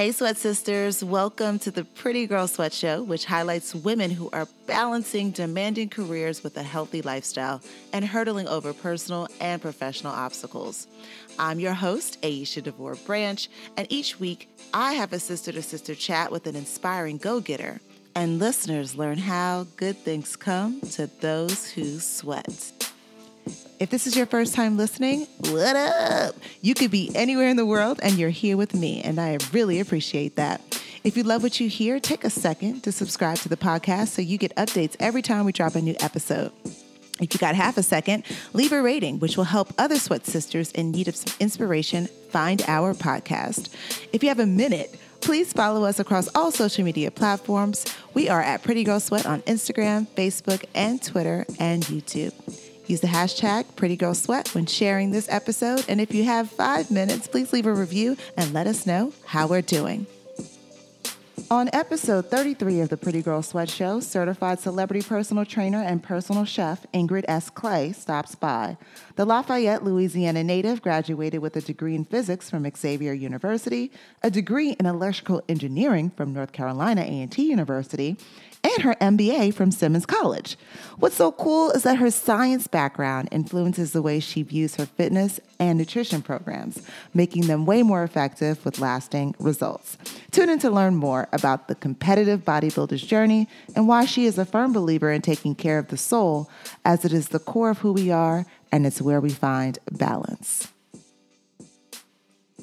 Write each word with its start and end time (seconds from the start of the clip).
Hey, 0.00 0.12
Sweat 0.12 0.38
Sisters, 0.38 1.04
welcome 1.04 1.58
to 1.58 1.70
the 1.70 1.84
Pretty 1.84 2.26
Girl 2.26 2.48
Sweat 2.48 2.72
Show, 2.72 3.02
which 3.02 3.26
highlights 3.26 3.74
women 3.74 4.10
who 4.10 4.30
are 4.32 4.48
balancing 4.66 5.30
demanding 5.30 5.90
careers 5.90 6.42
with 6.42 6.56
a 6.56 6.62
healthy 6.62 7.02
lifestyle 7.02 7.60
and 7.92 8.02
hurdling 8.02 8.48
over 8.48 8.72
personal 8.72 9.28
and 9.42 9.60
professional 9.60 10.14
obstacles. 10.14 10.86
I'm 11.38 11.60
your 11.60 11.74
host, 11.74 12.18
Aeshia 12.22 12.62
DeVore 12.62 12.94
Branch, 12.94 13.46
and 13.76 13.86
each 13.90 14.18
week 14.18 14.48
I 14.72 14.94
have 14.94 15.12
a 15.12 15.20
sister 15.20 15.52
to 15.52 15.60
sister 15.60 15.94
chat 15.94 16.32
with 16.32 16.46
an 16.46 16.56
inspiring 16.56 17.18
go 17.18 17.40
getter, 17.40 17.78
and 18.14 18.38
listeners 18.38 18.96
learn 18.96 19.18
how 19.18 19.66
good 19.76 19.98
things 19.98 20.34
come 20.34 20.80
to 20.92 21.08
those 21.20 21.72
who 21.72 22.00
sweat. 22.00 22.79
If 23.78 23.90
this 23.90 24.06
is 24.06 24.16
your 24.16 24.26
first 24.26 24.54
time 24.54 24.76
listening, 24.76 25.26
what 25.38 25.74
up? 25.76 26.34
You 26.60 26.74
could 26.74 26.90
be 26.90 27.10
anywhere 27.14 27.48
in 27.48 27.56
the 27.56 27.64
world 27.64 27.98
and 28.02 28.18
you're 28.18 28.30
here 28.30 28.56
with 28.56 28.74
me, 28.74 29.00
and 29.02 29.18
I 29.18 29.38
really 29.52 29.80
appreciate 29.80 30.36
that. 30.36 30.60
If 31.02 31.16
you 31.16 31.22
love 31.22 31.42
what 31.42 31.58
you 31.60 31.68
hear, 31.68 31.98
take 31.98 32.24
a 32.24 32.30
second 32.30 32.82
to 32.82 32.92
subscribe 32.92 33.38
to 33.38 33.48
the 33.48 33.56
podcast 33.56 34.08
so 34.08 34.20
you 34.20 34.36
get 34.36 34.54
updates 34.56 34.96
every 35.00 35.22
time 35.22 35.46
we 35.46 35.52
drop 35.52 35.74
a 35.74 35.80
new 35.80 35.96
episode. 36.00 36.52
If 37.20 37.34
you 37.34 37.40
got 37.40 37.54
half 37.54 37.78
a 37.78 37.82
second, 37.82 38.24
leave 38.52 38.72
a 38.72 38.82
rating, 38.82 39.18
which 39.18 39.36
will 39.36 39.44
help 39.44 39.72
other 39.78 39.98
sweat 39.98 40.26
sisters 40.26 40.72
in 40.72 40.90
need 40.90 41.08
of 41.08 41.16
some 41.16 41.34
inspiration 41.40 42.06
find 42.30 42.62
our 42.66 42.94
podcast. 42.94 43.68
If 44.12 44.22
you 44.22 44.28
have 44.28 44.40
a 44.40 44.46
minute, 44.46 44.98
please 45.20 45.52
follow 45.52 45.84
us 45.84 45.98
across 45.98 46.28
all 46.34 46.50
social 46.50 46.84
media 46.84 47.10
platforms. 47.10 47.84
We 48.14 48.28
are 48.28 48.42
at 48.42 48.62
Pretty 48.62 48.84
Girl 48.84 49.00
Sweat 49.00 49.26
on 49.26 49.42
Instagram, 49.42 50.06
Facebook, 50.08 50.64
and 50.74 51.02
Twitter, 51.02 51.46
and 51.58 51.82
YouTube. 51.84 52.32
Use 52.90 53.00
the 53.00 53.06
hashtag 53.06 53.66
PrettyGirlSweat 53.76 54.52
when 54.52 54.66
sharing 54.66 55.12
this 55.12 55.28
episode. 55.28 55.84
And 55.88 56.00
if 56.00 56.12
you 56.12 56.24
have 56.24 56.50
five 56.50 56.90
minutes, 56.90 57.28
please 57.28 57.52
leave 57.52 57.66
a 57.66 57.72
review 57.72 58.16
and 58.36 58.52
let 58.52 58.66
us 58.66 58.84
know 58.84 59.12
how 59.26 59.46
we're 59.46 59.62
doing. 59.62 60.08
On 61.48 61.70
episode 61.72 62.28
33 62.28 62.80
of 62.80 62.88
the 62.88 62.96
Pretty 62.96 63.22
Girl 63.22 63.40
Sweat 63.40 63.70
Show, 63.70 64.00
certified 64.00 64.58
celebrity 64.58 65.06
personal 65.06 65.44
trainer 65.44 65.80
and 65.80 66.02
personal 66.02 66.44
chef 66.44 66.84
Ingrid 66.92 67.24
S. 67.28 67.50
Clay 67.50 67.92
stops 67.92 68.34
by. 68.34 68.76
The 69.14 69.24
Lafayette, 69.24 69.84
Louisiana 69.84 70.42
native 70.42 70.82
graduated 70.82 71.40
with 71.40 71.56
a 71.56 71.60
degree 71.60 71.94
in 71.94 72.04
physics 72.04 72.50
from 72.50 72.68
Xavier 72.76 73.12
University, 73.12 73.92
a 74.22 74.30
degree 74.30 74.70
in 74.80 74.86
electrical 74.86 75.42
engineering 75.48 76.10
from 76.10 76.32
North 76.32 76.52
Carolina 76.52 77.02
A&T 77.02 77.42
University, 77.42 78.16
and 78.62 78.82
her 78.82 78.94
MBA 79.00 79.54
from 79.54 79.70
Simmons 79.70 80.06
College. 80.06 80.56
What's 80.98 81.16
so 81.16 81.32
cool 81.32 81.70
is 81.70 81.82
that 81.84 81.96
her 81.96 82.10
science 82.10 82.66
background 82.66 83.28
influences 83.32 83.92
the 83.92 84.02
way 84.02 84.20
she 84.20 84.42
views 84.42 84.76
her 84.76 84.86
fitness 84.86 85.40
and 85.58 85.78
nutrition 85.78 86.22
programs, 86.22 86.82
making 87.14 87.46
them 87.46 87.66
way 87.66 87.82
more 87.82 88.02
effective 88.02 88.62
with 88.64 88.78
lasting 88.78 89.34
results. 89.38 89.96
Tune 90.30 90.50
in 90.50 90.58
to 90.60 90.70
learn 90.70 90.96
more 90.96 91.28
about 91.32 91.68
the 91.68 91.74
competitive 91.74 92.44
bodybuilder's 92.44 93.02
journey 93.02 93.48
and 93.74 93.88
why 93.88 94.04
she 94.04 94.26
is 94.26 94.38
a 94.38 94.44
firm 94.44 94.72
believer 94.72 95.10
in 95.10 95.22
taking 95.22 95.54
care 95.54 95.78
of 95.78 95.88
the 95.88 95.96
soul, 95.96 96.50
as 96.84 97.04
it 97.04 97.12
is 97.12 97.28
the 97.28 97.38
core 97.38 97.70
of 97.70 97.78
who 97.78 97.92
we 97.92 98.10
are 98.10 98.46
and 98.72 98.86
it's 98.86 99.02
where 99.02 99.20
we 99.20 99.30
find 99.30 99.78
balance. 99.90 100.68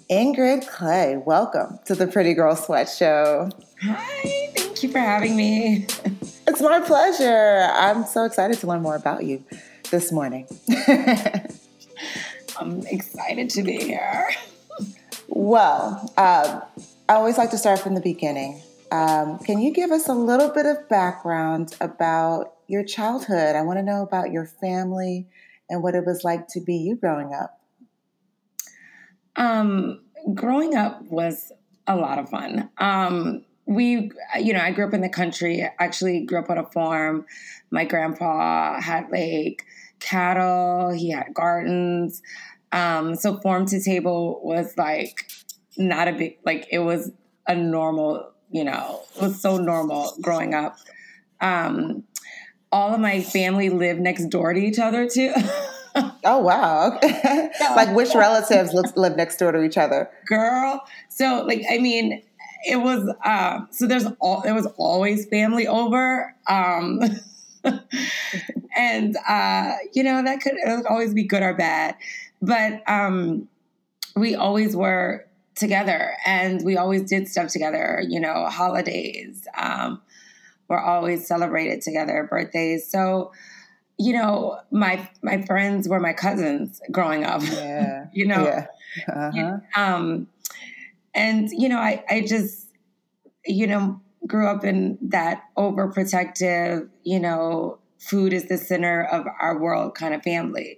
Ingrid 0.10 0.68
Clay, 0.68 1.18
welcome 1.18 1.80
to 1.86 1.94
the 1.94 2.08
Pretty 2.08 2.34
Girl 2.34 2.56
Sweat 2.56 2.88
Show. 2.88 3.50
Hi, 3.82 4.52
thank 4.56 4.82
you 4.82 4.90
for 4.90 5.00
having 5.00 5.36
me. 5.36 5.88
It's 6.50 6.62
my 6.62 6.80
pleasure. 6.80 7.68
I'm 7.74 8.06
so 8.06 8.24
excited 8.24 8.58
to 8.60 8.68
learn 8.68 8.82
more 8.82 8.96
about 8.96 9.26
you 9.26 9.44
this 9.92 10.14
morning. 10.14 10.48
I'm 12.58 12.88
excited 12.88 13.50
to 13.50 13.64
be 13.64 13.84
here. 13.84 14.30
Well, 15.28 16.14
um, 16.18 16.62
I 17.10 17.14
always 17.14 17.38
like 17.38 17.52
to 17.52 17.58
start 17.58 17.80
from 17.80 17.96
the 17.96 18.02
beginning. 18.02 18.62
Um, 18.92 19.40
can 19.40 19.62
you 19.62 19.72
give 19.72 19.92
us 19.92 20.10
a 20.10 20.14
little 20.14 20.50
bit 20.50 20.66
of 20.66 20.90
background 20.90 21.74
about 21.80 22.56
your 22.68 22.84
childhood? 22.84 23.56
I 23.56 23.62
want 23.62 23.80
to 23.80 23.84
know 23.84 24.02
about 24.02 24.32
your 24.34 24.46
family 24.46 25.26
and 25.70 25.82
what 25.82 25.96
it 25.96 26.06
was 26.06 26.26
like 26.26 26.50
to 26.50 26.60
be 26.60 26.76
you 26.76 26.98
growing 26.98 27.34
up. 27.34 27.62
Um, 29.38 30.02
growing 30.34 30.76
up 30.76 31.02
was 31.04 31.54
a 31.88 31.96
lot 31.96 32.20
of 32.20 32.30
fun. 32.30 32.70
Um, 32.78 33.46
we, 33.66 34.12
you 34.38 34.52
know, 34.52 34.60
I 34.60 34.72
grew 34.72 34.86
up 34.86 34.94
in 34.94 35.00
the 35.00 35.08
country. 35.08 35.66
Actually 35.80 36.26
grew 36.26 36.40
up 36.40 36.50
on 36.50 36.58
a 36.58 36.70
farm. 36.72 37.26
My 37.72 37.86
grandpa 37.86 38.82
had 38.82 39.10
like 39.12 39.66
cattle. 40.02 40.92
He 40.92 41.12
had 41.12 41.34
gardens. 41.34 42.22
Um, 42.74 43.16
so 43.16 43.40
farm 43.40 43.66
to 43.68 43.82
table 43.82 44.42
was 44.44 44.74
like 44.78 45.32
not 45.78 46.08
a 46.08 46.14
big 46.14 46.38
like 46.46 46.68
it 46.72 46.80
was 46.80 47.12
a 47.48 47.56
normal, 47.56 48.32
you 48.52 48.64
know, 48.64 49.02
it 49.16 49.22
was 49.22 49.42
so 49.42 49.58
normal 49.58 50.14
growing 50.22 50.54
up. 50.54 50.78
Um, 51.40 52.04
all 52.72 52.94
of 52.94 53.00
my 53.00 53.22
family 53.22 53.70
lived 53.70 54.02
next 54.02 54.26
door 54.28 54.54
to 54.54 54.60
each 54.60 54.80
other 54.80 55.08
too. 55.08 55.34
oh 56.24 56.40
wow! 56.40 57.00
like 57.76 57.96
which 57.96 58.14
relatives 58.14 58.74
live 58.96 59.16
next 59.16 59.38
door 59.38 59.52
to 59.52 59.64
each 59.64 59.78
other? 59.78 60.10
Girl, 60.26 60.84
so 61.10 61.44
like 61.48 61.64
I 61.70 61.78
mean, 61.78 62.22
it 62.68 62.78
was 62.78 63.10
uh, 63.24 63.62
so 63.72 63.88
there's 63.88 64.06
all 64.20 64.42
there 64.42 64.54
was 64.54 64.68
always 64.78 65.28
family 65.28 65.68
over. 65.68 66.36
Um, 66.48 67.02
and 68.76 69.18
uh, 69.28 69.74
you 69.94 70.04
know 70.04 70.24
that 70.24 70.42
could, 70.42 70.56
could 70.64 70.86
always 70.86 71.14
be 71.14 71.24
good 71.24 71.44
or 71.44 71.54
bad, 71.54 71.96
but 72.42 72.82
um, 72.88 73.48
we 74.16 74.36
always 74.36 74.76
were 74.76 75.27
together 75.58 76.16
and 76.26 76.64
we 76.64 76.78
always 76.78 77.04
did 77.04 77.28
stuff 77.28 77.48
together. 77.48 78.02
You 78.08 78.20
know, 78.20 78.46
holidays 78.48 79.48
um, 79.58 80.02
were 80.68 80.80
always 80.80 81.28
celebrated 81.28 81.82
together, 81.82 82.28
birthdays. 82.30 82.90
So 82.90 83.32
you 84.00 84.14
know, 84.14 84.60
my 84.72 85.10
my 85.24 85.42
friends 85.42 85.90
were 85.90 86.00
my 86.00 86.14
cousins 86.14 86.82
growing 86.92 87.24
up. 87.24 87.42
Yeah. 87.52 88.06
you 88.14 88.28
know. 88.28 88.44
Yeah. 88.44 88.68
Uh-huh. 89.14 89.58
Um, 89.76 90.28
and 91.14 91.50
you 91.52 91.70
know, 91.70 91.80
I 91.80 92.04
I 92.10 92.22
just 92.22 92.68
you 93.46 93.68
know 93.68 94.02
grew 94.26 94.48
up 94.48 94.64
in 94.64 94.98
that 95.02 95.44
overprotective, 95.58 96.90
you 97.04 97.20
know, 97.20 97.80
food 97.98 98.34
is 98.34 98.48
the 98.48 98.58
center 98.58 99.04
of 99.06 99.26
our 99.40 99.60
world 99.60 99.96
kind 99.96 100.14
of 100.14 100.22
family. 100.22 100.78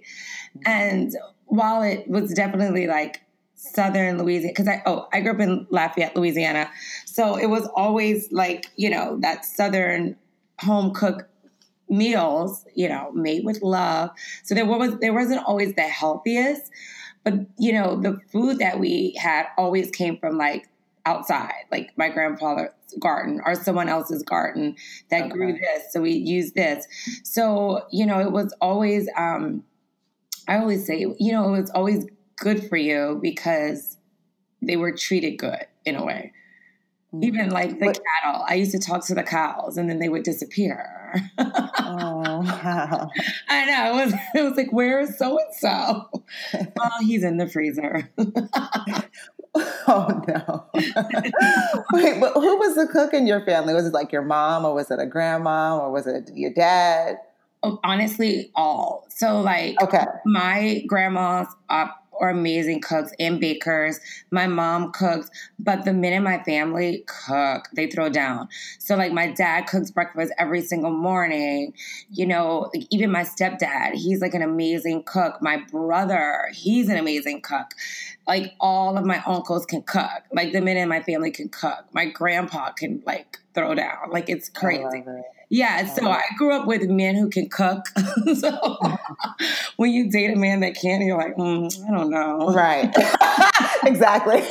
Mm-hmm. 0.56 0.70
And 0.70 1.12
while 1.46 1.82
it 1.82 2.08
was 2.08 2.32
definitely 2.32 2.86
like 2.86 3.22
southern 3.60 4.18
Louisiana 4.18 4.52
because 4.52 4.68
I 4.68 4.82
oh 4.86 5.06
I 5.12 5.20
grew 5.20 5.32
up 5.32 5.40
in 5.40 5.66
Lafayette, 5.70 6.16
Louisiana. 6.16 6.70
So 7.06 7.36
it 7.36 7.46
was 7.46 7.68
always 7.76 8.30
like, 8.32 8.70
you 8.76 8.90
know, 8.90 9.18
that 9.20 9.44
southern 9.44 10.16
home 10.60 10.92
cook 10.92 11.28
meals, 11.88 12.64
you 12.74 12.88
know, 12.88 13.10
made 13.12 13.44
with 13.44 13.60
love. 13.62 14.10
So 14.44 14.54
there 14.54 14.64
was 14.64 14.98
there 15.00 15.12
wasn't 15.12 15.44
always 15.44 15.74
the 15.74 15.82
healthiest, 15.82 16.70
but 17.22 17.34
you 17.58 17.72
know, 17.72 18.00
the 18.00 18.18
food 18.32 18.58
that 18.58 18.80
we 18.80 19.14
had 19.20 19.46
always 19.58 19.90
came 19.90 20.16
from 20.18 20.38
like 20.38 20.68
outside, 21.04 21.64
like 21.70 21.90
my 21.96 22.08
grandfather's 22.08 22.70
garden 22.98 23.40
or 23.44 23.54
someone 23.54 23.88
else's 23.88 24.22
garden 24.22 24.76
that 25.10 25.24
okay. 25.24 25.30
grew 25.30 25.52
this. 25.52 25.92
So 25.92 26.00
we 26.00 26.12
used 26.12 26.54
this. 26.54 26.86
So, 27.24 27.86
you 27.92 28.06
know, 28.06 28.20
it 28.20 28.32
was 28.32 28.54
always 28.60 29.08
um 29.16 29.64
I 30.48 30.58
always 30.58 30.86
say, 30.86 30.98
you 30.98 31.32
know, 31.32 31.54
it 31.54 31.60
was 31.60 31.70
always 31.70 32.06
good 32.40 32.68
for 32.68 32.76
you 32.76 33.18
because 33.22 33.96
they 34.60 34.76
were 34.76 34.92
treated 34.92 35.36
good 35.36 35.66
in 35.84 35.94
a 35.94 36.04
way. 36.04 36.32
Mm-hmm. 37.14 37.24
Even 37.24 37.50
like 37.50 37.78
the 37.78 37.86
what? 37.86 38.00
cattle, 38.22 38.44
I 38.48 38.54
used 38.54 38.72
to 38.72 38.78
talk 38.78 39.04
to 39.06 39.14
the 39.14 39.22
cows 39.22 39.76
and 39.76 39.88
then 39.88 39.98
they 39.98 40.08
would 40.08 40.22
disappear. 40.22 40.86
oh, 41.38 42.42
wow. 42.44 43.08
I 43.48 43.64
know. 43.64 43.98
It 43.98 44.04
was, 44.04 44.14
it 44.34 44.42
was 44.42 44.56
like, 44.56 44.72
where 44.72 45.00
is 45.00 45.18
so 45.18 45.38
and 45.38 45.54
so? 45.54 46.08
Oh, 46.54 47.04
he's 47.04 47.24
in 47.24 47.36
the 47.36 47.48
freezer. 47.48 48.08
oh, 49.88 50.22
no. 50.28 50.66
Wait, 51.92 52.20
but 52.20 52.34
who 52.34 52.56
was 52.58 52.76
the 52.76 52.88
cook 52.92 53.12
in 53.12 53.26
your 53.26 53.44
family? 53.44 53.74
Was 53.74 53.86
it 53.86 53.92
like 53.92 54.12
your 54.12 54.22
mom 54.22 54.64
or 54.64 54.72
was 54.72 54.90
it 54.90 55.00
a 55.00 55.06
grandma 55.06 55.78
or 55.78 55.90
was 55.90 56.06
it 56.06 56.30
your 56.34 56.52
dad? 56.52 57.16
Oh, 57.64 57.80
honestly, 57.82 58.52
all. 58.54 59.06
So, 59.10 59.40
like, 59.40 59.82
okay. 59.82 60.04
my 60.24 60.82
grandma's 60.86 61.48
up 61.68 61.99
are 62.20 62.30
amazing 62.30 62.80
cooks 62.80 63.12
and 63.18 63.40
bakers. 63.40 63.98
My 64.30 64.46
mom 64.46 64.92
cooks, 64.92 65.30
but 65.58 65.84
the 65.84 65.92
men 65.92 66.12
in 66.12 66.22
my 66.22 66.42
family 66.42 67.04
cook, 67.06 67.68
they 67.74 67.88
throw 67.88 68.08
down. 68.08 68.48
So 68.78 68.96
like 68.96 69.12
my 69.12 69.30
dad 69.32 69.66
cooks 69.66 69.90
breakfast 69.90 70.32
every 70.38 70.62
single 70.62 70.90
morning. 70.90 71.74
You 72.10 72.26
know, 72.26 72.70
like 72.74 72.86
even 72.90 73.10
my 73.10 73.22
stepdad, 73.22 73.94
he's 73.94 74.20
like 74.20 74.34
an 74.34 74.42
amazing 74.42 75.04
cook. 75.04 75.40
My 75.40 75.58
brother, 75.70 76.50
he's 76.52 76.88
an 76.88 76.96
amazing 76.96 77.40
cook. 77.42 77.68
Like 78.26 78.54
all 78.60 78.96
of 78.96 79.04
my 79.04 79.22
uncles 79.26 79.66
can 79.66 79.82
cook. 79.82 80.22
Like 80.32 80.52
the 80.52 80.60
men 80.60 80.76
in 80.76 80.88
my 80.88 81.02
family 81.02 81.30
can 81.30 81.48
cook. 81.48 81.84
My 81.92 82.06
grandpa 82.06 82.72
can 82.72 83.02
like 83.06 83.38
throw 83.54 83.74
down. 83.74 84.10
Like 84.10 84.28
it's 84.28 84.48
crazy. 84.48 85.04
Yeah, 85.52 85.92
so 85.92 86.08
I 86.08 86.22
grew 86.38 86.54
up 86.54 86.68
with 86.68 86.88
men 86.88 87.16
who 87.16 87.28
can 87.28 87.48
cook. 87.48 87.84
so 88.36 88.78
when 89.76 89.90
you 89.90 90.08
date 90.08 90.32
a 90.32 90.36
man 90.36 90.60
that 90.60 90.76
can't, 90.76 91.02
you're 91.02 91.18
like, 91.18 91.34
mm, 91.36 91.68
I 91.88 91.90
don't 91.90 92.08
know. 92.10 92.54
Right. 92.54 92.94
exactly. 93.84 94.42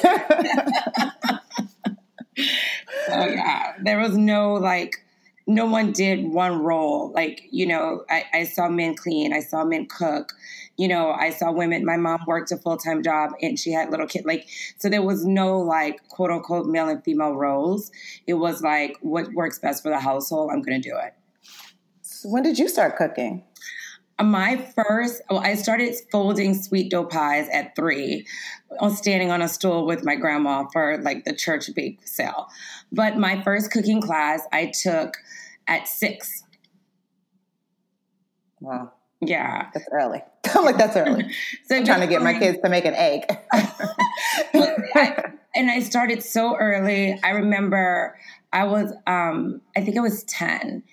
so 3.08 3.26
yeah, 3.28 3.76
there 3.82 3.98
was 4.00 4.18
no 4.18 4.56
like 4.56 5.06
no 5.50 5.66
one 5.66 5.92
did 5.92 6.32
one 6.32 6.62
role. 6.62 7.12
Like, 7.12 7.42
you 7.50 7.66
know, 7.66 8.06
I, 8.08 8.24
I, 8.34 8.44
saw 8.44 8.70
men 8.70 8.96
clean, 8.96 9.34
I 9.34 9.40
saw 9.40 9.66
men 9.66 9.88
cook, 9.88 10.34
you 10.78 10.88
know, 10.88 11.12
I 11.12 11.32
saw 11.32 11.52
women. 11.52 11.84
My 11.84 11.98
mom 11.98 12.24
worked 12.28 12.52
a 12.52 12.58
full 12.58 12.78
time 12.78 13.02
job 13.02 13.32
and 13.42 13.58
she 13.58 13.72
had 13.72 13.90
little 13.90 14.06
kids. 14.06 14.28
Like, 14.28 14.48
so 14.78 14.90
there 14.90 15.02
was 15.02 15.26
no 15.26 15.60
like 15.60 16.08
quote 16.08 16.30
unquote 16.30 16.68
male 16.68 16.88
and 16.88 17.04
female 17.04 17.34
roles. 17.34 17.92
It 18.28 18.36
was 18.36 18.62
like, 18.62 18.98
what 19.02 19.34
works 19.34 19.58
best 19.58 19.82
for 19.82 19.90
the 19.90 20.00
household? 20.00 20.52
I'm 20.54 20.62
going 20.62 20.80
to 20.80 20.88
do 20.90 20.96
it. 20.96 21.16
So 22.04 22.30
when 22.30 22.44
did 22.44 22.60
you 22.60 22.70
start 22.70 22.96
cooking? 22.96 23.44
My 24.24 24.58
first, 24.76 25.22
well, 25.30 25.40
I 25.40 25.56
started 25.56 25.96
folding 26.12 26.54
sweet 26.54 26.92
dough 26.92 27.06
pies 27.06 27.48
at 27.52 27.76
three, 27.76 28.28
standing 28.94 29.32
on 29.32 29.42
a 29.42 29.48
stool 29.48 29.86
with 29.86 30.04
my 30.04 30.16
grandma 30.16 30.66
for 30.72 30.98
like 31.02 31.26
the 31.26 31.34
church 31.34 31.70
bake 31.76 32.06
sale. 32.08 32.48
But 32.92 33.18
my 33.18 33.42
first 33.44 33.72
cooking 33.72 34.02
class 34.02 34.42
I 34.52 34.72
took 34.82 35.16
at 35.68 35.88
six. 35.88 36.44
Wow. 38.60 38.92
Yeah. 39.22 39.70
That's 39.74 39.88
early. 39.92 40.22
I'm 40.56 40.66
like, 40.66 40.78
that's 40.78 40.98
early. 40.98 41.26
so 41.66 41.76
I'm 41.76 41.86
trying 41.86 42.02
to 42.02 42.08
get 42.08 42.22
my 42.22 42.38
kids 42.38 42.60
to 42.64 42.70
make 42.70 42.86
an 42.86 42.96
egg. 42.96 43.24
I, 43.54 45.34
and 45.56 45.70
I 45.70 45.80
started 45.82 46.24
so 46.24 46.56
early. 46.56 47.20
I 47.24 47.32
remember 47.32 48.18
I 48.52 48.66
was, 48.66 48.94
um, 49.08 49.62
I 49.76 49.82
think 49.82 49.98
I 49.98 50.02
was 50.02 50.24
10 50.24 50.84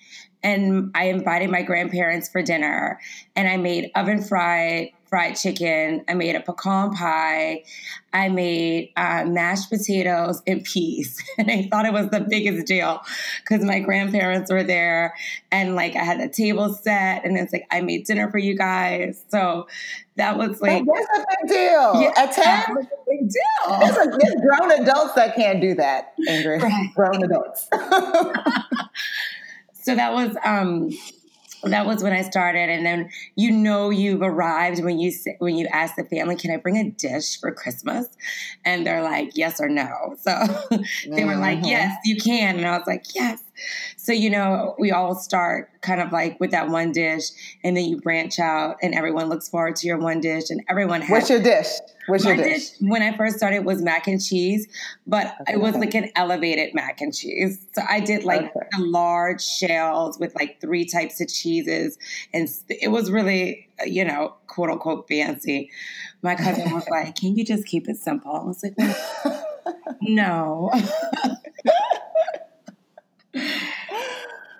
and 0.43 0.91
I 0.95 1.05
invited 1.05 1.49
my 1.49 1.61
grandparents 1.63 2.29
for 2.29 2.41
dinner 2.41 2.99
and 3.35 3.47
I 3.47 3.57
made 3.57 3.91
oven 3.95 4.21
fried 4.21 4.91
fried 5.07 5.35
chicken. 5.37 6.03
I 6.07 6.13
made 6.15 6.35
a 6.35 6.41
pecan 6.41 6.93
pie. 6.93 7.63
I 8.11 8.29
made 8.29 8.91
uh, 8.97 9.23
mashed 9.25 9.69
potatoes 9.69 10.41
and 10.45 10.63
peas. 10.63 11.23
And 11.37 11.51
I 11.51 11.67
thought 11.69 11.85
it 11.85 11.93
was 11.93 12.09
the 12.09 12.25
biggest 12.27 12.65
deal 12.65 12.99
because 13.43 13.63
my 13.63 13.79
grandparents 13.79 14.51
were 14.51 14.63
there 14.63 15.13
and 15.51 15.75
like 15.75 15.95
I 15.95 16.03
had 16.03 16.19
a 16.19 16.27
table 16.27 16.73
set 16.73 17.23
and 17.23 17.37
it's 17.37 17.53
like 17.53 17.67
I 17.69 17.81
made 17.81 18.05
dinner 18.05 18.29
for 18.31 18.39
you 18.39 18.57
guys. 18.57 19.23
So 19.29 19.67
that 20.15 20.35
was 20.37 20.59
like 20.61 20.83
that's 20.83 21.19
a 21.19 21.25
big 21.41 21.49
deal. 21.49 22.01
Yeah, 22.01 22.11
At 22.17 22.33
10? 22.33 22.77
a 22.77 22.81
big 23.07 23.29
deal. 23.29 23.79
There's, 23.79 23.97
a, 23.97 24.17
there's 24.17 24.41
grown 24.41 24.71
adults 24.81 25.13
that 25.13 25.35
can't 25.35 25.61
do 25.61 25.75
that, 25.75 26.13
Ingrid. 26.27 26.61
Right. 26.67 26.89
Grown 26.95 27.23
adults. 27.23 27.69
so 29.87 29.95
that 29.95 30.13
was 30.13 30.35
um 30.43 30.89
that 31.63 31.85
was 31.85 32.03
when 32.03 32.11
I 32.11 32.21
started, 32.21 32.69
and 32.69 32.85
then 32.85 33.09
you 33.35 33.51
know 33.51 33.89
you've 33.89 34.21
arrived 34.21 34.83
when 34.83 34.99
you 34.99 35.13
when 35.39 35.55
you 35.55 35.65
ask 35.67 35.95
the 35.95 36.03
family, 36.03 36.35
"Can 36.35 36.51
I 36.51 36.57
bring 36.57 36.75
a 36.75 36.91
dish 36.91 37.39
for 37.39 37.53
Christmas?" 37.53 38.07
And 38.65 38.85
they're 38.85 39.01
like, 39.01 39.37
"Yes 39.37 39.61
or 39.61 39.69
no." 39.69 40.17
So 40.19 40.31
they 41.09 41.23
were 41.23 41.37
like, 41.37 41.59
mm-hmm. 41.59 41.69
"Yes, 41.69 41.97
you 42.03 42.17
can," 42.17 42.57
and 42.57 42.67
I 42.67 42.77
was 42.77 42.85
like, 42.85 43.05
"Yes." 43.15 43.41
So 43.95 44.11
you 44.11 44.29
know, 44.29 44.75
we 44.79 44.91
all 44.91 45.15
start 45.15 45.69
kind 45.81 46.01
of 46.01 46.11
like 46.11 46.39
with 46.39 46.51
that 46.51 46.69
one 46.69 46.91
dish, 46.91 47.29
and 47.63 47.75
then 47.75 47.85
you 47.85 47.99
branch 47.99 48.39
out, 48.39 48.77
and 48.81 48.93
everyone 48.93 49.29
looks 49.29 49.49
forward 49.49 49.75
to 49.77 49.87
your 49.87 49.97
one 49.97 50.19
dish, 50.19 50.49
and 50.49 50.63
everyone. 50.69 51.01
Has, 51.01 51.09
What's 51.09 51.29
your 51.29 51.41
dish? 51.41 51.67
What's 52.07 52.23
your 52.23 52.35
dish? 52.35 52.69
dish? 52.69 52.79
When 52.79 53.01
I 53.01 53.15
first 53.15 53.37
started, 53.37 53.65
was 53.65 53.81
mac 53.81 54.07
and 54.07 54.23
cheese, 54.23 54.67
but 55.05 55.35
okay. 55.41 55.53
it 55.53 55.59
was 55.59 55.75
like 55.75 55.93
an 55.93 56.09
elevated 56.15 56.73
mac 56.73 57.01
and 57.01 57.13
cheese. 57.13 57.59
So 57.73 57.81
I 57.87 57.99
did 57.99 58.23
like 58.23 58.55
okay. 58.55 58.67
large 58.77 59.43
shells 59.43 60.17
with 60.17 60.33
like 60.35 60.61
three 60.61 60.85
types 60.85 61.19
of 61.21 61.27
cheeses, 61.27 61.97
and 62.33 62.49
it 62.69 62.89
was 62.89 63.11
really, 63.11 63.67
you 63.85 64.05
know, 64.05 64.35
quote 64.47 64.69
unquote 64.69 65.07
fancy. 65.07 65.69
My 66.21 66.35
cousin 66.35 66.71
was 66.73 66.87
like, 66.89 67.15
"Can 67.15 67.35
you 67.35 67.45
just 67.45 67.65
keep 67.65 67.87
it 67.87 67.97
simple?" 67.97 68.31
I 68.31 68.43
was 68.43 68.63
like, 68.63 68.75
"No." 70.01 70.71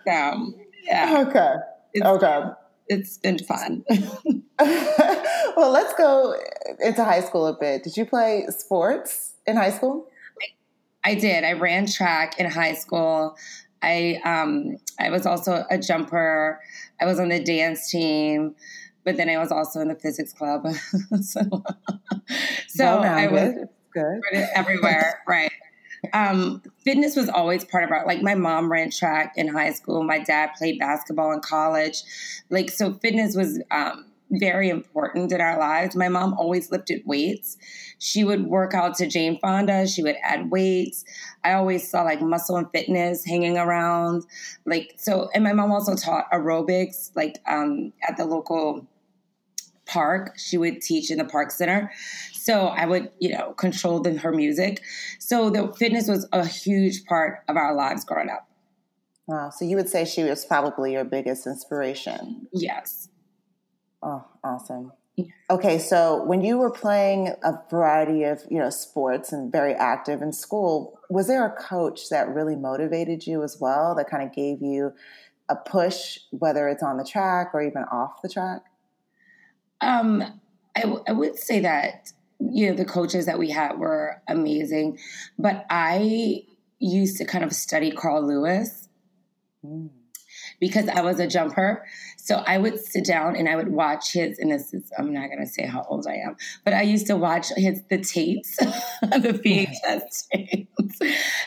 so 0.07 0.53
yeah. 0.85 1.25
Okay. 1.27 1.53
It's, 1.93 2.05
okay. 2.05 2.41
It's 2.87 3.17
been 3.17 3.39
fun. 3.39 3.83
well, 4.59 5.71
let's 5.71 5.93
go 5.95 6.35
into 6.79 7.03
high 7.03 7.21
school 7.21 7.47
a 7.47 7.57
bit. 7.57 7.83
Did 7.83 7.97
you 7.97 8.05
play 8.05 8.45
sports 8.49 9.33
in 9.45 9.57
high 9.57 9.71
school? 9.71 10.07
I, 11.03 11.11
I 11.11 11.15
did. 11.15 11.43
I 11.43 11.53
ran 11.53 11.85
track 11.85 12.39
in 12.39 12.49
high 12.49 12.73
school. 12.73 13.35
I 13.81 14.19
um, 14.25 14.77
I 14.99 15.09
was 15.09 15.25
also 15.25 15.65
a 15.69 15.77
jumper. 15.77 16.59
I 16.99 17.05
was 17.05 17.19
on 17.19 17.29
the 17.29 17.43
dance 17.43 17.91
team, 17.91 18.55
but 19.03 19.17
then 19.17 19.29
I 19.29 19.37
was 19.37 19.51
also 19.51 19.81
in 19.81 19.89
the 19.89 19.95
physics 19.95 20.33
club. 20.33 20.65
so, 21.21 21.63
so 22.67 22.85
I 22.85 23.27
was 23.27 23.53
good 23.93 24.21
everywhere, 24.55 25.21
right? 25.27 25.51
Um, 26.13 26.61
fitness 26.83 27.15
was 27.15 27.29
always 27.29 27.65
part 27.65 27.83
of 27.83 27.91
our 27.91 28.05
like 28.05 28.21
my 28.21 28.35
mom 28.35 28.71
ran 28.71 28.91
track 28.91 29.33
in 29.35 29.47
high 29.47 29.71
school. 29.73 30.03
My 30.03 30.19
dad 30.19 30.51
played 30.57 30.79
basketball 30.79 31.31
in 31.31 31.39
college. 31.39 32.03
Like 32.49 32.69
so 32.69 32.93
fitness 32.93 33.35
was 33.35 33.61
um, 33.71 34.05
very 34.31 34.69
important 34.69 35.31
in 35.31 35.41
our 35.41 35.57
lives. 35.57 35.95
My 35.95 36.09
mom 36.09 36.33
always 36.33 36.71
lifted 36.71 37.01
weights. 37.05 37.57
She 37.99 38.23
would 38.23 38.47
work 38.47 38.73
out 38.73 38.95
to 38.95 39.07
jane 39.07 39.39
fonda. 39.39 39.87
She 39.87 40.03
would 40.03 40.17
add 40.21 40.51
weights. 40.51 41.05
I 41.43 41.53
always 41.53 41.89
saw 41.89 42.03
like 42.03 42.21
muscle 42.21 42.57
and 42.57 42.69
fitness 42.71 43.25
hanging 43.25 43.57
around. 43.57 44.25
Like 44.65 44.95
so 44.97 45.29
and 45.33 45.43
my 45.43 45.53
mom 45.53 45.71
also 45.71 45.95
taught 45.95 46.31
aerobics 46.31 47.11
like 47.15 47.39
um, 47.47 47.93
at 48.07 48.17
the 48.17 48.25
local 48.25 48.87
park. 49.87 50.37
She 50.37 50.57
would 50.57 50.81
teach 50.81 51.09
in 51.09 51.17
the 51.17 51.25
park 51.25 51.51
center. 51.51 51.91
So 52.33 52.67
I 52.67 52.85
would, 52.85 53.11
you 53.19 53.29
know, 53.29 53.53
control 53.53 53.99
the, 53.99 54.17
her 54.17 54.31
music. 54.31 54.81
So 55.19 55.49
the 55.49 55.73
fitness 55.73 56.07
was 56.07 56.27
a 56.31 56.45
huge 56.45 57.05
part 57.05 57.39
of 57.47 57.57
our 57.57 57.73
lives 57.73 58.05
growing 58.05 58.29
up. 58.29 58.47
Wow. 59.27 59.49
So 59.49 59.65
you 59.65 59.75
would 59.75 59.89
say 59.89 60.05
she 60.05 60.23
was 60.23 60.45
probably 60.45 60.93
your 60.93 61.03
biggest 61.03 61.45
inspiration? 61.47 62.47
Yes. 62.53 63.09
Oh, 64.01 64.23
awesome. 64.43 64.93
Okay, 65.49 65.79
so 65.79 66.23
when 66.25 66.41
you 66.41 66.59
were 66.59 66.69
playing 66.69 67.33
a 67.43 67.53
variety 67.71 68.23
of, 68.23 68.43
you 68.51 68.59
know, 68.59 68.69
sports 68.69 69.31
and 69.31 69.51
very 69.51 69.73
active 69.73 70.21
in 70.21 70.31
school, 70.31 70.99
was 71.09 71.27
there 71.27 71.43
a 71.43 71.55
coach 71.55 72.09
that 72.09 72.29
really 72.29 72.55
motivated 72.55 73.25
you 73.25 73.41
as 73.43 73.57
well 73.59 73.95
that 73.95 74.09
kind 74.09 74.21
of 74.21 74.33
gave 74.33 74.61
you 74.61 74.93
a 75.49 75.55
push 75.55 76.19
whether 76.31 76.67
it's 76.67 76.83
on 76.83 76.97
the 76.97 77.03
track 77.03 77.51
or 77.53 77.63
even 77.63 77.83
off 77.91 78.21
the 78.21 78.29
track? 78.29 78.61
Um, 79.81 80.23
I, 80.75 80.81
w- 80.81 81.03
I 81.07 81.11
would 81.11 81.37
say 81.37 81.59
that 81.61 82.11
you 82.39 82.69
know 82.69 82.75
the 82.75 82.85
coaches 82.85 83.25
that 83.25 83.39
we 83.39 83.49
had 83.49 83.79
were 83.79 84.21
amazing, 84.27 84.99
but 85.39 85.65
I 85.69 86.43
used 86.79 87.17
to 87.17 87.25
kind 87.25 87.43
of 87.43 87.53
study 87.53 87.91
Carl 87.91 88.25
Lewis. 88.27 88.89
Mm 89.65 89.89
because 90.59 90.87
I 90.87 91.01
was 91.01 91.19
a 91.19 91.27
jumper. 91.27 91.85
So 92.17 92.43
I 92.45 92.57
would 92.57 92.79
sit 92.79 93.05
down 93.05 93.35
and 93.35 93.47
I 93.47 93.55
would 93.55 93.69
watch 93.69 94.13
his, 94.13 94.39
and 94.39 94.51
this 94.51 94.73
is, 94.73 94.91
I'm 94.97 95.13
not 95.13 95.27
going 95.27 95.39
to 95.39 95.45
say 95.45 95.65
how 95.65 95.85
old 95.87 96.07
I 96.07 96.15
am, 96.15 96.35
but 96.65 96.73
I 96.73 96.81
used 96.81 97.07
to 97.07 97.15
watch 97.15 97.47
his, 97.55 97.81
the 97.89 97.99
tapes, 97.99 98.55
the 99.01 99.39
VHS 99.43 100.27
tapes, 100.33 100.99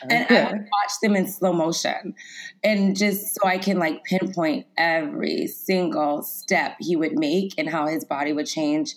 and 0.09 0.27
I 0.31 0.53
would 0.53 0.61
watch 0.61 0.93
them 1.03 1.17
in 1.17 1.27
slow 1.27 1.53
motion. 1.53 2.15
And 2.63 2.97
just 2.97 3.35
so 3.35 3.49
I 3.49 3.59
can 3.59 3.79
like 3.79 4.05
pinpoint 4.05 4.67
every 4.77 5.47
single 5.49 6.23
step 6.23 6.77
he 6.81 6.97
would 6.97 7.19
make 7.19 7.55
and 7.59 7.69
how 7.69 7.87
his 7.87 8.05
body 8.05 8.33
would 8.33 8.47
change. 8.47 8.95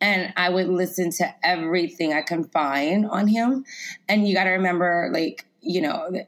And 0.00 0.32
I 0.36 0.48
would 0.48 0.68
listen 0.68 1.10
to 1.12 1.34
everything 1.42 2.12
I 2.12 2.22
can 2.22 2.44
find 2.44 3.04
on 3.06 3.26
him. 3.26 3.64
And 4.08 4.28
you 4.28 4.34
got 4.34 4.44
to 4.44 4.50
remember, 4.50 5.10
like, 5.12 5.44
you 5.60 5.80
know, 5.80 6.24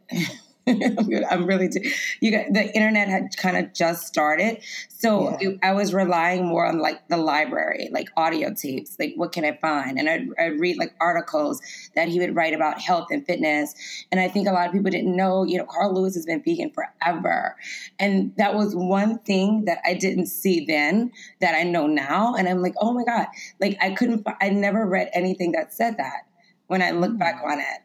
I'm 1.30 1.46
really, 1.46 1.68
t- 1.68 1.92
you 2.20 2.30
got 2.30 2.52
the 2.52 2.74
internet 2.74 3.08
had 3.08 3.36
kind 3.36 3.56
of 3.56 3.72
just 3.72 4.06
started. 4.06 4.62
So 4.88 5.30
yeah. 5.30 5.48
it, 5.48 5.58
I 5.62 5.72
was 5.72 5.94
relying 5.94 6.46
more 6.46 6.66
on 6.66 6.78
like 6.78 7.08
the 7.08 7.16
library, 7.16 7.88
like 7.90 8.08
audio 8.16 8.52
tapes, 8.52 8.96
like 8.98 9.14
what 9.16 9.32
can 9.32 9.44
I 9.44 9.56
find? 9.56 9.98
And 9.98 10.08
I'd, 10.08 10.28
I'd, 10.38 10.60
read 10.60 10.76
like 10.76 10.94
articles 11.00 11.62
that 11.94 12.08
he 12.08 12.18
would 12.18 12.36
write 12.36 12.52
about 12.52 12.80
health 12.80 13.08
and 13.10 13.24
fitness. 13.24 13.74
And 14.12 14.20
I 14.20 14.28
think 14.28 14.46
a 14.46 14.52
lot 14.52 14.66
of 14.66 14.72
people 14.72 14.90
didn't 14.90 15.16
know, 15.16 15.44
you 15.44 15.56
know, 15.56 15.64
Carl 15.64 15.94
Lewis 15.94 16.14
has 16.16 16.26
been 16.26 16.42
vegan 16.42 16.70
forever. 16.70 17.56
And 17.98 18.36
that 18.36 18.54
was 18.54 18.76
one 18.76 19.18
thing 19.20 19.64
that 19.64 19.78
I 19.86 19.94
didn't 19.94 20.26
see 20.26 20.66
then 20.66 21.12
that 21.40 21.54
I 21.54 21.62
know 21.62 21.86
now. 21.86 22.34
And 22.34 22.46
I'm 22.48 22.60
like, 22.60 22.74
oh 22.78 22.92
my 22.92 23.04
God, 23.04 23.26
like 23.58 23.78
I 23.80 23.90
couldn't, 23.90 24.26
I 24.40 24.50
never 24.50 24.86
read 24.86 25.10
anything 25.14 25.52
that 25.52 25.72
said 25.72 25.96
that 25.96 26.26
when 26.66 26.82
I 26.82 26.90
look 26.90 27.16
back 27.16 27.40
on 27.44 27.58
it. 27.58 27.80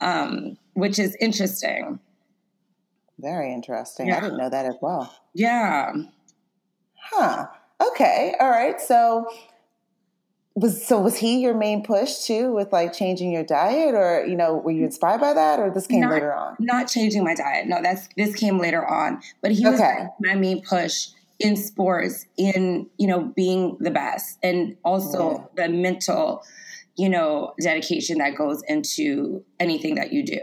Um, 0.00 0.56
which 0.74 0.98
is 0.98 1.16
interesting. 1.20 1.98
Very 3.18 3.52
interesting. 3.52 4.08
Yeah. 4.08 4.18
I 4.18 4.20
didn't 4.20 4.38
know 4.38 4.50
that 4.50 4.66
as 4.66 4.76
well. 4.80 5.14
Yeah. 5.34 5.92
Huh. 6.94 7.46
Okay. 7.80 8.34
All 8.40 8.50
right. 8.50 8.80
So 8.80 9.28
was 10.56 10.86
so 10.86 11.00
was 11.00 11.16
he 11.16 11.40
your 11.40 11.54
main 11.54 11.82
push 11.82 12.24
too 12.24 12.52
with 12.52 12.72
like 12.72 12.92
changing 12.92 13.32
your 13.32 13.42
diet 13.42 13.94
or 13.94 14.24
you 14.24 14.36
know 14.36 14.56
were 14.56 14.70
you 14.70 14.84
inspired 14.84 15.20
by 15.20 15.32
that 15.32 15.58
or 15.58 15.70
this 15.70 15.86
came 15.86 16.00
not, 16.00 16.10
later 16.10 16.32
on? 16.32 16.56
Not 16.60 16.86
changing 16.88 17.24
my 17.24 17.34
diet. 17.34 17.66
No, 17.66 17.82
that's 17.82 18.08
this 18.16 18.34
came 18.36 18.58
later 18.58 18.86
on. 18.86 19.20
But 19.42 19.50
he 19.50 19.66
was 19.66 19.80
okay. 19.80 20.06
my 20.20 20.34
main 20.34 20.62
push 20.62 21.08
in 21.40 21.56
sports 21.56 22.26
in 22.36 22.88
you 22.98 23.08
know 23.08 23.32
being 23.36 23.76
the 23.80 23.90
best 23.90 24.38
and 24.42 24.76
also 24.84 25.48
yeah. 25.56 25.66
the 25.66 25.72
mental 25.72 26.44
you 26.96 27.08
know 27.08 27.54
dedication 27.60 28.18
that 28.18 28.36
goes 28.36 28.62
into 28.68 29.44
anything 29.58 29.96
that 29.96 30.12
you 30.12 30.24
do 30.24 30.40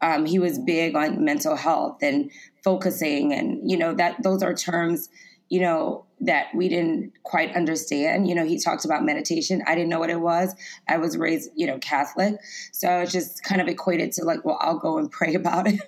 Um, 0.00 0.26
he 0.26 0.38
was 0.38 0.58
big 0.58 0.96
on 0.96 1.24
mental 1.24 1.56
health 1.56 1.98
and 2.02 2.30
focusing, 2.62 3.32
and 3.32 3.70
you 3.70 3.76
know 3.76 3.94
that 3.94 4.22
those 4.22 4.42
are 4.42 4.54
terms 4.54 5.08
you 5.48 5.60
know 5.60 6.04
that 6.20 6.46
we 6.54 6.68
didn't 6.68 7.12
quite 7.22 7.54
understand. 7.54 8.28
You 8.28 8.34
know, 8.34 8.44
he 8.44 8.58
talked 8.58 8.84
about 8.84 9.04
meditation. 9.04 9.62
I 9.66 9.74
didn't 9.74 9.90
know 9.90 9.98
what 9.98 10.10
it 10.10 10.20
was. 10.20 10.54
I 10.88 10.96
was 10.96 11.16
raised, 11.16 11.50
you 11.54 11.66
know, 11.66 11.78
Catholic, 11.78 12.36
so 12.72 12.88
I 12.88 13.00
was 13.00 13.12
just 13.12 13.42
kind 13.44 13.60
of 13.60 13.68
equated 13.68 14.12
to 14.12 14.24
like, 14.24 14.44
well, 14.44 14.58
I'll 14.60 14.78
go 14.78 14.98
and 14.98 15.10
pray 15.10 15.34
about 15.42 15.66
it. 15.66 15.80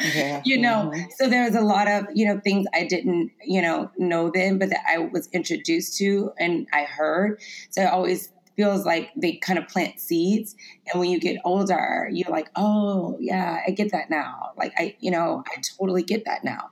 Yeah. 0.00 0.40
you 0.44 0.58
know, 0.58 0.90
mm-hmm. 0.90 1.02
so 1.18 1.28
there's 1.28 1.54
a 1.54 1.60
lot 1.60 1.86
of, 1.86 2.06
you 2.14 2.26
know, 2.26 2.40
things 2.40 2.66
I 2.72 2.84
didn't, 2.84 3.30
you 3.44 3.60
know, 3.60 3.90
know 3.98 4.30
then, 4.32 4.58
but 4.58 4.70
that 4.70 4.80
I 4.88 4.98
was 4.98 5.28
introduced 5.32 5.98
to 5.98 6.32
and 6.38 6.66
I 6.72 6.84
heard. 6.84 7.40
So 7.70 7.82
it 7.82 7.86
always 7.86 8.32
feels 8.56 8.84
like 8.84 9.10
they 9.16 9.34
kind 9.34 9.58
of 9.58 9.68
plant 9.68 10.00
seeds. 10.00 10.56
And 10.90 11.00
when 11.00 11.10
you 11.10 11.20
get 11.20 11.36
older, 11.44 12.08
you're 12.10 12.30
like, 12.30 12.50
oh, 12.56 13.16
yeah, 13.20 13.60
I 13.66 13.70
get 13.70 13.92
that 13.92 14.10
now. 14.10 14.52
Like, 14.56 14.72
I, 14.78 14.96
you 14.98 15.10
know, 15.10 15.44
I 15.46 15.60
totally 15.78 16.02
get 16.02 16.24
that 16.24 16.42
now. 16.42 16.70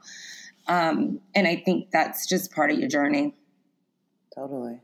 Um, 0.66 1.20
and 1.34 1.46
I 1.46 1.56
think 1.56 1.90
that's 1.90 2.26
just 2.26 2.52
part 2.52 2.70
of 2.70 2.78
your 2.78 2.88
journey. 2.88 3.34
Totally. 4.34 4.80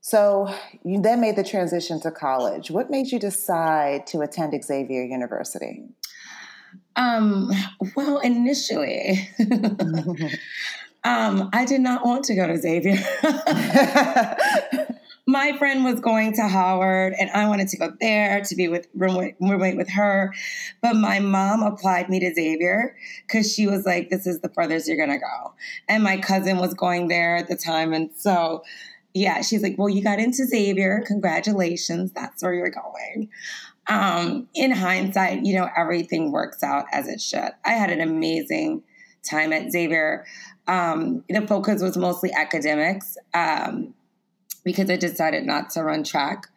So 0.00 0.54
you 0.84 1.00
then 1.00 1.20
made 1.20 1.34
the 1.34 1.42
transition 1.42 2.00
to 2.02 2.12
college. 2.12 2.70
What 2.70 2.90
made 2.90 3.10
you 3.10 3.18
decide 3.18 4.06
to 4.08 4.20
attend 4.20 4.54
Xavier 4.62 5.02
University? 5.02 5.82
Um, 6.94 7.50
well, 7.96 8.18
initially, 8.20 9.28
um, 11.04 11.50
I 11.52 11.64
did 11.66 11.80
not 11.80 12.04
want 12.04 12.24
to 12.26 12.34
go 12.36 12.46
to 12.46 12.56
Xavier. 12.56 12.98
My 15.26 15.56
friend 15.58 15.84
was 15.84 15.98
going 16.00 16.34
to 16.34 16.42
Howard, 16.42 17.14
and 17.18 17.30
I 17.30 17.48
wanted 17.48 17.68
to 17.68 17.76
go 17.76 17.92
there 18.00 18.42
to 18.42 18.54
be 18.54 18.68
with 18.68 18.86
roommate, 18.94 19.34
roommate 19.40 19.76
with 19.76 19.90
her. 19.90 20.32
But 20.82 20.96
my 20.96 21.18
mom 21.18 21.62
applied 21.62 22.08
me 22.08 22.20
to 22.20 22.32
Xavier 22.34 22.96
because 23.26 23.52
she 23.52 23.66
was 23.66 23.84
like, 23.84 24.08
"This 24.08 24.26
is 24.26 24.40
the 24.40 24.48
furthest 24.48 24.86
you're 24.86 24.96
gonna 24.96 25.18
go." 25.18 25.52
And 25.88 26.04
my 26.04 26.18
cousin 26.18 26.58
was 26.58 26.74
going 26.74 27.08
there 27.08 27.36
at 27.36 27.48
the 27.48 27.56
time, 27.56 27.92
and 27.92 28.10
so 28.16 28.62
yeah, 29.14 29.40
she's 29.40 29.62
like, 29.62 29.76
"Well, 29.78 29.88
you 29.88 30.02
got 30.02 30.20
into 30.20 30.44
Xavier. 30.46 31.02
Congratulations. 31.06 32.12
That's 32.12 32.42
where 32.42 32.54
you're 32.54 32.70
going." 32.70 33.30
um, 33.88 34.48
in 34.54 34.72
hindsight, 34.72 35.44
you 35.44 35.54
know, 35.54 35.68
everything 35.76 36.32
works 36.32 36.62
out 36.62 36.86
as 36.92 37.08
it 37.08 37.20
should. 37.20 37.50
I 37.64 37.70
had 37.70 37.90
an 37.90 38.00
amazing 38.00 38.82
time 39.22 39.52
at 39.52 39.70
Xavier. 39.70 40.26
Um, 40.66 41.24
the 41.28 41.46
focus 41.46 41.82
was 41.82 41.96
mostly 41.96 42.32
academics 42.32 43.16
um, 43.34 43.94
because 44.66 44.90
I 44.90 44.96
decided 44.96 45.46
not 45.46 45.70
to 45.70 45.84
run 45.84 46.02
track, 46.02 46.48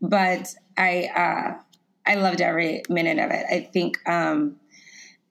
but 0.00 0.54
I 0.78 1.10
uh, 1.14 1.60
I 2.06 2.14
loved 2.14 2.40
every 2.40 2.84
minute 2.88 3.18
of 3.18 3.32
it. 3.32 3.44
I 3.50 3.68
think 3.72 3.98
um, 4.08 4.56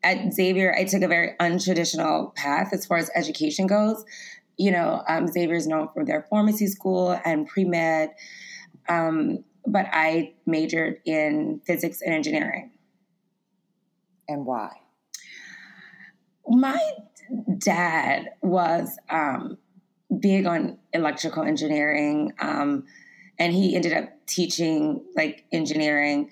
at 0.03 0.33
Xavier, 0.33 0.75
I 0.77 0.83
took 0.83 1.01
a 1.01 1.07
very 1.07 1.35
untraditional 1.39 2.35
path 2.35 2.73
as 2.73 2.85
far 2.85 2.97
as 2.97 3.09
education 3.15 3.65
goes. 3.65 4.03
You 4.57 4.71
know, 4.71 5.03
um, 5.07 5.27
Xavier 5.27 5.55
is 5.55 5.67
known 5.67 5.87
for 5.93 6.03
their 6.03 6.27
pharmacy 6.29 6.67
school 6.67 7.17
and 7.23 7.47
pre 7.47 7.63
med. 7.63 8.09
Um, 8.89 9.45
but 9.65 9.87
I 9.91 10.33
majored 10.45 10.99
in 11.05 11.61
physics 11.65 12.01
and 12.01 12.13
engineering. 12.13 12.71
And 14.27 14.45
why? 14.45 14.71
My 16.45 16.79
dad 17.57 18.29
was 18.41 18.97
um, 19.09 19.57
big 20.19 20.45
on 20.45 20.77
electrical 20.93 21.43
engineering, 21.43 22.33
um, 22.39 22.85
and 23.39 23.53
he 23.53 23.75
ended 23.75 23.93
up 23.93 24.09
teaching 24.25 25.03
like 25.15 25.45
engineering 25.51 26.29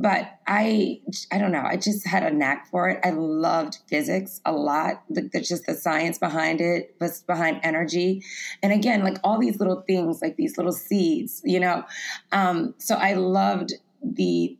but 0.00 0.38
I 0.46 1.00
I 1.32 1.38
don't 1.38 1.52
know. 1.52 1.62
I 1.64 1.76
just 1.76 2.06
had 2.06 2.22
a 2.22 2.30
knack 2.30 2.68
for 2.70 2.88
it. 2.88 3.00
I 3.04 3.10
loved 3.10 3.78
physics 3.88 4.40
a 4.44 4.52
lot. 4.52 5.02
The, 5.10 5.22
just 5.40 5.66
the 5.66 5.74
science 5.74 6.18
behind 6.18 6.60
it, 6.60 6.94
was 7.00 7.22
behind 7.22 7.60
energy, 7.62 8.22
and 8.62 8.72
again, 8.72 9.02
like 9.02 9.18
all 9.24 9.38
these 9.38 9.58
little 9.58 9.82
things, 9.86 10.22
like 10.22 10.36
these 10.36 10.56
little 10.56 10.72
seeds, 10.72 11.42
you 11.44 11.60
know. 11.60 11.84
Um, 12.32 12.74
so 12.78 12.94
I 12.94 13.14
loved 13.14 13.72
the 14.02 14.56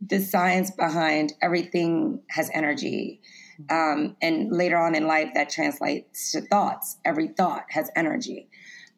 the 0.00 0.20
science 0.20 0.70
behind 0.70 1.34
everything 1.42 2.20
has 2.28 2.50
energy. 2.52 3.20
Um, 3.70 4.16
and 4.20 4.52
later 4.52 4.76
on 4.76 4.94
in 4.94 5.06
life, 5.06 5.30
that 5.34 5.50
translates 5.50 6.32
to 6.32 6.40
thoughts. 6.40 6.98
Every 7.04 7.28
thought 7.28 7.64
has 7.70 7.90
energy. 7.94 8.48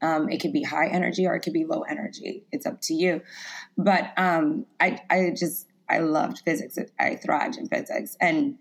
Um, 0.02 0.28
it 0.28 0.40
could 0.40 0.52
be 0.52 0.62
high 0.62 0.88
energy 0.88 1.26
or 1.26 1.34
it 1.34 1.40
could 1.40 1.52
be 1.52 1.64
low 1.64 1.82
energy. 1.82 2.44
It's 2.52 2.66
up 2.66 2.80
to 2.82 2.94
you. 2.94 3.22
But 3.78 4.12
um, 4.16 4.66
I, 4.78 5.00
I 5.08 5.32
just, 5.36 5.66
I 5.88 5.98
loved 5.98 6.40
physics. 6.44 6.78
I 6.98 7.16
thrived 7.16 7.56
in 7.56 7.68
physics. 7.68 8.16
And, 8.20 8.56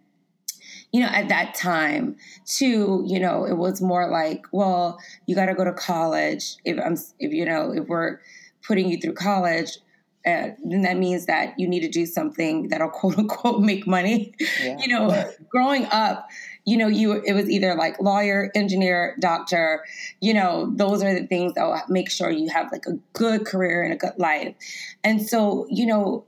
you 0.92 1.02
know, 1.02 1.08
at 1.08 1.28
that 1.30 1.56
time, 1.56 2.16
too, 2.46 3.04
you 3.06 3.20
know, 3.20 3.46
it 3.46 3.58
was 3.58 3.82
more 3.82 4.10
like, 4.10 4.46
well, 4.52 4.98
you 5.26 5.36
got 5.36 5.48
to 5.48 5.56
go 5.56 5.66
to 5.66 5.74
college. 5.74 6.56
If 6.64 6.80
I'm, 6.80 6.94
if, 7.20 7.34
you 7.34 7.46
know, 7.46 7.74
if 7.74 7.88
we're 7.88 8.20
putting 8.66 8.90
you 8.90 8.98
through 8.98 9.14
college, 9.14 9.78
uh, 10.26 10.50
then 10.64 10.82
that 10.82 10.98
means 10.98 11.28
that 11.28 11.54
you 11.58 11.68
need 11.68 11.82
to 11.82 11.90
do 11.90 12.06
something 12.06 12.70
that'll 12.70 12.90
quote 12.90 13.18
unquote 13.18 13.62
make 13.62 13.86
money. 13.86 14.34
Yeah. 14.62 14.78
You 14.80 14.88
know, 14.88 15.32
growing 15.50 15.86
up, 15.92 16.28
you 16.66 16.78
know, 16.78 16.88
you 16.88 17.22
it 17.24 17.34
was 17.34 17.50
either 17.50 17.76
like 17.76 18.02
lawyer, 18.02 18.52
engineer, 18.56 19.16
doctor, 19.20 19.86
you 20.22 20.34
know, 20.34 20.72
those 20.76 21.04
are 21.04 21.14
the 21.14 21.28
things 21.28 21.54
that 21.54 21.64
will 21.64 21.80
make 21.90 22.10
sure 22.10 22.32
you 22.32 22.50
have 22.50 22.72
like 22.72 22.86
a 22.88 22.94
good 23.14 23.46
career 23.46 23.84
and 23.84 23.94
a 23.94 23.98
good 23.98 24.18
life. 24.18 24.56
And 25.04 25.22
so, 25.22 25.68
you 25.70 25.86
know, 25.86 26.26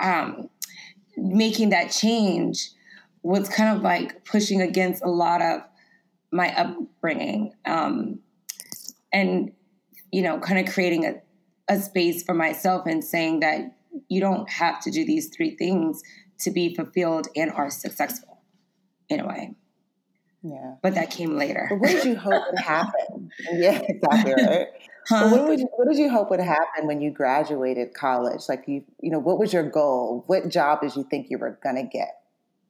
um, 0.00 0.48
making 1.16 1.70
that 1.70 1.90
change 1.90 2.70
was 3.22 3.48
kind 3.48 3.76
of 3.76 3.82
like 3.82 4.24
pushing 4.24 4.60
against 4.60 5.04
a 5.04 5.10
lot 5.10 5.42
of 5.42 5.60
my 6.30 6.54
upbringing. 6.56 7.52
Um, 7.64 8.20
and, 9.12 9.52
you 10.10 10.22
know, 10.22 10.38
kind 10.40 10.66
of 10.66 10.72
creating 10.72 11.04
a, 11.04 11.14
a 11.68 11.78
space 11.78 12.22
for 12.22 12.34
myself 12.34 12.86
and 12.86 13.02
saying 13.02 13.40
that 13.40 13.60
you 14.08 14.20
don't 14.20 14.48
have 14.50 14.80
to 14.82 14.90
do 14.90 15.04
these 15.04 15.28
three 15.34 15.56
things 15.56 16.02
to 16.40 16.50
be 16.50 16.74
fulfilled 16.74 17.28
and 17.36 17.50
are 17.52 17.70
successful 17.70 18.42
in 19.08 19.20
a 19.20 19.26
way. 19.26 19.54
Yeah. 20.42 20.74
But 20.82 20.94
that 20.94 21.10
came 21.10 21.36
later. 21.36 21.66
But 21.70 21.80
what 21.80 21.90
did 21.90 22.04
you 22.04 22.16
hope 22.16 22.42
would 22.50 22.58
happen? 22.58 23.30
yeah, 23.52 23.80
exactly 23.88 24.34
right. 24.34 24.66
Huh? 25.08 25.28
What, 25.28 25.48
would 25.48 25.60
you, 25.60 25.68
what 25.76 25.88
did 25.88 25.98
you 25.98 26.10
hope 26.10 26.30
would 26.30 26.40
happen 26.40 26.86
when 26.86 27.00
you 27.00 27.10
graduated 27.10 27.94
college? 27.94 28.42
Like 28.48 28.64
you, 28.66 28.84
you 29.00 29.10
know, 29.10 29.18
what 29.18 29.38
was 29.38 29.52
your 29.52 29.62
goal? 29.62 30.24
What 30.26 30.48
job 30.48 30.80
did 30.82 30.96
you 30.96 31.06
think 31.10 31.28
you 31.30 31.38
were 31.38 31.58
gonna 31.62 31.84
get? 31.84 32.20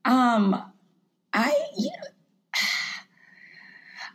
Um, 0.05 0.73
I, 1.33 1.55
you 1.77 1.91
know, 1.91 2.09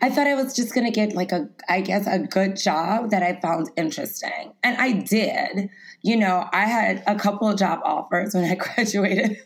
I 0.02 0.10
thought 0.10 0.28
I 0.28 0.36
was 0.36 0.56
just 0.56 0.74
gonna 0.74 0.92
get 0.92 1.14
like 1.14 1.32
a, 1.32 1.50
I 1.68 1.82
guess, 1.82 2.08
a 2.08 2.20
good 2.20 2.56
job 2.56 3.12
that 3.12 3.22
I 3.22 3.40
found 3.42 3.70
interesting, 3.76 4.54
and 4.64 4.78
I 4.78 4.94
did. 4.94 5.70
You 6.02 6.16
know, 6.16 6.48
I 6.54 6.66
had 6.66 7.04
a 7.06 7.16
couple 7.16 7.50
of 7.50 7.60
job 7.60 7.82
offers 7.84 8.34
when 8.34 8.46
I 8.46 8.56
graduated. 8.76 9.38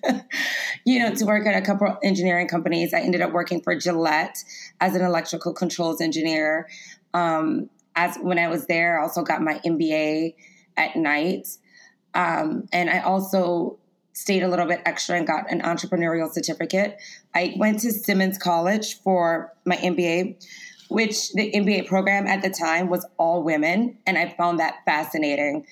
you 0.86 1.00
know, 1.00 1.13
to 1.15 1.25
work 1.25 1.48
at 1.48 1.55
a 1.55 1.65
couple 1.65 1.98
engineering 2.03 2.48
companies. 2.48 2.93
I 2.93 3.00
ended 3.00 3.22
up 3.22 3.31
working 3.31 3.62
for 3.62 3.75
Gillette 3.75 4.43
as 4.79 4.95
an 4.95 5.01
electrical 5.01 5.53
controls 5.53 6.01
engineer. 6.01 6.67
Um, 7.13 7.69
as 7.95 8.17
when 8.17 8.38
I 8.38 8.48
was 8.48 8.67
there, 8.67 9.00
I 9.00 9.03
also 9.03 9.24
got 9.24 9.41
my 9.41 9.60
MBA 9.65 10.36
at 10.77 10.95
night, 10.95 11.48
um, 12.13 12.67
and 12.72 12.89
I 12.89 13.00
also 13.00 13.79
stayed 14.13 14.43
a 14.43 14.48
little 14.48 14.67
bit 14.67 14.82
extra 14.86 15.17
and 15.17 15.27
got 15.27 15.51
an 15.51 15.62
entrepreneurial 15.62 16.32
certificate. 16.32 16.98
I 17.34 17.53
went 17.58 17.79
to 17.79 17.91
Simmons 17.91 18.38
College 18.38 19.01
for 19.01 19.51
my 19.65 19.75
MBA, 19.77 20.46
which 20.89 21.34
the 21.34 21.51
MBA 21.51 21.88
program 21.88 22.27
at 22.27 22.41
the 22.41 22.50
time 22.50 22.89
was 22.89 23.05
all 23.17 23.43
women. 23.43 23.98
And 24.05 24.17
I 24.17 24.29
found 24.29 24.60
that 24.60 24.86
fascinating 24.86 25.65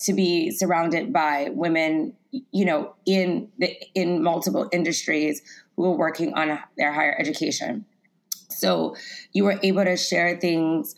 to 0.00 0.12
be 0.12 0.52
surrounded 0.52 1.12
by 1.12 1.50
women, 1.52 2.14
you 2.30 2.64
know, 2.64 2.94
in 3.04 3.48
the 3.58 3.76
in 3.94 4.22
multiple 4.22 4.68
industries 4.72 5.42
who 5.74 5.82
were 5.82 5.96
working 5.96 6.34
on 6.34 6.58
their 6.76 6.92
higher 6.92 7.16
education. 7.18 7.84
So 8.48 8.94
you 9.32 9.44
were 9.44 9.58
able 9.62 9.84
to 9.84 9.96
share 9.96 10.38
things 10.38 10.94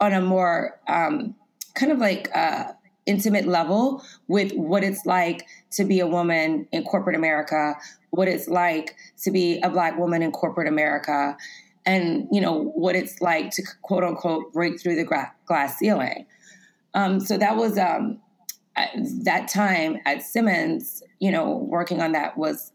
on 0.00 0.12
a 0.12 0.20
more 0.20 0.80
um, 0.88 1.34
kind 1.74 1.92
of 1.92 1.98
like 1.98 2.30
uh, 2.34 2.72
intimate 3.06 3.46
level 3.46 4.02
with 4.28 4.52
what 4.52 4.84
it's 4.84 5.04
like 5.06 5.46
to 5.72 5.84
be 5.84 6.00
a 6.00 6.06
woman 6.06 6.66
in 6.72 6.84
corporate 6.84 7.16
America, 7.16 7.74
what 8.10 8.28
it's 8.28 8.48
like 8.48 8.96
to 9.22 9.30
be 9.30 9.60
a 9.62 9.70
black 9.70 9.98
woman 9.98 10.22
in 10.22 10.32
corporate 10.32 10.68
America, 10.68 11.36
and 11.86 12.28
you 12.30 12.40
know 12.40 12.64
what 12.74 12.94
it's 12.94 13.20
like 13.20 13.50
to 13.50 13.62
quote 13.82 14.04
unquote 14.04 14.52
break 14.52 14.80
through 14.80 14.96
the 14.96 15.04
gra- 15.04 15.32
glass 15.46 15.78
ceiling. 15.78 16.26
Um, 16.94 17.20
so 17.20 17.38
that 17.38 17.56
was 17.56 17.78
um, 17.78 18.20
that 19.22 19.48
time 19.48 19.98
at 20.04 20.22
Simmons. 20.22 21.02
You 21.18 21.30
know, 21.30 21.66
working 21.68 22.00
on 22.00 22.12
that 22.12 22.36
was 22.36 22.72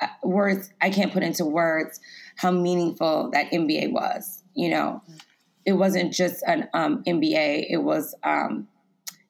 uh, 0.00 0.06
words 0.22 0.70
I 0.80 0.90
can't 0.90 1.12
put 1.12 1.22
into 1.22 1.44
words 1.44 2.00
how 2.36 2.50
meaningful 2.50 3.30
that 3.32 3.50
MBA 3.50 3.92
was. 3.92 4.44
You 4.54 4.70
know, 4.70 5.02
it 5.64 5.72
wasn't 5.72 6.12
just 6.12 6.42
an 6.46 6.68
um, 6.74 7.02
MBA; 7.04 7.66
it 7.68 7.78
was 7.78 8.14
um, 8.22 8.68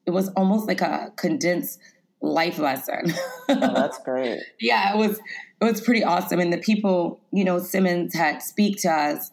it 0.09 0.13
was 0.13 0.29
almost 0.29 0.67
like 0.67 0.81
a 0.81 1.13
condensed 1.17 1.79
life 2.23 2.59
lesson. 2.59 3.13
oh, 3.51 3.55
that's 3.75 3.99
great. 3.99 4.41
yeah, 4.59 4.95
it 4.95 4.97
was 4.97 5.21
it 5.61 5.65
was 5.65 5.83
pretty 5.83 6.03
awesome. 6.03 6.41
And 6.41 6.51
the 6.51 6.59
people, 6.59 7.21
you 7.31 7.45
know, 7.45 7.59
Simmons 7.59 8.15
had 8.15 8.43
speak 8.43 8.81
to 8.83 8.89
us 8.89 9.31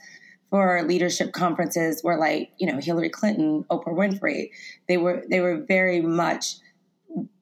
for 0.50 0.84
leadership 0.84 1.32
conferences 1.32 2.04
were 2.04 2.18
like, 2.18 2.52
you 2.60 2.70
know, 2.70 2.78
Hillary 2.82 3.10
Clinton, 3.10 3.64
Oprah 3.72 3.96
Winfrey. 3.96 4.50
They 4.90 4.98
were 4.98 5.24
they 5.30 5.40
were 5.40 5.64
very 5.66 6.02
much 6.02 6.56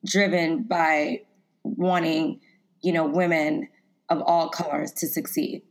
driven 0.05 0.61
by 0.61 1.21
wanting, 1.63 2.39
you 2.83 2.93
know, 2.93 3.07
women 3.07 3.67
of 4.09 4.21
all 4.21 4.49
colors 4.49 4.91
to 4.91 5.07
succeed. 5.07 5.63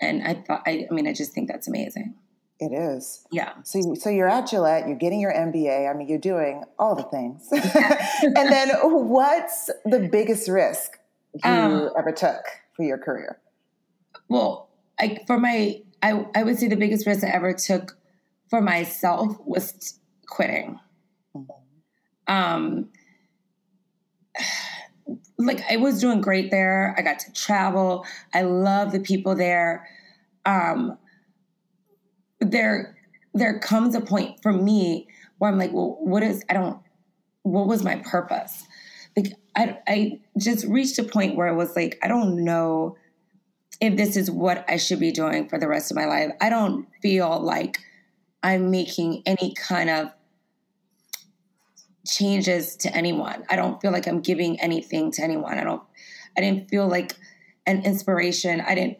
And 0.00 0.22
I 0.22 0.42
thought 0.46 0.62
I, 0.66 0.86
I 0.90 0.94
mean, 0.94 1.06
I 1.06 1.12
just 1.12 1.32
think 1.34 1.48
that's 1.48 1.68
amazing. 1.68 2.14
It 2.60 2.72
is. 2.74 3.26
Yeah. 3.32 3.54
So, 3.64 3.94
so 3.94 4.10
you're 4.10 4.28
at 4.28 4.46
Gillette, 4.46 4.86
you're 4.86 4.98
getting 4.98 5.18
your 5.18 5.32
MBA. 5.32 5.90
I 5.90 5.96
mean, 5.96 6.08
you're 6.08 6.18
doing 6.18 6.62
all 6.78 6.94
the 6.94 7.04
things. 7.04 7.48
and 8.22 8.52
then 8.52 8.68
what's 8.82 9.70
the 9.86 10.08
biggest 10.12 10.46
risk 10.46 10.98
you 11.42 11.50
um, 11.50 11.88
ever 11.96 12.12
took 12.12 12.44
for 12.76 12.84
your 12.84 12.98
career? 12.98 13.40
Well, 14.28 14.68
I, 14.98 15.20
for 15.26 15.38
my, 15.38 15.80
I, 16.02 16.26
I 16.34 16.42
would 16.42 16.58
say 16.58 16.68
the 16.68 16.76
biggest 16.76 17.06
risk 17.06 17.24
I 17.24 17.28
ever 17.28 17.54
took 17.54 17.96
for 18.50 18.60
myself 18.60 19.34
was 19.46 19.98
quitting. 20.26 20.78
Mm-hmm. 21.34 22.32
Um, 22.32 22.90
like 25.38 25.62
I 25.70 25.76
was 25.76 25.98
doing 25.98 26.20
great 26.20 26.50
there. 26.50 26.94
I 26.98 27.02
got 27.02 27.20
to 27.20 27.32
travel. 27.32 28.04
I 28.34 28.42
love 28.42 28.92
the 28.92 29.00
people 29.00 29.34
there. 29.34 29.88
Um, 30.44 30.98
there 32.40 32.96
there 33.34 33.58
comes 33.58 33.94
a 33.94 34.00
point 34.00 34.42
for 34.42 34.52
me 34.52 35.06
where 35.38 35.50
I'm 35.50 35.58
like, 35.58 35.72
well, 35.72 35.96
what 36.00 36.22
is 36.22 36.44
I 36.48 36.54
don't 36.54 36.78
what 37.42 37.66
was 37.66 37.82
my 37.82 37.96
purpose? 37.96 38.64
Like 39.16 39.34
I 39.56 39.78
I 39.86 40.20
just 40.38 40.66
reached 40.66 40.98
a 40.98 41.04
point 41.04 41.36
where 41.36 41.48
I 41.48 41.52
was 41.52 41.76
like, 41.76 41.98
I 42.02 42.08
don't 42.08 42.44
know 42.44 42.96
if 43.80 43.96
this 43.96 44.16
is 44.16 44.30
what 44.30 44.64
I 44.68 44.76
should 44.76 45.00
be 45.00 45.12
doing 45.12 45.48
for 45.48 45.58
the 45.58 45.68
rest 45.68 45.90
of 45.90 45.96
my 45.96 46.04
life. 46.04 46.32
I 46.40 46.50
don't 46.50 46.86
feel 47.00 47.40
like 47.40 47.78
I'm 48.42 48.70
making 48.70 49.22
any 49.26 49.54
kind 49.54 49.88
of 49.88 50.12
changes 52.06 52.76
to 52.76 52.94
anyone. 52.94 53.44
I 53.48 53.56
don't 53.56 53.80
feel 53.80 53.92
like 53.92 54.06
I'm 54.06 54.20
giving 54.20 54.60
anything 54.60 55.10
to 55.12 55.22
anyone. 55.22 55.58
I 55.58 55.64
don't 55.64 55.82
I 56.36 56.40
didn't 56.40 56.68
feel 56.68 56.86
like 56.86 57.16
an 57.66 57.84
inspiration. 57.84 58.60
I 58.60 58.74
didn't 58.74 58.98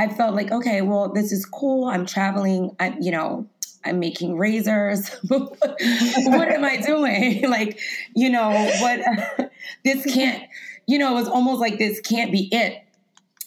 I 0.00 0.08
felt 0.08 0.34
like, 0.34 0.50
okay, 0.50 0.80
well, 0.80 1.12
this 1.12 1.30
is 1.30 1.44
cool. 1.44 1.84
I'm 1.84 2.06
traveling. 2.06 2.74
I'm, 2.80 2.96
you 3.02 3.12
know, 3.12 3.46
I'm 3.84 3.98
making 3.98 4.38
razors. 4.38 5.10
what 5.28 6.48
am 6.48 6.64
I 6.64 6.78
doing? 6.78 7.42
like, 7.50 7.78
you 8.16 8.30
know, 8.30 8.48
what 8.80 9.50
this 9.84 10.02
can't, 10.06 10.42
you 10.86 10.98
know, 10.98 11.12
it 11.12 11.16
was 11.16 11.28
almost 11.28 11.60
like 11.60 11.76
this 11.76 12.00
can't 12.00 12.32
be 12.32 12.48
it. 12.50 12.82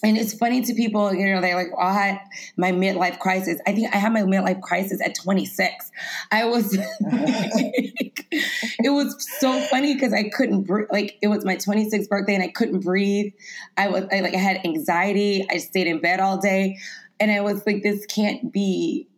And 0.04 0.18
it's 0.18 0.34
funny 0.34 0.60
to 0.60 0.74
people, 0.74 1.14
you 1.14 1.34
know, 1.34 1.40
they're 1.40 1.54
like, 1.54 1.74
well, 1.74 1.86
I 1.86 1.94
had 1.94 2.20
my 2.58 2.72
midlife 2.72 3.18
crisis. 3.18 3.58
I 3.66 3.72
think 3.72 3.92
I 3.94 3.96
had 3.96 4.12
my 4.12 4.20
midlife 4.20 4.60
crisis 4.60 5.00
at 5.02 5.14
26. 5.14 5.90
I 6.30 6.44
was, 6.44 6.76
it 7.00 8.90
was 8.92 9.26
so 9.40 9.58
funny 9.62 9.94
because 9.94 10.12
I 10.12 10.28
couldn't, 10.28 10.68
like, 10.92 11.16
it 11.22 11.28
was 11.28 11.46
my 11.46 11.56
26th 11.56 12.10
birthday 12.10 12.34
and 12.34 12.42
I 12.42 12.48
couldn't 12.48 12.80
breathe. 12.80 13.32
I 13.78 13.88
was, 13.88 14.04
I, 14.12 14.20
like, 14.20 14.34
I 14.34 14.38
had 14.38 14.60
anxiety. 14.66 15.46
I 15.50 15.56
stayed 15.56 15.86
in 15.86 16.00
bed 16.00 16.20
all 16.20 16.36
day. 16.36 16.76
And 17.18 17.30
I 17.30 17.40
was 17.40 17.66
like, 17.66 17.82
this 17.82 18.04
can't 18.04 18.52
be 18.52 19.08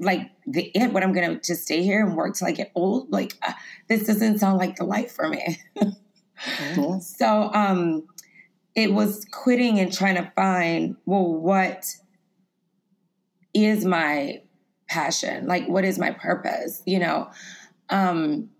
like 0.00 0.30
the 0.46 0.70
it, 0.74 0.92
what 0.92 1.02
I'm 1.04 1.12
going 1.12 1.28
to 1.28 1.46
just 1.46 1.62
stay 1.62 1.82
here 1.82 2.04
and 2.04 2.16
work 2.16 2.34
till 2.34 2.48
I 2.48 2.52
get 2.52 2.72
old. 2.74 3.12
Like, 3.12 3.34
uh, 3.46 3.52
this 3.88 4.06
doesn't 4.06 4.38
sound 4.38 4.58
like 4.58 4.76
the 4.76 4.84
life 4.84 5.12
for 5.12 5.28
me. 5.28 5.58
mm-hmm. 5.76 6.98
So, 6.98 7.50
um, 7.52 8.08
it 8.74 8.92
was 8.92 9.24
quitting 9.30 9.78
and 9.78 9.92
trying 9.92 10.16
to 10.16 10.30
find, 10.34 10.96
well, 11.06 11.32
what 11.32 11.86
is 13.52 13.84
my 13.84 14.42
passion? 14.88 15.46
Like, 15.46 15.68
what 15.68 15.84
is 15.84 15.98
my 15.98 16.10
purpose? 16.10 16.82
You 16.84 16.98
know, 16.98 17.30
um, 17.90 18.50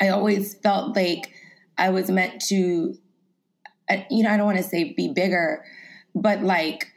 I 0.00 0.08
always 0.08 0.54
felt 0.54 0.96
like 0.96 1.32
I 1.76 1.90
was 1.90 2.10
meant 2.10 2.42
to, 2.46 2.96
uh, 3.88 3.98
you 4.10 4.24
know, 4.24 4.30
I 4.30 4.36
don't 4.36 4.46
want 4.46 4.58
to 4.58 4.64
say 4.64 4.92
be 4.92 5.08
bigger, 5.08 5.64
but 6.14 6.42
like, 6.42 6.88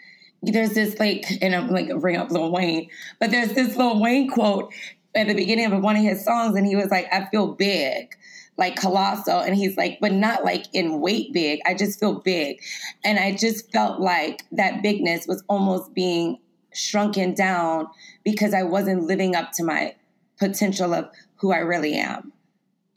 there's 0.42 0.74
this 0.74 1.00
like, 1.00 1.26
and 1.42 1.56
I'm 1.56 1.70
like 1.70 1.90
bring 2.00 2.18
up 2.18 2.32
Lil 2.32 2.52
Wayne, 2.52 2.90
but 3.20 3.30
there's 3.30 3.54
this 3.54 3.76
Lil 3.76 4.02
Wayne 4.02 4.28
quote 4.28 4.74
at 5.14 5.28
the 5.28 5.36
beginning 5.36 5.72
of 5.72 5.84
one 5.84 5.96
of 5.96 6.02
his 6.02 6.26
songs, 6.26 6.56
and 6.56 6.66
he 6.66 6.76
was 6.76 6.90
like, 6.90 7.08
"I 7.12 7.26
feel 7.30 7.54
big." 7.54 8.16
Like 8.62 8.76
colossal. 8.76 9.40
And 9.40 9.56
he's 9.56 9.76
like, 9.76 9.98
but 10.00 10.14
not 10.14 10.46
like 10.46 10.68
in 10.72 11.02
weight 11.02 11.34
big. 11.34 11.60
I 11.66 11.74
just 11.74 12.00
feel 12.00 12.14
big. 12.14 12.62
And 13.04 13.18
I 13.18 13.36
just 13.36 13.72
felt 13.72 14.00
like 14.00 14.46
that 14.52 14.84
bigness 14.84 15.26
was 15.28 15.44
almost 15.50 15.96
being 15.96 16.38
shrunken 16.72 17.34
down 17.34 17.88
because 18.24 18.54
I 18.54 18.62
wasn't 18.62 19.08
living 19.08 19.36
up 19.36 19.52
to 19.54 19.64
my 19.64 19.96
potential 20.38 20.94
of 20.94 21.10
who 21.38 21.52
I 21.52 21.58
really 21.58 21.96
am 21.96 22.32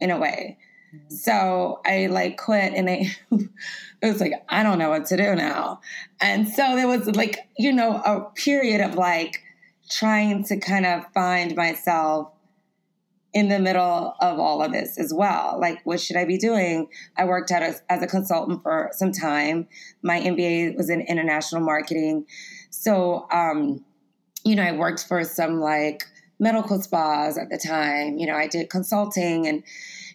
in 0.01 0.11
a 0.11 0.19
way. 0.19 0.59
Mm-hmm. 0.95 1.15
So 1.15 1.81
I 1.87 2.09
like 2.09 2.37
quit 2.37 2.75
and 2.75 2.91
I 2.91 3.17
it 3.31 3.49
was 4.03 4.21
like 4.21 4.35
I 4.51 4.63
don't 4.63 4.79
know 4.79 4.91
what 4.91 5.07
to 5.07 5.17
do 5.17 5.35
now. 5.35 5.81
And 6.21 6.47
so 6.47 6.77
there 6.77 6.87
was 6.87 7.07
like, 7.17 7.39
you 7.57 7.73
know, 7.73 8.03
a 8.05 8.21
period 8.35 8.83
of 8.83 8.97
like 8.97 9.43
trying 9.89 10.45
to 10.45 10.61
kind 10.61 10.85
of 10.85 11.07
find 11.15 11.57
myself 11.57 12.34
in 13.35 13.49
the 13.49 13.59
middle 13.59 14.15
of 14.21 14.39
all 14.39 14.63
of 14.63 14.73
this 14.73 14.97
as 14.97 15.13
well. 15.13 15.59
Like, 15.61 15.85
what 15.85 16.01
should 16.01 16.17
I 16.17 16.25
be 16.25 16.39
doing? 16.39 16.89
I 17.17 17.25
worked 17.25 17.51
out 17.51 17.65
as, 17.65 17.83
as 17.91 18.01
a 18.01 18.07
consultant 18.07 18.63
for 18.63 18.91
some 18.93 19.11
time. 19.11 19.67
My 20.03 20.21
MBA 20.21 20.77
was 20.77 20.89
in 20.89 21.01
international 21.01 21.61
marketing. 21.61 22.27
So, 22.71 23.27
um, 23.33 23.85
you 24.45 24.55
know, 24.55 24.63
I 24.63 24.73
worked 24.73 25.07
for 25.07 25.25
some 25.25 25.61
like 25.61 26.05
medical 26.39 26.81
spas 26.81 27.37
at 27.37 27.51
the 27.51 27.59
time. 27.59 28.19
You 28.19 28.29
know, 28.29 28.37
I 28.37 28.47
did 28.47 28.71
consulting 28.71 29.49
and, 29.49 29.65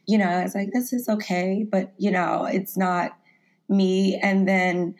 you 0.07 0.17
know, 0.17 0.27
I 0.27 0.43
was 0.43 0.55
like, 0.55 0.71
this 0.71 0.93
is 0.93 1.09
okay, 1.09 1.67
but, 1.69 1.91
you 1.97 2.11
know, 2.11 2.45
it's 2.45 2.77
not 2.77 3.17
me. 3.67 4.17
And 4.23 4.47
then, 4.47 4.95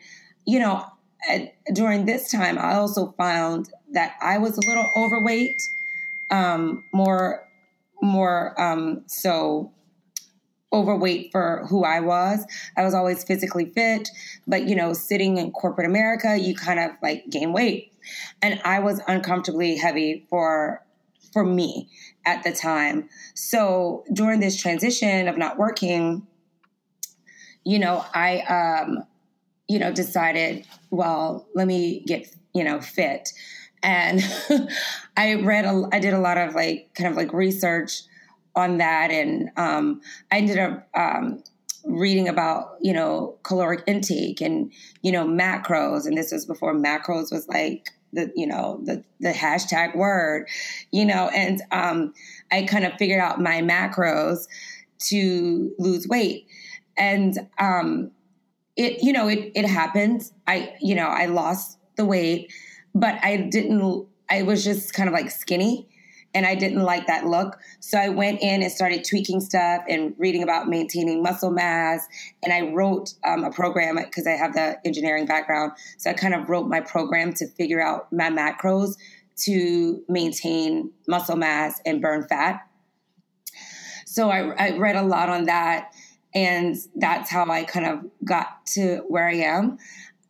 you 0.46 0.58
know, 0.58 0.84
at, 1.26 1.54
during 1.72 2.04
this 2.04 2.30
time, 2.30 2.58
I 2.58 2.74
also 2.74 3.14
found 3.16 3.70
that 3.92 4.14
I 4.20 4.36
was 4.36 4.58
a 4.58 4.66
little 4.68 4.90
overweight, 4.94 5.62
um, 6.30 6.84
more 6.92 7.46
more 8.02 8.60
um, 8.60 9.02
so 9.06 9.72
overweight 10.72 11.30
for 11.32 11.66
who 11.68 11.84
I 11.84 12.00
was. 12.00 12.46
I 12.76 12.84
was 12.84 12.94
always 12.94 13.24
physically 13.24 13.66
fit, 13.66 14.08
but 14.46 14.68
you 14.68 14.76
know, 14.76 14.92
sitting 14.92 15.36
in 15.36 15.50
corporate 15.50 15.86
America, 15.86 16.36
you 16.38 16.54
kind 16.54 16.78
of 16.78 16.92
like 17.02 17.28
gain 17.28 17.52
weight. 17.52 17.92
And 18.42 18.60
I 18.64 18.80
was 18.80 19.00
uncomfortably 19.08 19.76
heavy 19.76 20.26
for 20.30 20.84
for 21.32 21.44
me 21.44 21.88
at 22.26 22.42
the 22.42 22.52
time. 22.52 23.08
So 23.34 24.04
during 24.12 24.40
this 24.40 24.60
transition 24.60 25.28
of 25.28 25.38
not 25.38 25.58
working, 25.58 26.26
you 27.64 27.78
know, 27.78 28.04
I 28.14 28.40
um 28.40 29.04
you 29.68 29.78
know 29.78 29.92
decided, 29.92 30.66
well, 30.90 31.46
let 31.54 31.66
me 31.66 32.04
get, 32.06 32.26
you 32.54 32.64
know, 32.64 32.80
fit 32.80 33.30
and 33.82 34.22
I 35.16 35.34
read 35.34 35.64
a, 35.64 35.88
I 35.92 35.98
did 35.98 36.14
a 36.14 36.18
lot 36.18 36.38
of 36.38 36.54
like 36.54 36.90
kind 36.94 37.10
of 37.10 37.16
like 37.16 37.32
research 37.32 38.02
on 38.54 38.78
that, 38.78 39.10
and 39.10 39.50
um, 39.56 40.00
I 40.30 40.38
ended 40.38 40.58
up 40.58 40.88
um, 40.94 41.42
reading 41.84 42.28
about 42.28 42.76
you 42.80 42.92
know 42.92 43.38
caloric 43.42 43.82
intake 43.86 44.40
and 44.40 44.72
you 45.02 45.12
know 45.12 45.26
macros, 45.26 46.06
and 46.06 46.16
this 46.16 46.32
was 46.32 46.46
before 46.46 46.74
macros 46.74 47.32
was 47.32 47.46
like 47.48 47.90
the 48.12 48.30
you 48.34 48.46
know 48.46 48.80
the 48.84 49.04
the 49.20 49.32
hashtag 49.32 49.96
word, 49.96 50.48
you 50.90 51.04
know, 51.04 51.30
and 51.34 51.62
um, 51.70 52.12
I 52.50 52.62
kind 52.62 52.84
of 52.84 52.94
figured 52.94 53.20
out 53.20 53.40
my 53.40 53.62
macros 53.62 54.46
to 55.08 55.72
lose 55.78 56.06
weight, 56.06 56.46
and 56.96 57.38
um, 57.58 58.10
it 58.76 59.02
you 59.02 59.12
know 59.12 59.28
it 59.28 59.52
it 59.54 59.66
happened. 59.66 60.22
I 60.46 60.74
you 60.80 60.94
know 60.94 61.06
I 61.06 61.26
lost 61.26 61.78
the 61.96 62.04
weight 62.04 62.52
but 62.94 63.18
I 63.22 63.36
didn't, 63.36 64.06
I 64.28 64.42
was 64.42 64.64
just 64.64 64.94
kind 64.94 65.08
of 65.08 65.12
like 65.12 65.30
skinny 65.30 65.88
and 66.34 66.46
I 66.46 66.54
didn't 66.54 66.82
like 66.82 67.06
that 67.08 67.26
look. 67.26 67.58
So 67.80 67.98
I 67.98 68.08
went 68.08 68.40
in 68.40 68.62
and 68.62 68.70
started 68.70 69.04
tweaking 69.04 69.40
stuff 69.40 69.82
and 69.88 70.14
reading 70.18 70.42
about 70.42 70.68
maintaining 70.68 71.22
muscle 71.22 71.50
mass. 71.50 72.06
And 72.42 72.52
I 72.52 72.72
wrote 72.72 73.14
um, 73.24 73.44
a 73.44 73.50
program 73.50 73.96
because 73.96 74.26
I 74.26 74.32
have 74.32 74.54
the 74.54 74.78
engineering 74.84 75.26
background. 75.26 75.72
So 75.98 76.10
I 76.10 76.12
kind 76.12 76.34
of 76.34 76.48
wrote 76.48 76.68
my 76.68 76.80
program 76.80 77.32
to 77.34 77.48
figure 77.48 77.80
out 77.80 78.12
my 78.12 78.30
macros 78.30 78.96
to 79.44 80.02
maintain 80.08 80.90
muscle 81.08 81.36
mass 81.36 81.80
and 81.84 82.00
burn 82.00 82.26
fat. 82.28 82.66
So 84.06 84.30
I, 84.30 84.50
I 84.50 84.76
read 84.76 84.96
a 84.96 85.02
lot 85.02 85.28
on 85.28 85.44
that. 85.44 85.92
And 86.32 86.76
that's 86.94 87.28
how 87.28 87.46
I 87.50 87.64
kind 87.64 87.86
of 87.86 88.04
got 88.24 88.66
to 88.66 88.98
where 89.08 89.26
I 89.26 89.34
am. 89.34 89.78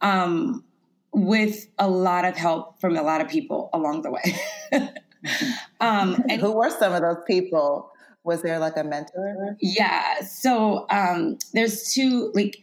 Um, 0.01 0.65
with 1.13 1.67
a 1.79 1.89
lot 1.89 2.25
of 2.25 2.37
help 2.37 2.81
from 2.81 2.97
a 2.97 3.03
lot 3.03 3.21
of 3.21 3.29
people 3.29 3.71
along 3.73 4.03
the 4.03 4.11
way. 4.11 4.39
um, 5.81 6.23
and 6.29 6.41
who 6.41 6.53
were 6.53 6.71
some 6.71 6.93
of 6.93 7.03
those 7.03 7.23
people? 7.27 7.91
Was 8.23 8.43
there 8.43 8.59
like 8.59 8.77
a 8.77 8.85
mentor? 8.85 9.57
Yeah. 9.61 10.21
So 10.21 10.87
um, 10.91 11.39
there's 11.53 11.93
two, 11.93 12.31
like, 12.35 12.59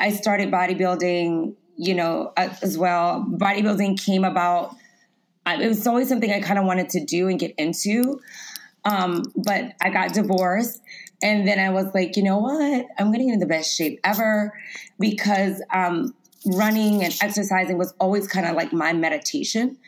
I 0.00 0.10
started 0.10 0.50
bodybuilding, 0.50 1.54
you 1.76 1.94
know, 1.94 2.32
as 2.36 2.76
well. 2.76 3.24
Bodybuilding 3.28 4.02
came 4.02 4.24
about, 4.24 4.74
it 5.46 5.68
was 5.68 5.86
always 5.86 6.08
something 6.08 6.32
I 6.32 6.40
kind 6.40 6.58
of 6.58 6.64
wanted 6.64 6.88
to 6.90 7.04
do 7.04 7.28
and 7.28 7.38
get 7.38 7.54
into. 7.58 8.20
Um, 8.84 9.22
but 9.36 9.72
I 9.80 9.90
got 9.90 10.12
divorced. 10.12 10.80
And 11.22 11.46
then 11.46 11.58
I 11.58 11.70
was 11.70 11.86
like, 11.94 12.16
you 12.16 12.22
know 12.22 12.38
what? 12.38 12.86
I'm 12.98 13.12
getting 13.12 13.30
in 13.30 13.38
the 13.38 13.46
best 13.46 13.74
shape 13.74 14.00
ever 14.04 14.52
because 14.98 15.62
um, 15.72 16.14
running 16.46 17.02
and 17.02 17.16
exercising 17.20 17.78
was 17.78 17.94
always 18.00 18.26
kind 18.26 18.46
of 18.46 18.56
like 18.56 18.72
my 18.72 18.92
meditation. 18.92 19.78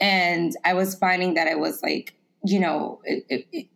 And 0.00 0.52
I 0.64 0.74
was 0.74 0.94
finding 0.94 1.34
that 1.34 1.48
I 1.48 1.54
was 1.54 1.82
like, 1.82 2.14
you 2.44 2.60
know, 2.60 3.00
it, 3.04 3.24
it, 3.28 3.46
it, 3.52 3.66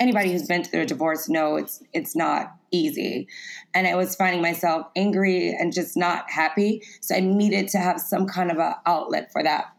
anybody 0.00 0.32
who's 0.32 0.46
been 0.46 0.64
through 0.64 0.82
a 0.82 0.86
divorce 0.86 1.28
know 1.28 1.56
it's 1.56 1.82
it's 1.92 2.14
not 2.14 2.54
easy. 2.70 3.28
And 3.74 3.86
I 3.86 3.94
was 3.94 4.14
finding 4.14 4.42
myself 4.42 4.86
angry 4.96 5.48
and 5.48 5.72
just 5.72 5.96
not 5.96 6.30
happy. 6.30 6.82
So 7.00 7.14
I 7.14 7.20
needed 7.20 7.68
to 7.68 7.78
have 7.78 8.00
some 8.00 8.26
kind 8.26 8.50
of 8.50 8.58
an 8.58 8.74
outlet 8.86 9.32
for 9.32 9.42
that. 9.42 9.74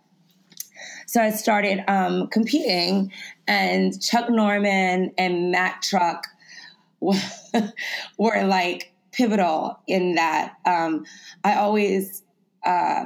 So 1.08 1.22
I 1.22 1.32
started 1.32 1.84
um, 1.88 2.28
competing, 2.28 3.12
and 3.48 4.02
Chuck 4.02 4.30
Norman 4.30 5.14
and 5.18 5.52
Matt 5.52 5.82
Truck 5.82 6.26
were 7.02 8.44
like 8.46 8.93
pivotal 9.14 9.80
in 9.88 10.16
that. 10.16 10.56
Um, 10.66 11.06
I 11.44 11.56
always 11.56 12.24
uh, 12.66 13.06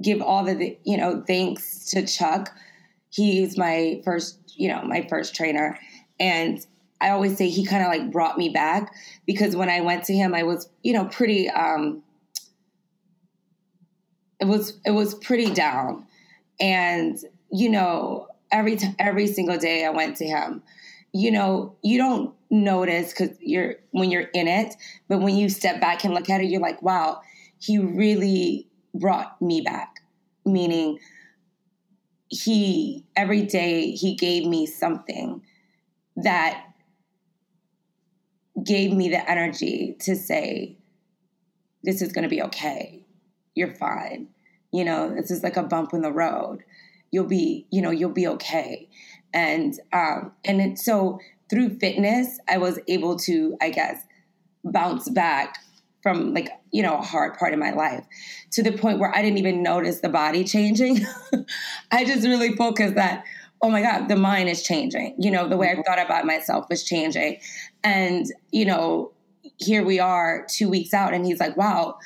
give 0.00 0.20
all 0.20 0.44
the 0.44 0.76
you 0.84 0.96
know 0.96 1.22
thanks 1.26 1.90
to 1.90 2.04
Chuck. 2.06 2.50
He's 3.10 3.56
my 3.56 4.00
first 4.04 4.38
you 4.56 4.68
know 4.68 4.82
my 4.82 5.06
first 5.08 5.34
trainer, 5.34 5.78
and 6.18 6.64
I 7.00 7.10
always 7.10 7.36
say 7.36 7.48
he 7.48 7.64
kind 7.64 7.82
of 7.82 7.88
like 7.88 8.10
brought 8.10 8.38
me 8.38 8.48
back 8.48 8.94
because 9.26 9.54
when 9.54 9.68
I 9.68 9.80
went 9.80 10.04
to 10.04 10.14
him, 10.14 10.34
I 10.34 10.42
was 10.42 10.68
you 10.82 10.92
know 10.92 11.04
pretty. 11.06 11.48
Um, 11.48 12.02
it 14.40 14.46
was 14.46 14.80
it 14.84 14.90
was 14.90 15.14
pretty 15.14 15.52
down, 15.52 16.06
and 16.58 17.16
you 17.50 17.70
know 17.70 18.26
every 18.50 18.76
t- 18.76 18.94
every 18.98 19.26
single 19.26 19.58
day 19.58 19.84
I 19.84 19.90
went 19.90 20.16
to 20.16 20.26
him. 20.26 20.62
You 21.12 21.30
know, 21.30 21.76
you 21.82 21.98
don't 21.98 22.34
notice 22.50 23.12
because 23.12 23.36
you're 23.40 23.76
when 23.90 24.10
you're 24.10 24.28
in 24.34 24.48
it, 24.48 24.74
but 25.08 25.20
when 25.20 25.36
you 25.36 25.48
step 25.48 25.80
back 25.80 26.04
and 26.04 26.14
look 26.14 26.30
at 26.30 26.40
it, 26.40 26.46
you're 26.46 26.60
like, 26.60 26.80
wow, 26.82 27.20
he 27.58 27.78
really 27.78 28.68
brought 28.94 29.40
me 29.40 29.60
back. 29.60 29.96
Meaning, 30.44 30.98
he 32.28 33.04
every 33.14 33.42
day 33.42 33.90
he 33.92 34.14
gave 34.14 34.46
me 34.46 34.66
something 34.66 35.42
that 36.16 36.64
gave 38.64 38.92
me 38.92 39.08
the 39.08 39.30
energy 39.30 39.96
to 40.00 40.16
say, 40.16 40.76
this 41.82 42.00
is 42.02 42.12
going 42.12 42.24
to 42.24 42.28
be 42.28 42.42
okay. 42.42 43.04
You're 43.54 43.74
fine. 43.74 44.28
You 44.72 44.84
know, 44.84 45.14
this 45.14 45.30
is 45.30 45.42
like 45.42 45.56
a 45.56 45.62
bump 45.62 45.92
in 45.92 46.00
the 46.00 46.12
road 46.12 46.62
you'll 47.12 47.26
be 47.26 47.66
you 47.70 47.80
know 47.80 47.90
you'll 47.90 48.10
be 48.10 48.26
okay 48.26 48.88
and 49.34 49.80
um 49.92 50.32
and 50.44 50.60
it, 50.60 50.78
so 50.78 51.18
through 51.50 51.78
fitness 51.78 52.38
i 52.48 52.58
was 52.58 52.78
able 52.88 53.16
to 53.16 53.56
i 53.60 53.70
guess 53.70 54.02
bounce 54.64 55.08
back 55.08 55.58
from 56.02 56.34
like 56.34 56.50
you 56.72 56.82
know 56.82 56.98
a 56.98 57.02
hard 57.02 57.38
part 57.38 57.52
of 57.52 57.58
my 57.58 57.70
life 57.70 58.04
to 58.50 58.62
the 58.62 58.72
point 58.72 58.98
where 58.98 59.14
i 59.14 59.22
didn't 59.22 59.38
even 59.38 59.62
notice 59.62 60.00
the 60.00 60.08
body 60.08 60.44
changing. 60.44 61.00
I 61.92 62.04
just 62.04 62.26
really 62.26 62.54
focused 62.56 62.96
that 62.96 63.24
oh 63.62 63.70
my 63.70 63.82
god 63.82 64.08
the 64.08 64.16
mind 64.16 64.48
is 64.48 64.62
changing. 64.62 65.14
You 65.18 65.30
know 65.30 65.48
the 65.48 65.56
way 65.56 65.70
i 65.70 65.82
thought 65.82 66.04
about 66.04 66.26
myself 66.26 66.66
was 66.68 66.84
changing. 66.84 67.40
And 67.84 68.26
you 68.50 68.64
know 68.64 69.12
here 69.58 69.84
we 69.84 69.98
are 70.00 70.46
two 70.48 70.68
weeks 70.68 70.92
out 70.92 71.14
and 71.14 71.24
he's 71.24 71.40
like 71.40 71.56
wow 71.56 71.98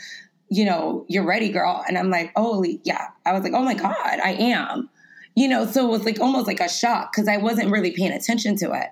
you 0.48 0.64
know 0.64 1.04
you're 1.08 1.26
ready 1.26 1.48
girl. 1.48 1.82
And 1.88 1.96
i'm 1.98 2.10
like 2.10 2.32
holy 2.36 2.80
yeah. 2.84 3.08
I 3.24 3.32
was 3.32 3.42
like 3.42 3.54
oh 3.54 3.62
my 3.62 3.74
god 3.74 4.20
i 4.22 4.32
am 4.32 4.90
you 5.36 5.48
know, 5.48 5.66
so 5.66 5.86
it 5.86 5.90
was 5.90 6.04
like 6.04 6.18
almost 6.18 6.46
like 6.46 6.60
a 6.60 6.68
shock 6.68 7.12
because 7.12 7.28
I 7.28 7.36
wasn't 7.36 7.70
really 7.70 7.92
paying 7.92 8.10
attention 8.10 8.56
to 8.56 8.72
it. 8.72 8.88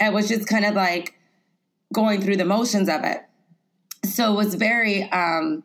I 0.00 0.08
was 0.08 0.26
just 0.26 0.48
kind 0.48 0.64
of 0.64 0.74
like 0.74 1.14
going 1.92 2.22
through 2.22 2.38
the 2.38 2.46
motions 2.46 2.88
of 2.88 3.04
it. 3.04 3.20
So 4.06 4.32
it 4.32 4.36
was 4.36 4.54
very, 4.54 5.08
um, 5.10 5.62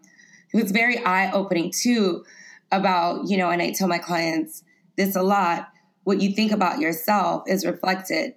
it 0.54 0.62
was 0.62 0.72
very 0.72 1.04
eye 1.04 1.32
opening 1.32 1.72
too 1.72 2.26
about, 2.72 3.30
you 3.30 3.38
know, 3.38 3.50
and 3.50 3.62
I 3.62 3.72
tell 3.72 3.88
my 3.88 3.98
clients 3.98 4.63
this 4.98 5.16
a 5.16 5.24
lot 5.24 5.70
what 6.04 6.22
you 6.22 6.34
think 6.34 6.52
about 6.52 6.80
yourself 6.80 7.44
is 7.48 7.66
reflected 7.66 8.34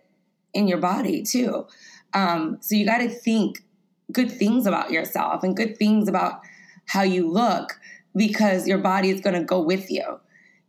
in 0.54 0.68
your 0.68 0.78
body 0.78 1.22
too. 1.22 1.66
Um, 2.14 2.58
so 2.60 2.76
you 2.76 2.86
got 2.86 2.98
to 2.98 3.08
think 3.08 3.64
good 4.12 4.30
things 4.30 4.66
about 4.66 4.92
yourself 4.92 5.42
and 5.42 5.56
good 5.56 5.76
things 5.76 6.08
about 6.08 6.40
how 6.86 7.02
you 7.02 7.28
look 7.28 7.80
because 8.14 8.66
your 8.66 8.78
body 8.78 9.10
is 9.10 9.20
going 9.20 9.38
to 9.38 9.44
go 9.44 9.60
with 9.60 9.90
you 9.90 10.20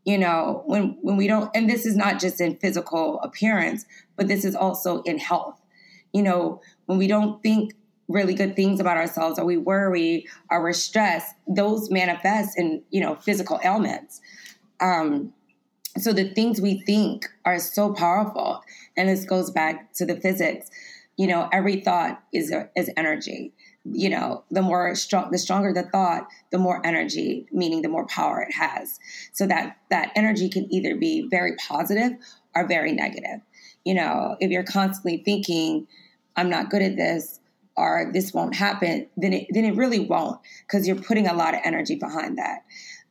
you 0.05 0.17
know 0.17 0.63
when 0.65 0.97
when 1.01 1.17
we 1.17 1.27
don't 1.27 1.49
and 1.55 1.69
this 1.69 1.85
is 1.85 1.95
not 1.95 2.19
just 2.19 2.41
in 2.41 2.57
physical 2.57 3.19
appearance 3.21 3.85
but 4.15 4.27
this 4.27 4.45
is 4.45 4.55
also 4.55 5.01
in 5.03 5.17
health. 5.17 5.59
You 6.13 6.23
know 6.23 6.61
when 6.85 6.97
we 6.97 7.07
don't 7.07 7.41
think 7.41 7.73
really 8.07 8.33
good 8.33 8.55
things 8.55 8.79
about 8.79 8.97
ourselves 8.97 9.39
or 9.39 9.45
we 9.45 9.57
worry 9.57 10.27
or 10.49 10.61
we're 10.61 10.73
stressed 10.73 11.33
those 11.47 11.89
manifest 11.89 12.57
in 12.57 12.83
you 12.89 13.01
know 13.01 13.15
physical 13.15 13.59
ailments. 13.63 14.21
Um 14.79 15.33
so 15.97 16.13
the 16.13 16.29
things 16.33 16.61
we 16.61 16.81
think 16.85 17.27
are 17.43 17.59
so 17.59 17.93
powerful 17.93 18.61
and 18.95 19.09
this 19.09 19.25
goes 19.25 19.51
back 19.51 19.93
to 19.93 20.05
the 20.05 20.15
physics 20.15 20.69
you 21.21 21.27
know 21.27 21.41
every 21.51 21.77
thought 21.81 22.13
is 22.33 22.53
is 22.75 22.89
energy 22.97 23.53
you 23.83 24.09
know, 24.09 24.43
the 24.51 24.61
more 24.61 24.93
strong, 24.95 25.31
the 25.31 25.37
stronger 25.37 25.73
the 25.73 25.83
thought, 25.83 26.27
the 26.51 26.59
more 26.59 26.85
energy, 26.85 27.47
meaning 27.51 27.81
the 27.81 27.89
more 27.89 28.05
power 28.05 28.41
it 28.41 28.53
has. 28.53 28.99
So 29.33 29.47
that 29.47 29.77
that 29.89 30.11
energy 30.15 30.49
can 30.49 30.71
either 30.71 30.95
be 30.95 31.27
very 31.29 31.55
positive 31.55 32.13
or 32.55 32.67
very 32.67 32.91
negative. 32.91 33.41
You 33.83 33.95
know, 33.95 34.35
if 34.39 34.51
you're 34.51 34.63
constantly 34.63 35.23
thinking, 35.25 35.87
"I'm 36.35 36.49
not 36.49 36.69
good 36.69 36.83
at 36.83 36.95
this," 36.95 37.39
or 37.75 38.11
"This 38.13 38.33
won't 38.33 38.55
happen," 38.55 39.07
then 39.17 39.33
it 39.33 39.47
then 39.49 39.65
it 39.65 39.75
really 39.75 39.99
won't 39.99 40.39
because 40.67 40.87
you're 40.87 40.95
putting 40.95 41.27
a 41.27 41.33
lot 41.33 41.55
of 41.55 41.61
energy 41.63 41.95
behind 41.95 42.37
that. 42.37 42.63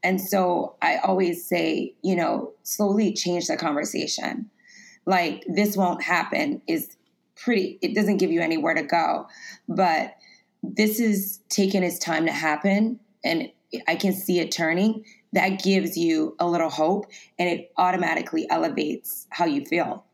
And 0.02 0.20
so 0.20 0.76
I 0.80 0.96
always 0.98 1.44
say, 1.44 1.94
you 2.02 2.14
know, 2.14 2.52
slowly 2.62 3.12
change 3.12 3.48
the 3.48 3.56
conversation. 3.56 4.50
Like 5.04 5.44
this 5.48 5.76
won't 5.76 6.02
happen 6.02 6.62
is 6.68 6.96
pretty. 7.42 7.78
It 7.82 7.94
doesn't 7.94 8.18
give 8.18 8.30
you 8.30 8.40
anywhere 8.40 8.74
to 8.74 8.82
go, 8.82 9.26
but 9.68 10.14
this 10.62 11.00
is 11.00 11.40
taking 11.48 11.82
its 11.82 11.98
time 11.98 12.26
to 12.26 12.32
happen 12.32 13.00
and 13.24 13.50
I 13.86 13.96
can 13.96 14.12
see 14.12 14.40
it 14.40 14.50
turning, 14.50 15.04
that 15.32 15.62
gives 15.62 15.96
you 15.96 16.34
a 16.40 16.46
little 16.46 16.70
hope 16.70 17.06
and 17.38 17.48
it 17.48 17.72
automatically 17.76 18.48
elevates 18.50 19.26
how 19.30 19.44
you 19.44 19.64
feel. 19.64 20.04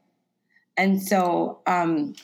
And 0.77 1.03
so 1.03 1.61
um, 1.67 2.15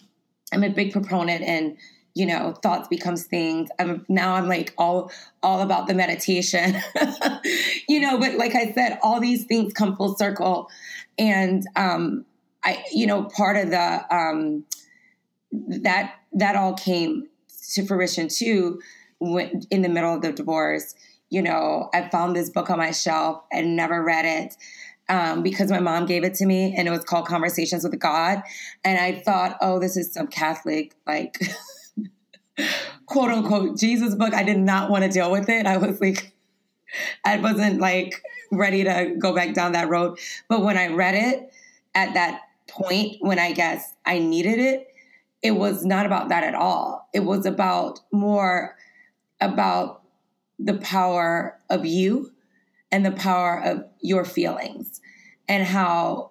I'm 0.53 0.62
a 0.62 0.69
big 0.69 0.93
proponent 0.93 1.43
and 1.43 1.79
you 2.15 2.27
know 2.27 2.53
thoughts 2.62 2.88
becomes 2.88 3.25
things 3.25 3.71
i'm 3.79 4.05
now 4.07 4.35
i'm 4.35 4.47
like 4.47 4.75
all 4.77 5.11
all 5.43 5.62
about 5.62 5.87
the 5.87 5.95
meditation 5.95 6.77
you 7.88 8.01
know 8.01 8.19
but 8.19 8.35
like 8.35 8.55
i 8.55 8.71
said 8.73 8.99
all 9.03 9.19
these 9.19 9.45
things 9.45 9.73
come 9.73 9.97
full 9.97 10.15
circle 10.17 10.69
and 11.19 11.67
um 11.77 12.25
i 12.65 12.85
you 12.93 13.07
know 13.07 13.25
part 13.25 13.57
of 13.57 13.71
the 13.71 14.15
um 14.15 14.62
that 15.53 16.15
that 16.33 16.57
all 16.57 16.75
came 16.75 17.29
to 17.75 17.87
fruition 17.87 18.29
too 18.29 18.81
when, 19.19 19.62
in 19.71 19.83
the 19.83 19.88
middle 19.88 20.15
of 20.15 20.23
the 20.23 20.33
divorce. 20.33 20.95
You 21.31 21.43
know, 21.43 21.88
I 21.95 22.09
found 22.09 22.37
this 22.37 22.51
book 22.51 22.71
on 22.71 22.79
my 22.79 22.91
shelf 22.91 23.43
and 23.51 23.77
never 23.77 24.03
read 24.03 24.25
it. 24.25 24.57
Um, 25.09 25.43
because 25.43 25.71
my 25.71 25.81
mom 25.81 26.07
gave 26.07 26.25
it 26.25 26.35
to 26.35 26.47
me 26.47 26.75
and 26.77 26.87
it 26.87 26.91
was 26.91 27.05
called 27.05 27.27
Conversations 27.27 27.83
with 27.83 27.99
God. 27.99 28.41
And 28.85 28.99
I 28.99 29.21
thought, 29.21 29.59
oh, 29.61 29.79
this 29.79 29.97
is 29.97 30.15
some 30.15 30.29
Catholic, 30.29 30.95
like, 31.07 31.38
quote 33.07 33.31
unquote, 33.31 33.77
Jesus 33.77 34.15
book. 34.15 34.33
I 34.33 34.43
did 34.45 34.59
not 34.59 34.91
want 34.91 35.05
to 35.05 35.11
deal 35.11 35.31
with 35.31 35.49
it. 35.49 35.67
I 35.67 35.77
was 35.77 36.01
like, 36.01 36.33
I 37.25 37.37
wasn't 37.37 37.81
like 37.81 38.23
ready 38.51 38.85
to 38.85 39.15
go 39.19 39.35
back 39.35 39.55
down 39.55 39.73
that 39.73 39.88
road. 39.88 40.19
But 40.49 40.62
when 40.62 40.79
I 40.79 40.88
read 40.88 41.15
it 41.15 41.53
at 41.95 42.15
that 42.15 42.43
point, 42.69 43.17
when 43.21 43.38
I 43.38 43.53
guess 43.53 43.93
I 44.07 44.19
needed 44.19 44.59
it, 44.59 44.91
it 45.42 45.52
was 45.52 45.85
not 45.85 46.07
about 46.07 46.28
that 46.28 46.44
at 46.44 46.55
all. 46.55 47.09
It 47.12 47.20
was 47.20 47.44
about 47.46 48.00
more 48.12 48.76
about 49.40 50.02
the 50.59 50.74
power 50.74 51.59
of 51.68 51.85
you 51.85 52.33
and 52.92 53.05
the 53.05 53.12
power 53.12 53.61
of 53.61 53.85
your 54.00 54.24
feelings 54.24 55.00
and 55.48 55.64
how 55.64 56.31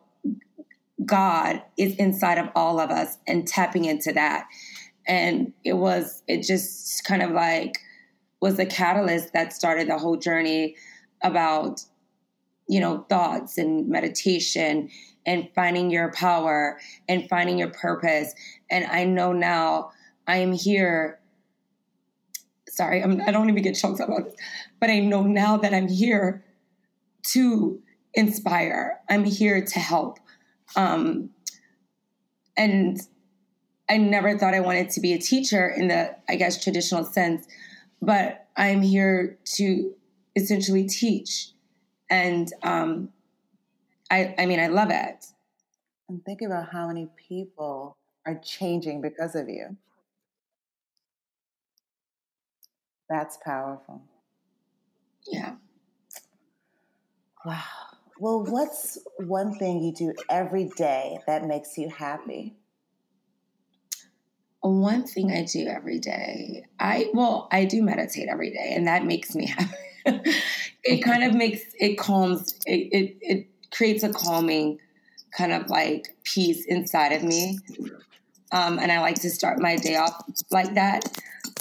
God 1.05 1.61
is 1.77 1.95
inside 1.95 2.37
of 2.37 2.49
all 2.55 2.79
of 2.79 2.89
us 2.89 3.17
and 3.27 3.47
tapping 3.47 3.85
into 3.85 4.13
that. 4.13 4.45
And 5.05 5.51
it 5.65 5.73
was, 5.73 6.23
it 6.27 6.43
just 6.43 7.03
kind 7.03 7.21
of 7.21 7.31
like 7.31 7.79
was 8.39 8.55
the 8.55 8.65
catalyst 8.65 9.33
that 9.33 9.51
started 9.51 9.89
the 9.89 9.97
whole 9.97 10.17
journey 10.17 10.75
about, 11.21 11.81
you 12.67 12.79
know, 12.79 13.05
thoughts 13.09 13.57
and 13.57 13.89
meditation 13.89 14.89
and 15.25 15.49
finding 15.53 15.91
your 15.91 16.11
power 16.11 16.79
and 17.07 17.27
finding 17.29 17.57
your 17.57 17.69
purpose. 17.69 18.33
And 18.69 18.85
I 18.85 19.05
know 19.05 19.33
now 19.33 19.91
I 20.27 20.37
am 20.37 20.53
here. 20.53 21.19
Sorry, 22.67 23.03
I'm, 23.03 23.21
I 23.21 23.25
do 23.27 23.31
not 23.33 23.49
even 23.49 23.63
get 23.63 23.75
choked 23.75 23.99
about 23.99 24.25
this, 24.25 24.35
but 24.79 24.89
I 24.89 24.99
know 24.99 25.23
now 25.23 25.57
that 25.57 25.73
I'm 25.73 25.87
here 25.87 26.43
to 27.33 27.81
inspire. 28.13 28.99
I'm 29.09 29.23
here 29.25 29.63
to 29.63 29.79
help. 29.79 30.19
Um, 30.75 31.31
and 32.57 32.99
I 33.89 33.97
never 33.97 34.37
thought 34.37 34.53
I 34.53 34.61
wanted 34.61 34.89
to 34.91 35.01
be 35.01 35.13
a 35.13 35.17
teacher 35.17 35.67
in 35.69 35.89
the, 35.89 36.15
I 36.29 36.35
guess, 36.35 36.63
traditional 36.63 37.03
sense, 37.03 37.45
but 38.01 38.47
I'm 38.55 38.81
here 38.81 39.37
to 39.57 39.93
essentially 40.35 40.87
teach. 40.87 41.51
And 42.09 42.51
um, 42.63 43.09
I, 44.11 44.35
I 44.37 44.45
mean, 44.45 44.59
I 44.59 44.67
love 44.67 44.89
it. 44.91 45.25
And 46.09 46.23
think 46.25 46.41
about 46.41 46.69
how 46.71 46.87
many 46.87 47.09
people 47.15 47.95
are 48.25 48.39
changing 48.43 49.01
because 49.01 49.35
of 49.35 49.49
you. 49.49 49.77
That's 53.09 53.37
powerful. 53.43 54.01
Yeah. 55.27 55.55
Wow. 57.45 57.63
Well, 58.19 58.43
what's 58.45 58.99
one 59.17 59.55
thing 59.55 59.81
you 59.81 59.93
do 59.93 60.13
every 60.29 60.69
day 60.77 61.19
that 61.27 61.45
makes 61.45 61.77
you 61.77 61.89
happy? 61.89 62.55
One 64.61 65.07
thing 65.07 65.31
I 65.31 65.43
do 65.43 65.65
every 65.67 65.97
day, 65.99 66.65
I 66.79 67.09
well, 67.15 67.47
I 67.51 67.65
do 67.65 67.81
meditate 67.81 68.29
every 68.29 68.51
day, 68.51 68.73
and 68.75 68.85
that 68.87 69.05
makes 69.05 69.33
me 69.33 69.47
happy. 70.05 70.21
it 70.83 71.03
kind 71.03 71.23
of 71.23 71.33
makes 71.35 71.61
it 71.79 71.97
calms. 71.97 72.53
It, 72.67 72.89
it 72.93 73.17
it 73.21 73.47
creates 73.71 74.03
a 74.03 74.11
calming 74.11 74.79
kind 75.35 75.53
of 75.53 75.69
like 75.69 76.15
peace 76.23 76.65
inside 76.65 77.13
of 77.13 77.23
me, 77.23 77.59
um, 78.51 78.79
and 78.79 78.91
I 78.91 78.99
like 78.99 79.21
to 79.21 79.29
start 79.29 79.59
my 79.59 79.75
day 79.75 79.95
off 79.95 80.23
like 80.51 80.73
that. 80.75 81.17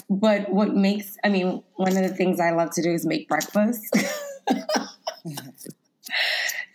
But 0.09 0.51
what 0.51 0.75
makes, 0.75 1.17
I 1.23 1.29
mean, 1.29 1.63
one 1.75 1.95
of 1.95 2.03
the 2.03 2.13
things 2.13 2.39
I 2.39 2.51
love 2.51 2.71
to 2.71 2.81
do 2.81 2.91
is 2.91 3.05
make 3.05 3.29
breakfast. 3.29 3.81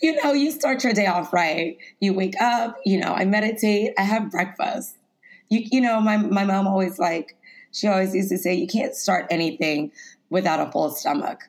you 0.01 0.23
know, 0.23 0.33
you 0.33 0.51
start 0.51 0.83
your 0.83 0.95
day 0.95 1.07
off 1.07 1.33
right. 1.35 1.77
You 2.01 2.15
wake 2.15 2.41
up, 2.41 2.79
you 2.87 2.99
know, 2.99 3.13
I 3.13 3.27
meditate, 3.27 3.93
I 3.99 4.03
have 4.03 4.31
breakfast 4.31 4.97
you 5.49 5.61
you 5.71 5.81
know 5.81 6.01
my 6.01 6.17
my 6.17 6.45
mom 6.45 6.67
always 6.67 6.99
like 6.99 7.37
she 7.73 7.87
always 7.87 8.15
used 8.15 8.31
to 8.31 8.39
say 8.39 8.55
you 8.55 8.67
can't 8.67 8.95
start 8.95 9.27
anything 9.31 9.93
without 10.31 10.67
a 10.67 10.73
full 10.73 10.91
stomach. 10.91 11.41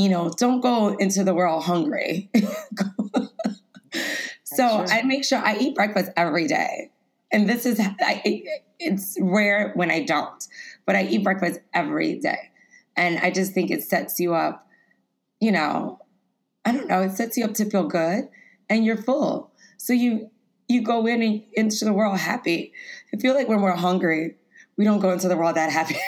You 0.00 0.08
know, 0.08 0.30
don't 0.30 0.62
go 0.62 0.96
into 0.96 1.24
the 1.24 1.34
world 1.34 1.64
hungry. 1.64 2.30
so 4.44 4.86
I 4.88 5.02
make 5.02 5.26
sure 5.26 5.38
I 5.38 5.58
eat 5.58 5.74
breakfast 5.74 6.10
every 6.16 6.46
day. 6.46 6.90
And 7.30 7.46
this 7.46 7.66
is 7.66 7.78
I, 7.78 8.44
it's 8.78 9.18
rare 9.20 9.72
when 9.74 9.90
I 9.90 10.04
don't, 10.04 10.42
but 10.86 10.96
I 10.96 11.02
eat 11.02 11.22
breakfast 11.22 11.60
every 11.74 12.18
day. 12.18 12.50
And 12.96 13.18
I 13.18 13.30
just 13.30 13.52
think 13.52 13.70
it 13.70 13.82
sets 13.82 14.18
you 14.18 14.34
up, 14.34 14.66
you 15.38 15.52
know, 15.52 15.98
I 16.64 16.72
don't 16.72 16.88
know, 16.88 17.02
it 17.02 17.12
sets 17.12 17.36
you 17.36 17.44
up 17.44 17.52
to 17.54 17.68
feel 17.68 17.84
good 17.84 18.26
and 18.70 18.86
you're 18.86 18.96
full. 18.96 19.52
So 19.76 19.92
you 19.92 20.30
you 20.66 20.82
go 20.82 21.06
in 21.06 21.20
and, 21.20 21.42
into 21.52 21.84
the 21.84 21.92
world 21.92 22.18
happy. 22.18 22.72
I 23.12 23.18
feel 23.18 23.34
like 23.34 23.48
when 23.48 23.60
we're 23.60 23.76
hungry, 23.76 24.36
we 24.78 24.86
don't 24.86 25.00
go 25.00 25.10
into 25.10 25.28
the 25.28 25.36
world 25.36 25.56
that 25.56 25.70
happy. 25.70 25.98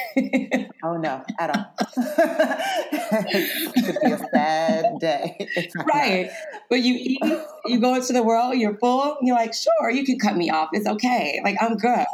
oh 0.82 0.96
no, 0.96 1.22
at 1.38 1.54
all. 1.54 2.76
it 3.76 3.84
could 3.84 4.00
be 4.02 4.10
a 4.12 4.18
sad 4.32 4.98
day. 4.98 5.48
Right. 5.74 6.30
But 6.68 6.80
you 6.80 6.94
eat, 6.98 7.20
you 7.66 7.80
go 7.80 7.94
into 7.94 8.12
the 8.12 8.22
world, 8.22 8.56
you're 8.56 8.76
full, 8.78 9.18
you're 9.22 9.36
like, 9.36 9.54
sure, 9.54 9.90
you 9.90 10.04
can 10.04 10.18
cut 10.18 10.36
me 10.36 10.50
off. 10.50 10.70
It's 10.72 10.86
okay. 10.86 11.40
Like 11.44 11.56
I'm 11.60 11.76
good. 11.76 12.06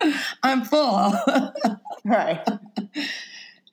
I'm 0.42 0.64
full. 0.64 1.12
right. 2.04 2.46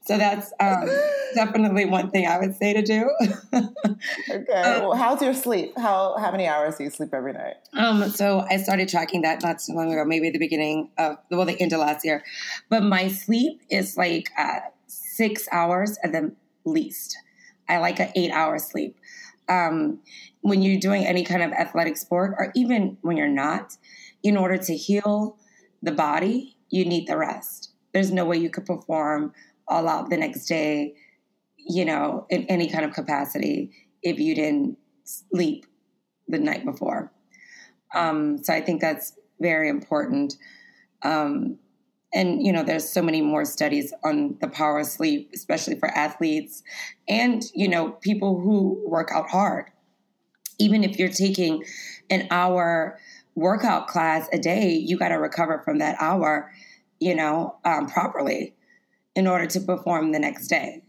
So 0.05 0.17
that's 0.17 0.51
um, 0.59 0.89
definitely 1.33 1.86
one 1.86 2.12
thing 2.12 2.27
I 2.27 2.38
would 2.38 2.57
say 2.57 2.73
to 2.73 2.81
do. 2.81 3.09
okay. 3.53 4.62
Um, 4.62 4.83
well, 4.83 4.95
how's 4.95 5.21
your 5.21 5.33
sleep? 5.33 5.77
How 5.77 6.17
how 6.17 6.29
many 6.29 6.45
hours 6.45 6.75
do 6.75 6.83
you 6.83 6.89
sleep 6.89 7.13
every 7.13 7.31
night? 7.31 7.55
Um. 7.71 8.09
So 8.09 8.45
I 8.49 8.57
started 8.57 8.89
tracking 8.89 9.21
that 9.21 9.41
not 9.41 9.62
so 9.62 9.73
long 9.73 9.93
ago, 9.93 10.03
maybe 10.03 10.27
at 10.27 10.33
the 10.33 10.39
beginning 10.39 10.89
of 10.97 11.17
well, 11.31 11.45
the 11.45 11.59
end 11.62 11.71
of 11.71 11.79
last 11.79 12.03
year. 12.03 12.21
But 12.67 12.83
my 12.83 13.07
sleep 13.07 13.62
is 13.69 13.95
like 13.95 14.29
uh, 14.38 14.59
six 15.15 15.47
hours 15.52 15.97
at 16.04 16.12
the 16.12 16.36
least. 16.65 17.17
I 17.69 17.78
like 17.78 17.99
an 17.99 18.12
eight 18.15 18.32
hour 18.32 18.58
sleep. 18.60 18.97
Um, 19.49 19.99
when 20.41 20.62
you're 20.62 20.80
doing 20.80 21.06
any 21.06 21.23
kind 21.23 21.43
of 21.43 21.52
athletic 21.52 21.97
sport, 21.97 22.36
or 22.38 22.52
even 22.56 22.97
when 23.02 23.17
you're 23.17 23.28
not, 23.28 23.78
in 24.23 24.38
order 24.38 24.58
to 24.58 24.76
heal 24.76 25.38
the 25.82 25.91
body, 25.91 26.56
you 26.69 26.86
need 26.86 27.08
the 27.08 27.17
rest. 27.17 27.71
There's 27.93 28.12
no 28.12 28.26
way 28.26 28.38
you 28.38 28.49
could 28.49 28.65
perform 28.65 29.34
all 29.67 29.88
out 29.88 30.10
the 30.10 30.17
next 30.17 30.45
day, 30.45 30.95
you 31.58 31.86
know, 31.86 32.26
in 32.30 32.45
any 32.45 32.69
kind 32.69 32.86
of 32.86 32.93
capacity 32.93 33.71
if 34.02 34.19
you 34.19 34.36
didn't 34.36 34.78
sleep 35.04 35.65
the 36.28 36.39
night 36.39 36.65
before. 36.65 37.12
Um, 37.93 38.43
so 38.43 38.54
I 38.54 38.62
think 38.62 38.82
that's 38.82 39.13
very 39.39 39.69
important. 39.69 40.36
Um, 41.04 41.60
and 42.13 42.45
you 42.45 42.54
know, 42.54 42.63
there's 42.63 42.88
so 42.88 43.02
many 43.02 43.21
more 43.21 43.45
studies 43.45 43.93
on 44.04 44.38
the 44.39 44.47
power 44.47 44.80
of 44.80 44.88
sleep, 44.88 45.32
especially 45.34 45.76
for 45.76 45.89
athletes 45.89 46.63
and 47.08 47.43
you 47.54 47.67
know 47.67 47.91
people 47.91 48.39
who 48.39 48.82
work 48.88 49.10
out 49.13 49.30
hard. 49.30 49.71
Even 50.60 50.84
if 50.84 50.99
you're 50.99 51.10
taking 51.10 51.63
an 52.10 52.28
hour 52.30 52.99
workout 53.36 53.88
class 53.88 54.30
a 54.32 54.38
day, 54.38 54.73
you 54.73 54.97
got 54.97 55.10
to 55.10 55.15
recover 55.15 55.62
from 55.65 55.80
that 55.80 55.95
hour, 55.99 56.52
you 56.99 57.15
know, 57.15 57.56
um, 57.65 57.88
properly 57.88 58.54
in 59.15 59.28
order 59.28 59.47
to 59.47 59.60
perform 59.60 60.12
the 60.12 60.19
next 60.19 60.47
day. 60.47 60.84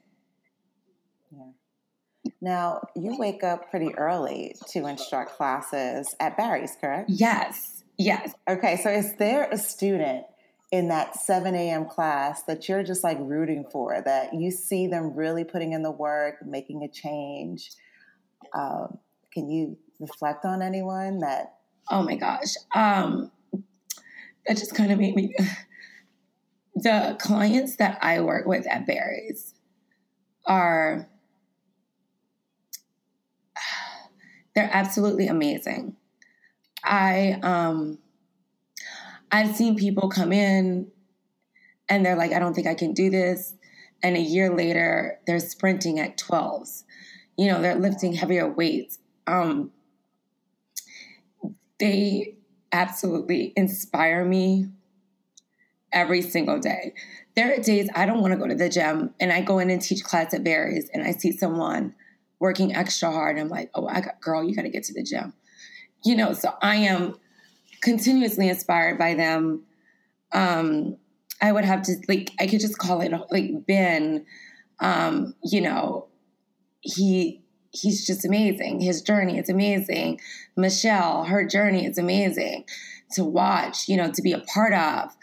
Yeah. 1.32 2.30
Now, 2.40 2.88
you 2.94 3.16
wake 3.18 3.42
up 3.42 3.70
pretty 3.70 3.94
early 3.94 4.54
to 4.70 4.86
instruct 4.86 5.32
classes 5.36 6.14
at 6.20 6.36
Barry's, 6.36 6.76
correct? 6.78 7.08
Yes. 7.10 7.82
Yes. 7.96 8.34
Okay, 8.48 8.76
so 8.76 8.90
is 8.90 9.14
there 9.16 9.48
a 9.50 9.56
student 9.56 10.26
in 10.74 10.88
that 10.88 11.14
7 11.14 11.54
a.m. 11.54 11.86
class 11.86 12.42
that 12.42 12.68
you're 12.68 12.82
just 12.82 13.04
like 13.04 13.16
rooting 13.20 13.64
for, 13.70 14.02
that 14.04 14.34
you 14.34 14.50
see 14.50 14.88
them 14.88 15.14
really 15.14 15.44
putting 15.44 15.72
in 15.72 15.84
the 15.84 15.90
work, 15.90 16.44
making 16.44 16.82
a 16.82 16.88
change? 16.88 17.70
Um, 18.52 18.98
can 19.32 19.48
you 19.48 19.78
reflect 20.00 20.44
on 20.44 20.62
anyone 20.62 21.20
that? 21.20 21.58
Oh 21.90 22.02
my 22.02 22.16
gosh. 22.16 22.54
Um, 22.74 23.30
that 24.46 24.56
just 24.56 24.74
kind 24.74 24.90
of 24.90 24.98
made 24.98 25.14
me 25.14 25.32
the 26.74 27.16
clients 27.20 27.76
that 27.76 27.98
I 28.02 28.20
work 28.20 28.46
with 28.46 28.66
at 28.66 28.84
Barry's 28.84 29.54
are 30.44 31.08
they're 34.56 34.70
absolutely 34.72 35.28
amazing. 35.28 35.94
I 36.82 37.38
um 37.44 37.98
I've 39.34 39.56
seen 39.56 39.74
people 39.74 40.08
come 40.08 40.32
in 40.32 40.92
and 41.88 42.06
they're 42.06 42.14
like, 42.14 42.30
I 42.30 42.38
don't 42.38 42.54
think 42.54 42.68
I 42.68 42.74
can 42.74 42.92
do 42.92 43.10
this. 43.10 43.52
And 44.00 44.16
a 44.16 44.20
year 44.20 44.54
later, 44.54 45.18
they're 45.26 45.40
sprinting 45.40 45.98
at 45.98 46.16
12s. 46.18 46.84
You 47.36 47.48
know, 47.48 47.60
they're 47.60 47.74
lifting 47.74 48.12
heavier 48.12 48.48
weights. 48.48 49.00
Um, 49.26 49.72
they 51.80 52.36
absolutely 52.70 53.52
inspire 53.56 54.24
me 54.24 54.68
every 55.92 56.22
single 56.22 56.60
day. 56.60 56.94
There 57.34 57.54
are 57.54 57.60
days 57.60 57.88
I 57.92 58.06
don't 58.06 58.20
want 58.20 58.34
to 58.34 58.38
go 58.38 58.46
to 58.46 58.54
the 58.54 58.68
gym 58.68 59.14
and 59.18 59.32
I 59.32 59.40
go 59.40 59.58
in 59.58 59.68
and 59.68 59.82
teach 59.82 60.04
class 60.04 60.32
at 60.32 60.44
Barry's 60.44 60.88
and 60.94 61.02
I 61.02 61.10
see 61.10 61.36
someone 61.36 61.96
working 62.38 62.72
extra 62.72 63.10
hard. 63.10 63.34
and 63.34 63.46
I'm 63.46 63.48
like, 63.48 63.70
oh, 63.74 63.88
I 63.88 64.00
got, 64.00 64.20
girl, 64.20 64.44
you 64.44 64.54
got 64.54 64.62
to 64.62 64.70
get 64.70 64.84
to 64.84 64.94
the 64.94 65.02
gym. 65.02 65.32
You 66.04 66.14
know, 66.14 66.34
so 66.34 66.54
I 66.62 66.76
am 66.76 67.16
continuously 67.84 68.48
inspired 68.48 68.98
by 68.98 69.14
them. 69.14 69.62
Um, 70.32 70.96
I 71.40 71.52
would 71.52 71.64
have 71.64 71.82
to 71.82 71.96
like, 72.08 72.32
I 72.40 72.46
could 72.46 72.60
just 72.60 72.78
call 72.78 73.00
it 73.02 73.12
like 73.30 73.66
Ben, 73.66 74.24
um, 74.80 75.34
you 75.44 75.60
know, 75.60 76.08
he, 76.80 77.42
he's 77.70 78.06
just 78.06 78.24
amazing. 78.24 78.80
His 78.80 79.02
journey 79.02 79.38
is 79.38 79.48
amazing. 79.48 80.20
Michelle, 80.56 81.24
her 81.24 81.46
journey 81.46 81.86
is 81.86 81.98
amazing 81.98 82.64
to 83.12 83.24
watch, 83.24 83.88
you 83.88 83.96
know, 83.96 84.10
to 84.10 84.22
be 84.22 84.32
a 84.32 84.38
part 84.38 84.72
of. 84.72 85.14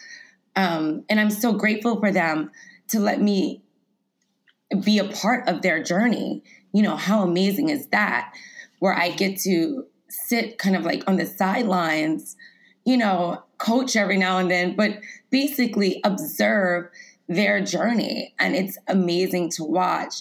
Um, 0.55 1.03
and 1.09 1.19
I'm 1.19 1.31
so 1.31 1.53
grateful 1.53 1.99
for 1.99 2.11
them 2.11 2.51
to 2.89 2.99
let 2.99 3.21
me 3.21 3.63
be 4.83 4.99
a 4.99 5.05
part 5.05 5.47
of 5.47 5.61
their 5.61 5.81
journey. 5.81 6.43
You 6.73 6.83
know, 6.83 6.95
how 6.95 7.23
amazing 7.23 7.69
is 7.69 7.87
that? 7.87 8.33
Where 8.79 8.93
I 8.93 9.09
get 9.09 9.39
to 9.39 9.85
sit 10.09 10.57
kind 10.57 10.75
of 10.75 10.83
like 10.83 11.03
on 11.07 11.15
the 11.15 11.25
sidelines, 11.25 12.35
you 12.85 12.97
know, 12.97 13.43
coach 13.57 13.95
every 13.95 14.17
now 14.17 14.37
and 14.37 14.49
then, 14.49 14.75
but 14.75 14.99
basically 15.29 16.01
observe 16.03 16.89
their 17.27 17.61
journey. 17.61 18.33
And 18.39 18.55
it's 18.55 18.77
amazing 18.87 19.51
to 19.51 19.63
watch. 19.63 20.15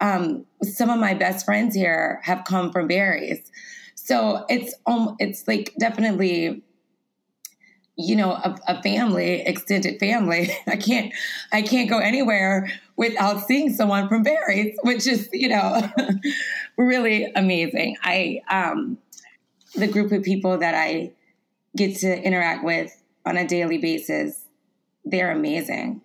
Um, 0.00 0.44
some 0.62 0.90
of 0.90 0.98
my 0.98 1.14
best 1.14 1.44
friends 1.44 1.74
here 1.74 2.20
have 2.24 2.44
come 2.44 2.70
from 2.72 2.88
Barry's. 2.88 3.50
So 3.94 4.44
it's 4.48 4.74
um, 4.86 5.16
it's 5.18 5.48
like 5.48 5.72
definitely 5.78 6.62
you 7.96 8.16
know 8.16 8.32
a, 8.32 8.58
a, 8.66 8.82
family 8.82 9.40
extended 9.42 10.00
family 10.00 10.50
i 10.66 10.76
can't 10.76 11.12
i 11.52 11.62
can't 11.62 11.88
go 11.88 11.98
anywhere 11.98 12.68
without 12.96 13.46
seeing 13.46 13.72
someone 13.72 14.08
from 14.08 14.22
Barry's, 14.22 14.76
which 14.82 15.06
is 15.06 15.28
you 15.32 15.48
know 15.48 15.88
really 16.76 17.30
amazing 17.36 17.96
i 18.02 18.40
um 18.50 18.98
the 19.76 19.86
group 19.86 20.12
of 20.12 20.22
people 20.22 20.58
that 20.58 20.74
i 20.74 21.10
get 21.76 21.96
to 21.98 22.22
interact 22.22 22.64
with 22.64 23.02
on 23.26 23.36
a 23.36 23.46
daily 23.46 23.78
basis 23.78 24.44
they're 25.04 25.32
amazing. 25.32 26.00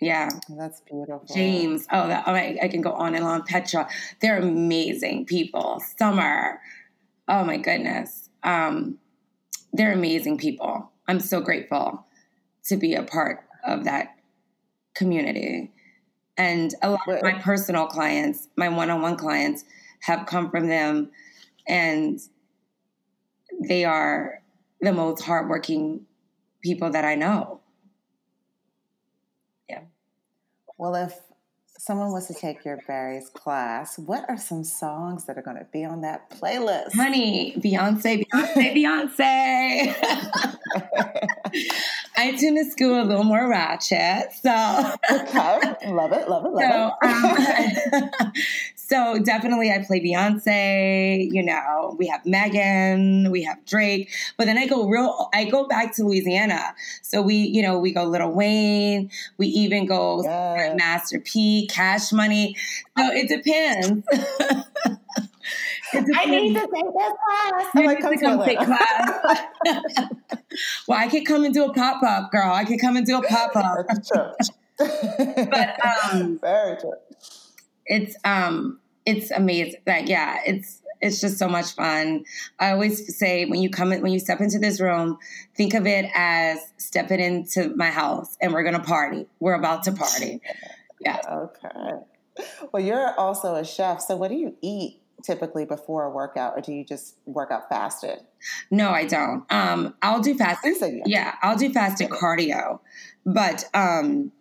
Yeah. 0.00 0.28
That's 0.48 0.80
beautiful. 0.80 1.24
James 1.32 1.86
oh, 1.92 2.08
that, 2.08 2.24
oh 2.26 2.32
I, 2.32 2.58
I 2.62 2.68
can 2.68 2.80
go 2.80 2.92
on 2.92 3.14
and 3.14 3.24
on. 3.24 3.42
Petra 3.44 3.88
they're 4.20 4.38
amazing 4.38 5.26
people. 5.26 5.80
Summer 5.96 6.60
oh 7.28 7.44
my 7.44 7.56
goodness. 7.56 8.30
Um 8.42 8.98
they're 9.72 9.92
amazing 9.92 10.38
people. 10.38 10.90
I'm 11.06 11.20
so 11.20 11.40
grateful 11.40 12.06
to 12.64 12.76
be 12.76 12.94
a 12.94 13.02
part 13.02 13.44
of 13.64 13.84
that 13.84 14.16
community. 14.94 15.72
And 16.36 16.74
a 16.82 16.90
lot 16.90 17.08
of 17.08 17.22
my 17.22 17.34
personal 17.34 17.86
clients, 17.86 18.48
my 18.56 18.68
one 18.68 18.90
on 18.90 19.02
one 19.02 19.16
clients, 19.16 19.64
have 20.00 20.26
come 20.26 20.50
from 20.50 20.68
them, 20.68 21.10
and 21.66 22.20
they 23.68 23.84
are 23.84 24.42
the 24.80 24.92
most 24.92 25.22
hardworking 25.22 26.06
people 26.62 26.90
that 26.90 27.04
I 27.04 27.14
know. 27.14 27.60
Yeah. 29.68 29.82
Well, 30.76 30.94
if 30.94 31.14
someone 31.78 32.12
was 32.12 32.26
to 32.28 32.34
take 32.34 32.64
your 32.64 32.78
Barry's 32.86 33.28
class, 33.30 33.98
what 33.98 34.24
are 34.28 34.36
some 34.36 34.64
songs 34.64 35.24
that 35.26 35.38
are 35.38 35.42
going 35.42 35.58
to 35.58 35.66
be 35.72 35.84
on 35.84 36.00
that 36.02 36.30
playlist? 36.30 36.94
Honey, 36.94 37.54
Beyonce, 37.56 38.24
Beyonce, 38.32 38.74
Beyonce. 38.74 39.94
I 42.18 42.32
tend 42.32 42.56
to 42.56 42.68
school 42.68 43.00
a 43.00 43.04
little 43.04 43.22
more 43.22 43.48
ratchet, 43.48 44.32
so 44.42 44.50
okay, 45.08 45.92
love 45.92 46.12
it, 46.12 46.28
love 46.28 46.44
it, 46.44 46.52
love 46.52 46.54
so, 46.58 46.92
it. 47.00 47.94
Um, 47.94 48.32
so 48.74 49.18
definitely, 49.20 49.70
I 49.70 49.84
play 49.86 50.00
Beyonce. 50.00 51.30
You 51.30 51.44
know, 51.44 51.94
we 51.96 52.08
have 52.08 52.26
Megan, 52.26 53.30
we 53.30 53.44
have 53.44 53.64
Drake, 53.66 54.10
but 54.36 54.46
then 54.46 54.58
I 54.58 54.66
go 54.66 54.88
real. 54.88 55.30
I 55.32 55.44
go 55.44 55.68
back 55.68 55.94
to 55.94 56.02
Louisiana, 56.02 56.74
so 57.02 57.22
we, 57.22 57.36
you 57.36 57.62
know, 57.62 57.78
we 57.78 57.92
go 57.92 58.02
Lil 58.02 58.32
Wayne. 58.32 59.12
We 59.36 59.46
even 59.46 59.86
go 59.86 60.24
yes. 60.24 60.76
Master 60.76 61.20
P, 61.20 61.68
Cash 61.68 62.12
Money. 62.12 62.56
So 62.98 63.12
it 63.12 63.28
depends. 63.28 64.04
I 65.94 66.24
need 66.26 66.54
to 66.54 66.60
take 66.60 66.70
this 66.70 67.12
class. 67.26 67.74
You 67.74 67.88
need 67.88 67.96
to 67.96 68.02
come 68.02 68.44
take 68.44 68.58
class. 68.58 69.42
well, 70.88 70.98
I 70.98 71.08
could 71.08 71.24
come 71.26 71.44
and 71.44 71.54
do 71.54 71.64
a 71.64 71.72
pop 71.72 72.02
up, 72.02 72.30
girl. 72.30 72.52
I 72.52 72.64
could 72.64 72.80
come 72.80 72.96
and 72.96 73.06
do 73.06 73.18
a 73.18 73.22
pop 73.22 73.56
up. 73.56 73.86
but 74.78 75.86
um, 76.12 76.38
very 76.40 76.76
true. 76.78 76.92
It's 77.86 78.16
um, 78.24 78.80
it's 79.06 79.30
amazing. 79.30 79.80
Like, 79.86 80.08
yeah, 80.08 80.40
it's 80.46 80.82
it's 81.00 81.20
just 81.20 81.38
so 81.38 81.48
much 81.48 81.72
fun. 81.72 82.24
I 82.58 82.72
always 82.72 83.16
say 83.16 83.44
when 83.46 83.60
you 83.60 83.70
come 83.70 83.92
in, 83.92 84.02
when 84.02 84.12
you 84.12 84.18
step 84.18 84.40
into 84.40 84.58
this 84.58 84.80
room, 84.80 85.18
think 85.56 85.74
of 85.74 85.86
it 85.86 86.10
as 86.14 86.58
stepping 86.76 87.20
into 87.20 87.74
my 87.76 87.90
house 87.90 88.36
and 88.40 88.52
we're 88.52 88.64
gonna 88.64 88.82
party. 88.82 89.26
We're 89.40 89.54
about 89.54 89.84
to 89.84 89.92
party. 89.92 90.40
Yeah. 91.00 91.20
Okay. 91.30 92.44
Well, 92.72 92.82
you're 92.82 93.14
also 93.20 93.54
a 93.54 93.64
chef, 93.64 94.00
so 94.00 94.16
what 94.16 94.30
do 94.30 94.34
you 94.34 94.56
eat 94.60 95.00
typically 95.22 95.64
before 95.64 96.04
a 96.04 96.10
workout, 96.10 96.54
or 96.56 96.60
do 96.60 96.72
you 96.72 96.84
just 96.84 97.16
work 97.26 97.50
out 97.50 97.68
fasted? 97.68 98.20
No, 98.70 98.90
I 98.90 99.04
don't. 99.04 99.44
Um, 99.50 99.94
I'll 100.02 100.20
do 100.20 100.34
fasted. 100.34 100.76
Yeah. 100.80 101.02
yeah, 101.06 101.34
I'll 101.42 101.56
do 101.56 101.72
fasted 101.72 102.10
cardio, 102.10 102.80
but 103.26 103.64
um, 103.74 104.32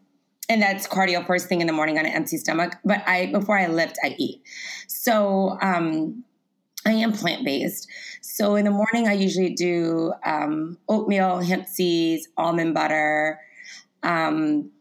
and 0.49 0.61
that's 0.61 0.87
cardio 0.87 1.25
first 1.25 1.47
thing 1.47 1.61
in 1.61 1.67
the 1.67 1.73
morning 1.73 1.97
on 1.97 2.05
an 2.05 2.11
empty 2.11 2.37
stomach. 2.37 2.75
But 2.85 3.03
I 3.07 3.27
before 3.27 3.57
I 3.57 3.67
lift, 3.67 3.97
I 4.03 4.15
eat. 4.17 4.41
So 4.87 5.57
um, 5.61 6.23
I 6.85 6.91
am 6.91 7.11
plant 7.11 7.43
based. 7.43 7.89
So 8.21 8.55
in 8.55 8.65
the 8.65 8.71
morning, 8.71 9.07
I 9.07 9.13
usually 9.13 9.53
do 9.53 10.13
um, 10.25 10.77
oatmeal, 10.87 11.39
hemp 11.39 11.67
seeds, 11.67 12.27
almond 12.37 12.73
butter. 12.73 13.39
Um, 14.03 14.71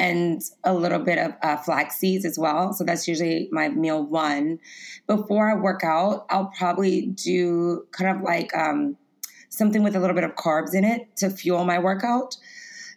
and 0.00 0.42
a 0.64 0.72
little 0.72 0.98
bit 0.98 1.18
of 1.18 1.34
uh, 1.42 1.58
flax 1.58 1.96
seeds 1.96 2.24
as 2.24 2.38
well. 2.38 2.72
So 2.72 2.84
that's 2.84 3.06
usually 3.06 3.50
my 3.52 3.68
meal 3.68 4.02
one. 4.02 4.58
Before 5.06 5.50
I 5.50 5.54
work 5.54 5.84
out, 5.84 6.24
I'll 6.30 6.50
probably 6.56 7.02
do 7.08 7.86
kind 7.92 8.16
of 8.16 8.22
like 8.22 8.56
um, 8.56 8.96
something 9.50 9.82
with 9.82 9.94
a 9.94 10.00
little 10.00 10.14
bit 10.14 10.24
of 10.24 10.36
carbs 10.36 10.74
in 10.74 10.84
it 10.84 11.14
to 11.16 11.28
fuel 11.28 11.66
my 11.66 11.78
workout. 11.78 12.38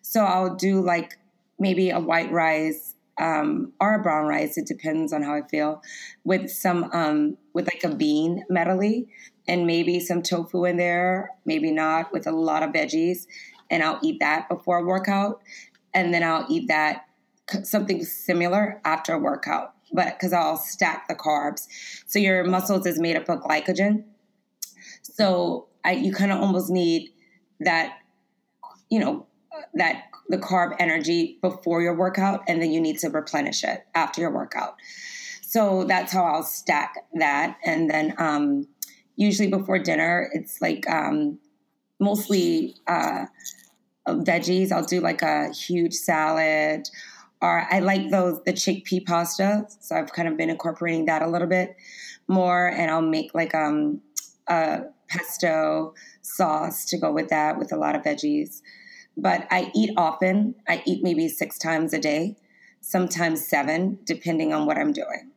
So 0.02 0.24
I'll 0.24 0.56
do 0.56 0.82
like 0.82 1.20
maybe 1.60 1.89
a 1.89 2.00
white 2.00 2.32
rice 2.32 2.96
um, 3.20 3.74
or 3.82 3.96
a 3.96 4.02
brown 4.02 4.26
rice. 4.26 4.58
It 4.58 4.66
depends 4.66 5.12
on 5.12 5.24
how 5.24 5.36
I 5.36 5.42
feel. 5.42 5.82
With 6.24 6.50
some 6.50 6.89
um, 6.94 7.38
with 7.54 7.66
like 7.68 7.84
a 7.84 7.94
bean 7.94 8.46
medley 8.50 9.10
and 9.46 9.68
maybe 9.68 10.00
some 10.00 10.22
tofu 10.22 10.63
in 10.63 10.78
there, 10.78 11.32
maybe 11.44 11.70
not, 11.70 12.13
with 12.13 12.28
a 12.28 12.32
lot 12.32 12.63
of 12.63 12.70
veggies. 12.70 13.28
And 13.70 13.84
I'll 13.84 14.00
eat 14.02 14.20
that 14.22 14.48
before 14.48 14.78
a 14.78 14.86
workout 14.86 15.42
and 15.93 16.13
then 16.13 16.23
I'll 16.23 16.45
eat 16.49 16.67
that 16.67 17.06
something 17.63 18.03
similar 18.06 18.82
after 18.86 19.13
a 19.13 19.19
workout, 19.19 19.73
but 19.91 20.17
because 20.17 20.34
I'll 20.34 20.58
stack 20.58 21.08
the 21.08 21.15
carbs. 21.15 21.67
So 22.08 22.19
your 22.19 22.43
muscles 22.45 22.86
is 22.86 22.99
made 22.99 23.15
up 23.15 23.29
of 23.29 23.41
glycogen. 23.41 24.06
So 25.01 25.67
I, 25.84 25.91
you 25.91 26.13
kind 26.13 26.32
of 26.32 26.39
almost 26.39 26.71
need 26.71 27.10
that, 27.60 27.97
you 28.89 28.99
know, 28.99 29.27
that 29.73 30.06
the 30.29 30.38
carb 30.38 30.75
energy 30.79 31.38
before 31.41 31.82
your 31.82 31.95
workout, 31.95 32.43
and 32.47 32.62
then 32.62 32.71
you 32.71 32.79
need 32.79 32.97
to 32.99 33.10
replenish 33.10 33.63
it 33.63 33.86
after 33.93 34.21
your 34.21 34.32
workout. 34.32 34.75
So 35.41 35.84
that's 35.84 36.12
how 36.13 36.23
I'll 36.23 36.43
stack 36.43 36.95
that, 37.15 37.58
and 37.63 37.89
then 37.89 38.15
um, 38.17 38.67
usually 39.15 39.49
before 39.49 39.77
dinner, 39.79 40.29
it's 40.34 40.62
like 40.62 40.89
um, 40.89 41.39
mostly. 41.99 42.75
Uh, 42.88 43.25
veggies. 44.08 44.72
I'll 44.72 44.86
do 44.86 45.00
like 45.00 45.22
a 45.22 45.52
huge 45.52 45.94
salad, 45.94 46.89
or 47.42 47.66
I 47.70 47.80
like 47.80 48.10
those 48.10 48.42
the 48.46 48.54
chickpea 48.54 49.06
pasta. 49.06 49.66
So 49.80 49.96
I've 49.96 50.12
kind 50.13 50.28
of 50.28 50.38
been 50.38 50.50
incorporating 50.50 51.06
that 51.06 51.22
a 51.22 51.28
little 51.28 51.48
bit 51.48 51.76
more, 52.28 52.68
and 52.68 52.92
I'll 52.92 53.02
make 53.02 53.34
like 53.34 53.56
um 53.56 54.02
a 54.48 54.82
pesto 55.08 55.94
sauce 56.22 56.86
to 56.86 56.98
go 56.98 57.12
with 57.12 57.30
that 57.30 57.58
with 57.58 57.72
a 57.72 57.78
lot 57.78 57.96
of 57.96 58.04
veggies. 58.04 58.62
But 59.16 59.48
I 59.52 59.72
eat 59.76 59.92
often. 59.96 60.56
I 60.68 60.82
eat 60.86 61.04
maybe 61.04 61.28
six 61.30 61.60
times 61.60 61.94
a 61.94 62.00
day, 62.00 62.36
sometimes 62.82 63.46
seven, 63.46 64.00
depending 64.06 64.54
on 64.54 64.66
what 64.66 64.78
I'm 64.78 64.92
doing. 64.92 65.32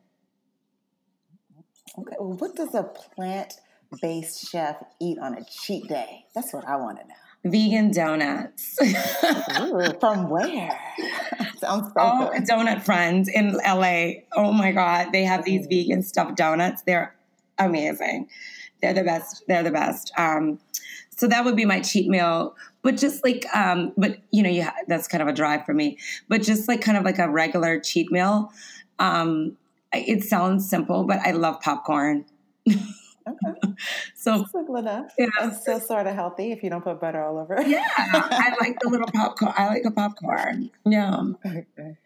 Okay. 1.99 2.17
Well, 2.19 2.37
what 2.39 2.57
does 2.57 2.75
a 2.75 2.85
plant 2.85 3.55
based 4.03 4.51
chef 4.51 4.83
eat 5.01 5.19
on 5.19 5.35
a 5.35 5.45
cheat 5.45 5.89
day? 5.89 6.25
That's 6.35 6.53
what 6.53 6.67
I 6.67 6.77
want 6.77 6.99
to 7.01 7.07
know 7.07 7.26
vegan 7.51 7.91
donuts. 7.91 8.79
Ooh, 8.83 9.93
from 10.01 10.29
where? 10.29 10.79
Sounds 11.59 11.87
so 11.89 11.93
oh, 11.97 12.31
good. 12.33 12.45
donut 12.45 12.83
friends 12.83 13.29
in 13.29 13.53
LA. 13.53 14.23
Oh 14.35 14.53
my 14.53 14.73
God. 14.73 15.13
They 15.13 15.25
have 15.25 15.45
these 15.45 15.67
vegan 15.67 16.03
stuffed 16.03 16.37
donuts. 16.37 16.83
They're 16.83 17.15
amazing. 17.59 18.29
They're 18.81 18.95
the 18.95 19.05
best. 19.05 19.45
They're 19.49 19.63
the 19.63 19.71
best. 19.71 20.13
Um, 20.17 20.59
so 21.11 21.27
that 21.27 21.45
would 21.45 21.57
be 21.57 21.65
my 21.65 21.81
cheat 21.81 22.09
meal. 22.09 22.55
But 22.83 22.97
just 22.97 23.25
like, 23.25 23.47
um, 23.55 23.93
but 23.97 24.19
you 24.31 24.43
know, 24.43 24.51
yeah, 24.51 24.73
that's 24.87 25.09
kind 25.09 25.23
of 25.23 25.29
a 25.29 25.33
drive 25.33 25.65
for 25.65 25.75
me. 25.75 25.99
But 26.29 26.43
just 26.43 26.69
like 26.69 26.81
kind 26.81 26.99
of 26.99 27.05
like 27.05 27.19
a 27.19 27.29
regular 27.29 27.81
cheat 27.81 28.13
meal. 28.13 28.53
Um, 28.99 29.57
it 29.93 30.23
sounds 30.23 30.69
simple, 30.69 31.05
but 31.05 31.21
I 31.21 31.33
love 31.33 31.61
popcorn. 31.61 32.27
Okay. 33.27 33.75
so 34.15 34.45
enough. 34.77 35.13
Yeah. 35.19 35.27
And 35.41 35.53
still 35.53 35.81
sort 35.81 36.07
of 36.07 36.15
healthy 36.15 36.53
if 36.53 36.63
you 36.63 36.71
don't 36.71 36.83
put 36.83 37.01
butter 37.01 37.23
all 37.23 37.39
over 37.39 37.55
it. 37.55 37.69
yeah. 37.69 37.83
I 37.97 38.55
like 38.61 38.79
the 38.81 38.89
little 38.89 39.09
popcorn. 39.09 39.53
I 39.57 39.69
like 39.69 39.85
a 39.85 39.91
popcorn. 39.91 40.71
Yeah. 40.85 41.23
Okay. 41.47 41.97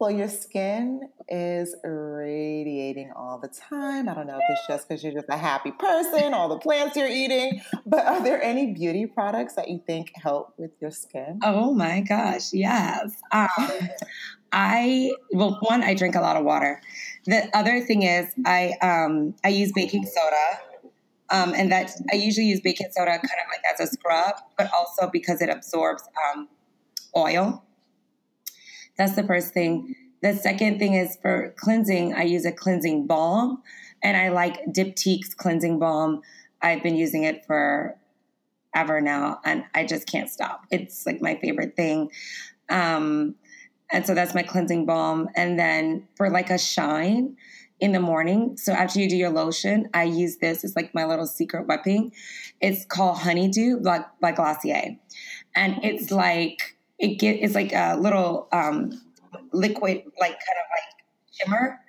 Well, 0.00 0.10
your 0.10 0.28
skin 0.28 1.08
is 1.28 1.74
radiating 1.84 3.12
all 3.14 3.38
the 3.38 3.48
time. 3.48 4.08
I 4.08 4.14
don't 4.14 4.26
know 4.26 4.36
if 4.36 4.42
it's 4.48 4.66
just 4.66 4.88
because 4.88 5.04
you're 5.04 5.12
just 5.12 5.28
a 5.28 5.36
happy 5.36 5.70
person, 5.70 6.34
all 6.34 6.48
the 6.48 6.58
plants 6.58 6.96
you're 6.96 7.08
eating, 7.08 7.62
but 7.86 8.04
are 8.04 8.22
there 8.22 8.42
any 8.42 8.72
beauty 8.72 9.06
products 9.06 9.54
that 9.54 9.68
you 9.70 9.80
think 9.86 10.10
help 10.16 10.52
with 10.58 10.72
your 10.80 10.90
skin? 10.90 11.38
Oh 11.44 11.72
my 11.72 12.00
gosh, 12.00 12.52
yes. 12.52 13.22
Um, 13.30 13.48
I 14.52 15.12
well, 15.32 15.58
one, 15.60 15.84
I 15.84 15.94
drink 15.94 16.16
a 16.16 16.20
lot 16.20 16.36
of 16.36 16.44
water. 16.44 16.80
The 17.26 17.48
other 17.56 17.80
thing 17.80 18.02
is, 18.02 18.32
I 18.44 18.74
um, 18.82 19.34
I 19.44 19.48
use 19.48 19.70
baking 19.72 20.06
soda, 20.06 20.90
um, 21.30 21.54
and 21.54 21.70
that 21.70 21.92
I 22.12 22.16
usually 22.16 22.46
use 22.46 22.60
baking 22.60 22.88
soda 22.90 23.12
kind 23.12 23.22
of 23.22 23.48
like 23.48 23.62
as 23.72 23.80
a 23.80 23.90
scrub, 23.90 24.34
but 24.58 24.68
also 24.76 25.08
because 25.12 25.40
it 25.40 25.48
absorbs 25.48 26.02
um, 26.34 26.48
oil. 27.16 27.64
That's 28.96 29.16
the 29.16 29.24
first 29.24 29.52
thing 29.52 29.94
The 30.22 30.34
second 30.34 30.78
thing 30.78 30.94
is 30.94 31.18
for 31.20 31.52
cleansing, 31.58 32.14
I 32.14 32.22
use 32.22 32.46
a 32.46 32.52
cleansing 32.52 33.06
balm 33.06 33.62
and 34.02 34.16
I 34.16 34.30
like 34.30 34.64
Diptyque's 34.66 35.34
cleansing 35.34 35.78
balm. 35.78 36.22
I've 36.62 36.82
been 36.82 36.96
using 36.96 37.24
it 37.24 37.44
for 37.46 37.98
ever 38.74 39.02
now 39.02 39.40
and 39.44 39.64
I 39.74 39.84
just 39.84 40.06
can't 40.06 40.30
stop. 40.30 40.64
It's 40.70 41.04
like 41.04 41.20
my 41.20 41.36
favorite 41.36 41.76
thing. 41.76 42.10
Um, 42.70 43.34
and 43.90 44.06
so 44.06 44.14
that's 44.14 44.34
my 44.34 44.42
cleansing 44.42 44.86
balm. 44.86 45.28
And 45.36 45.58
then 45.58 46.08
for 46.16 46.30
like 46.30 46.48
a 46.48 46.58
shine 46.58 47.36
in 47.78 47.92
the 47.92 48.00
morning, 48.00 48.56
so 48.56 48.72
after 48.72 49.00
you 49.00 49.10
do 49.10 49.16
your 49.16 49.30
lotion, 49.30 49.90
I 49.92 50.04
use 50.04 50.38
this. 50.38 50.64
It's 50.64 50.74
like 50.74 50.94
my 50.94 51.04
little 51.04 51.26
secret 51.26 51.66
weapon. 51.66 52.12
It's 52.62 52.86
called 52.86 53.18
Honeydew 53.18 53.80
by, 53.82 54.06
by 54.22 54.32
Glossier. 54.32 54.96
And 55.54 55.84
it's 55.84 56.10
like, 56.10 56.73
it 56.98 57.18
get, 57.18 57.34
it's 57.34 57.54
like 57.54 57.72
a 57.72 57.96
little 57.98 58.48
um, 58.52 58.92
liquid, 59.52 60.02
like 60.20 60.32
kind 60.32 60.58
of 60.58 60.66
like 60.70 61.04
shimmer 61.32 61.80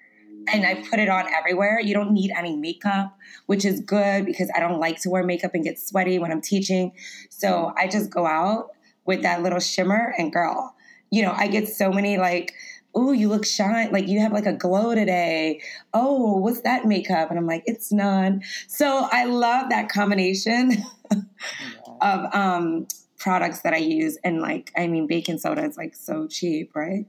and 0.48 0.66
I 0.66 0.76
put 0.90 1.00
it 1.00 1.10
on 1.10 1.26
everywhere. 1.34 1.80
You 1.80 1.94
don't 1.94 2.12
need 2.12 2.32
any 2.32 2.56
makeup, 2.56 3.18
which 3.46 3.66
is 3.66 3.80
good 3.80 4.26
because 4.26 4.52
I 4.56 4.60
don't 4.60 4.80
like 4.80 5.02
to 5.02 5.10
wear 5.10 5.24
makeup 5.24 5.52
and 5.54 5.64
get 5.64 5.80
sweaty 5.80 6.20
when 6.20 6.32
I'm 6.32 6.42
teaching. 6.42 6.94
So 7.30 7.74
I 7.78 7.88
just 7.88 8.10
go 8.10 8.26
out 8.26 8.70
with 9.06 9.22
that 9.24 9.42
little 9.42 9.60
shimmer 9.60 10.14
and 10.18 10.32
girl, 10.32 10.76
you 11.12 11.22
know, 11.22 11.34
I 11.36 11.48
get 11.48 11.68
so 11.68 11.92
many 11.92 12.18
like, 12.18 12.54
oh, 12.94 13.12
you 13.12 13.28
look 13.28 13.46
shine, 13.46 13.92
like 13.92 14.08
you 14.08 14.20
have 14.20 14.32
like 14.32 14.46
a 14.46 14.54
glow 14.54 14.96
today. 14.96 15.62
Oh, 15.94 16.38
what's 16.38 16.62
that 16.62 16.86
makeup? 16.86 17.30
And 17.30 17.38
I'm 17.38 17.46
like, 17.46 17.64
it's 17.66 17.92
none. 17.92 18.42
So 18.68 19.08
I 19.12 19.26
love 19.26 19.70
that 19.70 19.90
combination 19.90 20.84
of 22.02 22.34
um, 22.34 22.88
products 23.26 23.62
that 23.62 23.74
I 23.74 23.78
use. 23.78 24.20
And 24.24 24.40
like, 24.40 24.72
I 24.78 24.86
mean, 24.86 25.08
baking 25.08 25.40
soda 25.40 25.66
is 25.66 25.78
like 25.78 25.96
so 25.96 26.28
cheap, 26.28 26.76
right? 26.76 27.08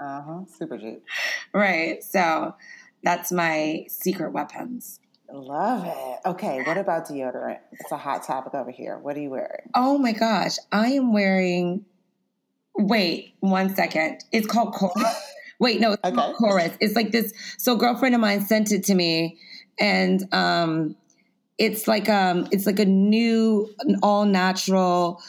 Uh 0.00 0.22
huh. 0.22 0.40
Super 0.58 0.78
cheap. 0.78 1.04
Right. 1.52 2.02
So 2.02 2.54
that's 3.02 3.30
my 3.30 3.84
secret 3.88 4.32
weapons. 4.32 4.98
Love 5.30 5.84
it. 5.84 6.28
Okay, 6.28 6.62
what 6.62 6.78
about 6.78 7.06
deodorant? 7.06 7.58
It's 7.72 7.92
a 7.92 7.98
hot 7.98 8.22
topic 8.22 8.54
over 8.54 8.70
here. 8.70 8.98
What 8.98 9.14
are 9.18 9.20
you 9.20 9.28
wearing? 9.28 9.70
Oh 9.74 9.98
my 9.98 10.12
gosh, 10.12 10.56
I 10.72 10.88
am 10.92 11.12
wearing. 11.12 11.84
Wait, 12.74 13.34
one 13.40 13.76
second. 13.76 14.24
It's 14.32 14.46
called 14.46 14.72
Cora. 14.72 14.92
Wait, 15.60 15.80
no, 15.80 15.92
it's 15.92 16.02
okay. 16.02 16.16
called 16.16 16.36
Chorus. 16.36 16.72
It's 16.80 16.96
like 16.96 17.12
this. 17.12 17.34
So, 17.58 17.76
girlfriend 17.76 18.14
of 18.14 18.22
mine 18.22 18.40
sent 18.40 18.72
it 18.72 18.84
to 18.84 18.94
me, 18.94 19.38
and 19.78 20.24
um, 20.32 20.96
it's 21.58 21.86
like 21.86 22.08
um, 22.08 22.48
it's 22.50 22.64
like 22.64 22.78
a 22.78 22.86
new, 22.86 23.68
an 23.80 23.96
all 24.02 24.24
natural. 24.24 25.22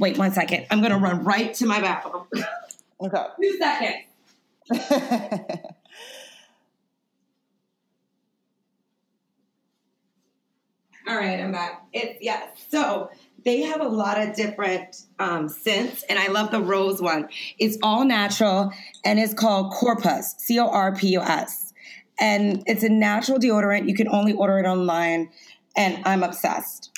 Wait, 0.00 0.16
one 0.16 0.32
second. 0.32 0.66
I'm 0.70 0.80
gonna 0.80 0.98
run 0.98 1.24
right 1.24 1.52
to 1.54 1.66
my 1.66 1.78
bathroom. 1.80 2.26
Okay. 3.02 3.26
Two 3.40 3.58
seconds. 3.58 4.06
All 11.06 11.16
right, 11.16 11.38
I'm 11.40 11.52
back. 11.52 11.82
It's 11.92 12.18
yeah. 12.22 12.46
So 12.70 13.10
they 13.44 13.60
have 13.62 13.82
a 13.82 13.88
lot 13.88 14.18
of 14.18 14.34
different 14.34 15.02
um, 15.18 15.48
scents, 15.50 16.02
and 16.04 16.18
I 16.18 16.28
love 16.28 16.50
the 16.50 16.62
rose 16.62 17.02
one. 17.02 17.28
It's 17.58 17.76
all 17.82 18.04
natural, 18.04 18.72
and 19.04 19.18
it's 19.18 19.34
called 19.34 19.72
Corpus, 19.72 20.34
C 20.38 20.58
O 20.58 20.68
R 20.68 20.94
P 20.94 21.08
U 21.08 21.20
S, 21.20 21.74
and 22.18 22.62
it's 22.66 22.82
a 22.82 22.88
natural 22.88 23.38
deodorant. 23.38 23.86
You 23.86 23.94
can 23.94 24.08
only 24.08 24.32
order 24.32 24.58
it 24.58 24.66
online, 24.66 25.30
and 25.76 26.00
I'm 26.06 26.22
obsessed. 26.22 26.89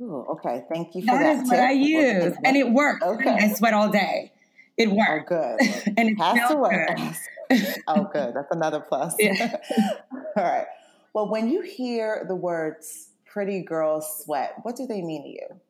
Ooh, 0.00 0.26
okay, 0.30 0.64
thank 0.72 0.94
you 0.94 1.02
for 1.02 1.06
that. 1.06 1.18
That 1.18 1.42
is 1.42 1.50
what 1.50 1.60
I 1.60 1.72
use, 1.72 2.34
and 2.44 2.56
it 2.56 2.70
works. 2.70 3.04
Okay. 3.04 3.30
I 3.30 3.52
sweat 3.52 3.74
all 3.74 3.88
day. 3.88 4.32
It 4.76 4.88
oh, 4.90 4.94
works. 4.94 5.32
Oh, 5.32 5.56
good. 5.58 5.94
and 5.96 6.10
it 6.10 6.18
has 6.18 6.50
to 6.50 6.56
work. 6.56 6.96
Good. 7.50 7.74
oh, 7.88 8.08
good. 8.12 8.34
That's 8.34 8.50
another 8.50 8.80
plus. 8.80 9.14
Yeah. 9.18 9.56
all 10.36 10.44
right. 10.44 10.66
Well, 11.12 11.28
when 11.28 11.50
you 11.50 11.62
hear 11.62 12.24
the 12.28 12.36
words 12.36 13.08
pretty 13.26 13.62
girl 13.62 14.00
sweat, 14.00 14.54
what 14.62 14.76
do 14.76 14.86
they 14.86 15.02
mean 15.02 15.24
to 15.24 15.28
you? 15.28 15.60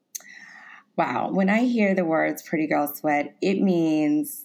Wow. 0.96 1.30
When 1.30 1.48
I 1.48 1.64
hear 1.64 1.94
the 1.94 2.04
words 2.04 2.42
pretty 2.42 2.66
girl 2.66 2.92
sweat, 2.94 3.34
it 3.40 3.62
means 3.62 4.44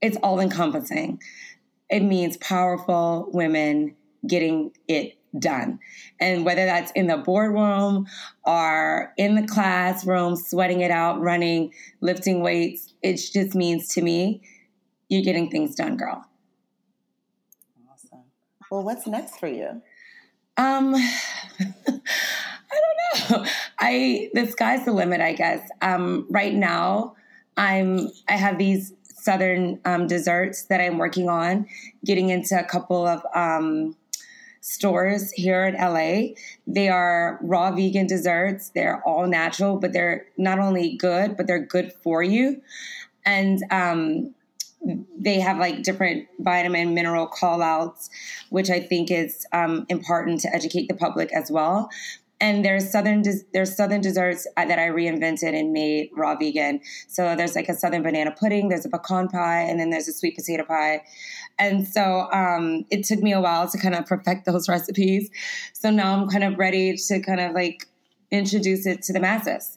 it's 0.00 0.16
all 0.22 0.38
encompassing. 0.38 1.20
It 1.88 2.00
means 2.00 2.36
powerful 2.36 3.28
women 3.32 3.96
getting 4.24 4.72
it 4.86 5.19
done. 5.38 5.78
And 6.18 6.44
whether 6.44 6.64
that's 6.64 6.90
in 6.92 7.06
the 7.06 7.18
boardroom 7.18 8.06
or 8.44 9.12
in 9.16 9.34
the 9.34 9.46
classroom, 9.46 10.36
sweating 10.36 10.80
it 10.80 10.90
out, 10.90 11.20
running, 11.20 11.72
lifting 12.00 12.42
weights, 12.42 12.92
it 13.02 13.16
just 13.32 13.54
means 13.54 13.88
to 13.94 14.02
me, 14.02 14.42
you're 15.08 15.22
getting 15.22 15.50
things 15.50 15.74
done, 15.74 15.96
girl. 15.96 16.24
Well, 18.70 18.84
what's 18.84 19.06
next 19.06 19.38
for 19.38 19.48
you? 19.48 19.82
Um, 20.56 20.94
I 22.72 22.78
don't 22.78 23.30
know. 23.30 23.46
I 23.78 24.30
the 24.34 24.46
sky's 24.46 24.84
the 24.84 24.92
limit, 24.92 25.20
I 25.20 25.32
guess. 25.32 25.68
Um, 25.82 26.26
right 26.30 26.54
now, 26.54 27.16
I'm 27.56 28.08
I 28.28 28.34
have 28.34 28.58
these 28.58 28.92
southern 29.02 29.80
um, 29.84 30.06
desserts 30.06 30.64
that 30.64 30.80
I'm 30.80 30.98
working 30.98 31.28
on, 31.28 31.66
getting 32.04 32.30
into 32.30 32.58
a 32.58 32.64
couple 32.64 33.06
of 33.06 33.24
um, 33.34 33.96
stores 34.70 35.32
here 35.32 35.66
in 35.66 35.74
LA. 35.74 36.34
They 36.66 36.88
are 36.88 37.38
raw 37.42 37.72
vegan 37.72 38.06
desserts. 38.06 38.70
They're 38.70 39.02
all 39.04 39.26
natural, 39.26 39.78
but 39.78 39.92
they're 39.92 40.26
not 40.36 40.60
only 40.60 40.96
good, 40.96 41.36
but 41.36 41.46
they're 41.48 41.66
good 41.66 41.92
for 42.04 42.22
you. 42.22 42.62
And 43.24 43.62
um, 43.70 44.34
they 45.18 45.40
have 45.40 45.58
like 45.58 45.82
different 45.82 46.28
vitamin 46.38 46.94
mineral 46.94 47.26
call 47.26 47.60
outs 47.60 48.08
which 48.48 48.70
i 48.70 48.80
think 48.80 49.10
is 49.10 49.46
um, 49.52 49.84
important 49.90 50.40
to 50.40 50.48
educate 50.54 50.88
the 50.88 50.94
public 50.94 51.30
as 51.34 51.50
well 51.50 51.90
and 52.40 52.64
there's 52.64 52.90
southern 52.90 53.22
there's 53.52 53.76
southern 53.76 54.00
desserts 54.00 54.46
uh, 54.56 54.64
that 54.64 54.78
i 54.78 54.88
reinvented 54.88 55.54
and 55.58 55.72
made 55.72 56.08
raw 56.14 56.34
vegan 56.34 56.80
so 57.08 57.36
there's 57.36 57.54
like 57.54 57.68
a 57.68 57.74
southern 57.74 58.02
banana 58.02 58.34
pudding 58.38 58.68
there's 58.68 58.84
a 58.86 58.88
pecan 58.88 59.28
pie 59.28 59.60
and 59.62 59.78
then 59.78 59.90
there's 59.90 60.08
a 60.08 60.12
sweet 60.12 60.36
potato 60.36 60.64
pie 60.64 61.02
and 61.58 61.86
so 61.86 62.26
um, 62.32 62.84
it 62.90 63.04
took 63.04 63.20
me 63.20 63.32
a 63.32 63.40
while 63.40 63.68
to 63.68 63.78
kind 63.78 63.94
of 63.94 64.06
perfect 64.06 64.46
those 64.46 64.68
recipes 64.76 65.30
so 65.72 65.90
now 65.90 66.14
i'm 66.14 66.28
kind 66.28 66.44
of 66.44 66.58
ready 66.58 66.96
to 66.96 67.20
kind 67.20 67.40
of 67.40 67.52
like 67.52 67.86
introduce 68.30 68.86
it 68.86 69.02
to 69.02 69.12
the 69.12 69.20
masses 69.20 69.76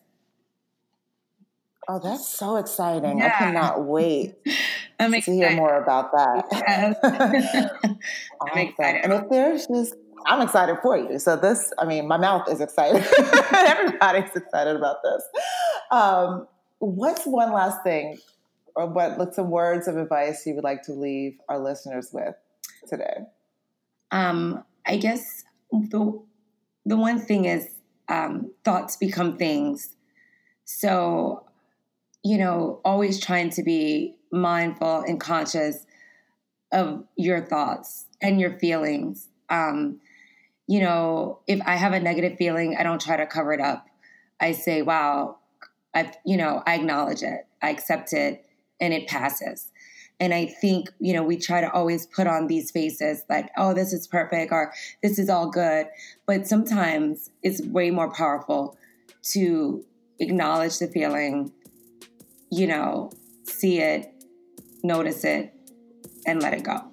Oh, 1.87 1.99
that's 1.99 2.27
so 2.27 2.55
exciting. 2.55 3.17
Yeah. 3.17 3.25
I 3.25 3.29
cannot 3.29 3.83
wait 3.83 4.35
I'm 4.99 5.11
to 5.11 5.17
excited. 5.17 5.35
hear 5.35 5.55
more 5.55 5.81
about 5.81 6.11
that. 6.13 6.45
Yes. 6.51 6.95
I'm 8.41 8.57
excited. 8.57 9.01
And 9.03 9.13
if 9.13 9.29
there's 9.29 9.67
just, 9.67 9.95
I'm 10.25 10.41
excited 10.41 10.77
for 10.81 10.97
you. 10.97 11.19
So 11.19 11.35
this, 11.35 11.73
I 11.77 11.85
mean, 11.85 12.07
my 12.07 12.17
mouth 12.17 12.49
is 12.49 12.61
excited. 12.61 13.05
Everybody's 13.53 14.35
excited 14.35 14.75
about 14.75 14.97
this. 15.03 15.23
Um, 15.91 16.47
what's 16.79 17.25
one 17.25 17.51
last 17.51 17.83
thing, 17.83 18.19
or 18.75 18.87
what 18.87 19.35
some 19.35 19.49
words 19.49 19.87
of 19.87 19.97
advice 19.97 20.45
you 20.45 20.55
would 20.55 20.63
like 20.63 20.83
to 20.83 20.93
leave 20.93 21.37
our 21.49 21.59
listeners 21.59 22.09
with 22.11 22.35
today? 22.87 23.25
Um, 24.11 24.63
I 24.85 24.97
guess 24.97 25.43
the 25.71 26.21
the 26.85 26.97
one 26.97 27.19
thing 27.19 27.45
is 27.45 27.67
um, 28.09 28.51
thoughts 28.63 28.97
become 28.97 29.37
things. 29.37 29.95
So 30.65 31.45
you 32.23 32.37
know, 32.37 32.79
always 32.85 33.19
trying 33.19 33.49
to 33.51 33.63
be 33.63 34.15
mindful 34.31 35.01
and 35.01 35.19
conscious 35.19 35.85
of 36.71 37.03
your 37.17 37.45
thoughts 37.45 38.05
and 38.21 38.39
your 38.39 38.57
feelings. 38.59 39.27
Um, 39.49 39.99
you 40.67 40.79
know, 40.79 41.39
if 41.47 41.59
I 41.65 41.75
have 41.75 41.93
a 41.93 41.99
negative 41.99 42.37
feeling, 42.37 42.75
I 42.77 42.83
don't 42.83 43.01
try 43.01 43.17
to 43.17 43.25
cover 43.25 43.53
it 43.53 43.59
up. 43.59 43.85
I 44.39 44.51
say, 44.53 44.81
wow, 44.81 45.37
I, 45.93 46.11
you 46.25 46.37
know, 46.37 46.63
I 46.65 46.75
acknowledge 46.75 47.21
it, 47.21 47.47
I 47.61 47.69
accept 47.69 48.13
it, 48.13 48.45
and 48.79 48.93
it 48.93 49.07
passes. 49.07 49.71
And 50.19 50.33
I 50.33 50.45
think, 50.45 50.89
you 50.99 51.13
know, 51.13 51.23
we 51.23 51.37
try 51.37 51.61
to 51.61 51.71
always 51.71 52.05
put 52.05 52.27
on 52.27 52.47
these 52.47 52.71
faces 52.71 53.23
like, 53.29 53.49
oh, 53.57 53.73
this 53.73 53.91
is 53.91 54.07
perfect 54.07 54.51
or 54.51 54.73
this 55.01 55.19
is 55.19 55.29
all 55.29 55.49
good. 55.49 55.87
But 56.25 56.47
sometimes 56.47 57.29
it's 57.41 57.61
way 57.61 57.89
more 57.91 58.11
powerful 58.11 58.77
to 59.33 59.83
acknowledge 60.19 60.79
the 60.79 60.87
feeling, 60.87 61.51
you 62.51 62.67
know, 62.67 63.11
see 63.43 63.79
it, 63.79 64.13
notice 64.83 65.23
it, 65.25 65.53
and 66.25 66.41
let 66.41 66.53
it 66.53 66.63
go. 66.63 66.91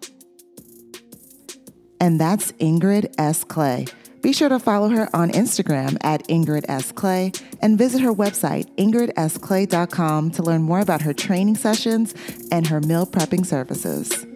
And 2.01 2.21
that's 2.21 2.53
Ingrid 2.53 3.15
S. 3.19 3.45
Clay. 3.45 3.87
Be 4.23 4.33
sure 4.33 4.49
to 4.49 4.59
follow 4.59 4.89
her 4.91 5.09
on 5.15 5.31
Instagram 5.31 5.97
at 6.03 6.27
Ingrid 6.29 6.67
S. 6.69 6.93
Clay 6.93 7.33
and 7.63 7.79
visit 7.79 8.01
her 8.03 8.13
website, 8.13 8.75
ingridsclay.com, 8.77 10.31
to 10.33 10.43
learn 10.43 10.63
more 10.63 10.81
about 10.81 11.03
her 11.03 11.15
training 11.15 11.57
sessions 11.57 12.15
and 12.51 12.67
her 12.67 12.81
meal 12.81 13.07
prepping 13.07 13.47
services. 13.47 14.27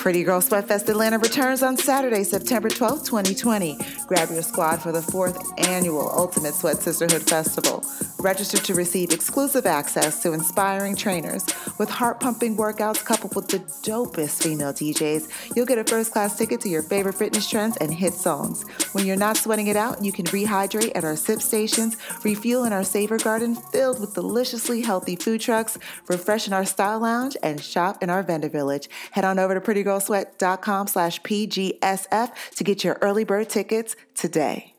Pretty 0.00 0.22
Girl 0.22 0.40
Sweatfest 0.40 0.88
Atlanta 0.88 1.18
returns 1.18 1.62
on 1.62 1.76
Saturday, 1.76 2.24
September 2.24 2.70
12, 2.70 3.04
2020. 3.04 3.76
Grab 4.06 4.30
your 4.30 4.40
squad 4.40 4.78
for 4.78 4.92
the 4.92 5.02
fourth 5.02 5.52
annual 5.58 6.10
Ultimate 6.16 6.54
Sweat 6.54 6.78
Sisterhood 6.78 7.28
Festival. 7.28 7.84
Register 8.18 8.56
to 8.56 8.74
receive 8.74 9.12
exclusive 9.12 9.66
access 9.66 10.22
to 10.22 10.32
inspiring 10.32 10.96
trainers 10.96 11.44
with 11.78 11.90
heart 11.90 12.18
pumping 12.18 12.56
workouts 12.56 13.04
coupled 13.04 13.36
with 13.36 13.48
the 13.48 13.58
dopest 13.58 14.42
female 14.42 14.72
DJs. 14.72 15.54
You'll 15.54 15.66
get 15.66 15.78
a 15.78 15.84
first 15.84 16.12
class 16.12 16.36
ticket 16.36 16.62
to 16.62 16.70
your 16.70 16.82
favorite 16.82 17.14
fitness 17.14 17.48
trends 17.48 17.76
and 17.78 17.92
hit 17.92 18.14
songs. 18.14 18.62
When 18.92 19.06
you're 19.06 19.16
not 19.16 19.36
sweating 19.36 19.66
it 19.66 19.76
out, 19.76 20.02
you 20.02 20.12
can 20.12 20.26
rehydrate 20.26 20.92
at 20.94 21.04
our 21.04 21.16
sip 21.16 21.40
stations, 21.40 21.98
refuel 22.24 22.64
in 22.64 22.72
our 22.72 22.84
Savor 22.84 23.18
Garden 23.18 23.54
filled 23.54 24.00
with 24.00 24.14
deliciously 24.14 24.80
healthy 24.80 25.16
food 25.16 25.42
trucks, 25.42 25.76
refresh 26.08 26.46
in 26.46 26.54
our 26.54 26.64
style 26.64 27.00
lounge, 27.00 27.36
and 27.42 27.62
shop 27.62 28.02
in 28.02 28.08
our 28.08 28.22
vendor 28.22 28.48
village. 28.48 28.88
Head 29.12 29.24
on 29.26 29.38
over 29.38 29.54
to 29.54 29.60
Pretty 29.60 29.82
Girl 29.82 29.89
slash 29.98 31.20
PGSF 31.22 32.30
to 32.56 32.64
get 32.64 32.84
your 32.84 32.98
early 33.00 33.24
bird 33.24 33.48
tickets 33.48 33.96
today. 34.14 34.74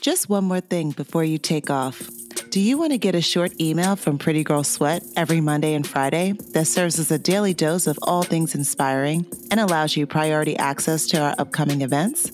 Just 0.00 0.28
one 0.28 0.44
more 0.44 0.60
thing 0.60 0.92
before 0.92 1.24
you 1.24 1.38
take 1.38 1.70
off. 1.70 2.08
Do 2.50 2.60
you 2.60 2.78
want 2.78 2.92
to 2.92 2.98
get 2.98 3.14
a 3.14 3.20
short 3.20 3.60
email 3.60 3.96
from 3.96 4.16
Pretty 4.16 4.44
Girl 4.44 4.62
Sweat 4.62 5.02
every 5.16 5.40
Monday 5.40 5.74
and 5.74 5.86
Friday 5.86 6.32
that 6.52 6.66
serves 6.66 6.98
as 6.98 7.10
a 7.10 7.18
daily 7.18 7.52
dose 7.52 7.86
of 7.86 7.98
all 8.02 8.22
things 8.22 8.54
inspiring 8.54 9.26
and 9.50 9.58
allows 9.58 9.96
you 9.96 10.06
priority 10.06 10.56
access 10.56 11.06
to 11.08 11.20
our 11.20 11.34
upcoming 11.38 11.82
events? 11.82 12.30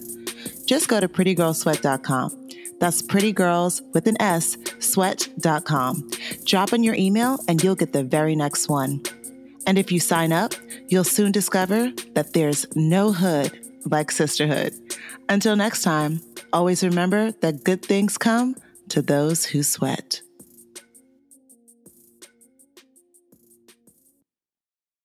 Just 0.67 0.89
go 0.89 1.01
to 1.01 1.09
prettygirlssweat.com. 1.09 2.49
That's 2.81 3.03
prettygirls 3.03 3.83
with 3.93 4.07
an 4.07 4.21
S, 4.21 4.57
sweat.com. 4.79 6.11
Drop 6.45 6.73
in 6.73 6.85
your 6.85 6.95
email 6.95 7.39
and 7.49 7.63
you'll 7.63 7.77
get 7.77 7.93
the 7.93 8.05
very 8.05 8.37
next 8.37 8.69
one. 8.69 9.03
And 9.67 9.79
if 9.79 9.91
you 9.91 10.01
sign 10.01 10.33
up, 10.33 10.55
you'll 10.89 11.05
soon 11.05 11.33
discover 11.33 11.91
that 12.15 12.33
there's 12.33 12.67
no 12.77 13.13
hood 13.13 13.59
like 13.87 14.11
sisterhood. 14.11 14.75
Until 15.29 15.57
next 15.57 15.83
time, 15.83 16.21
always 16.53 16.83
remember 16.83 17.33
that 17.41 17.65
good 17.65 17.83
things 17.83 18.19
come 18.19 18.57
to 18.91 19.03
those 19.03 19.45
who 19.45 19.63
sweat. 19.63 20.21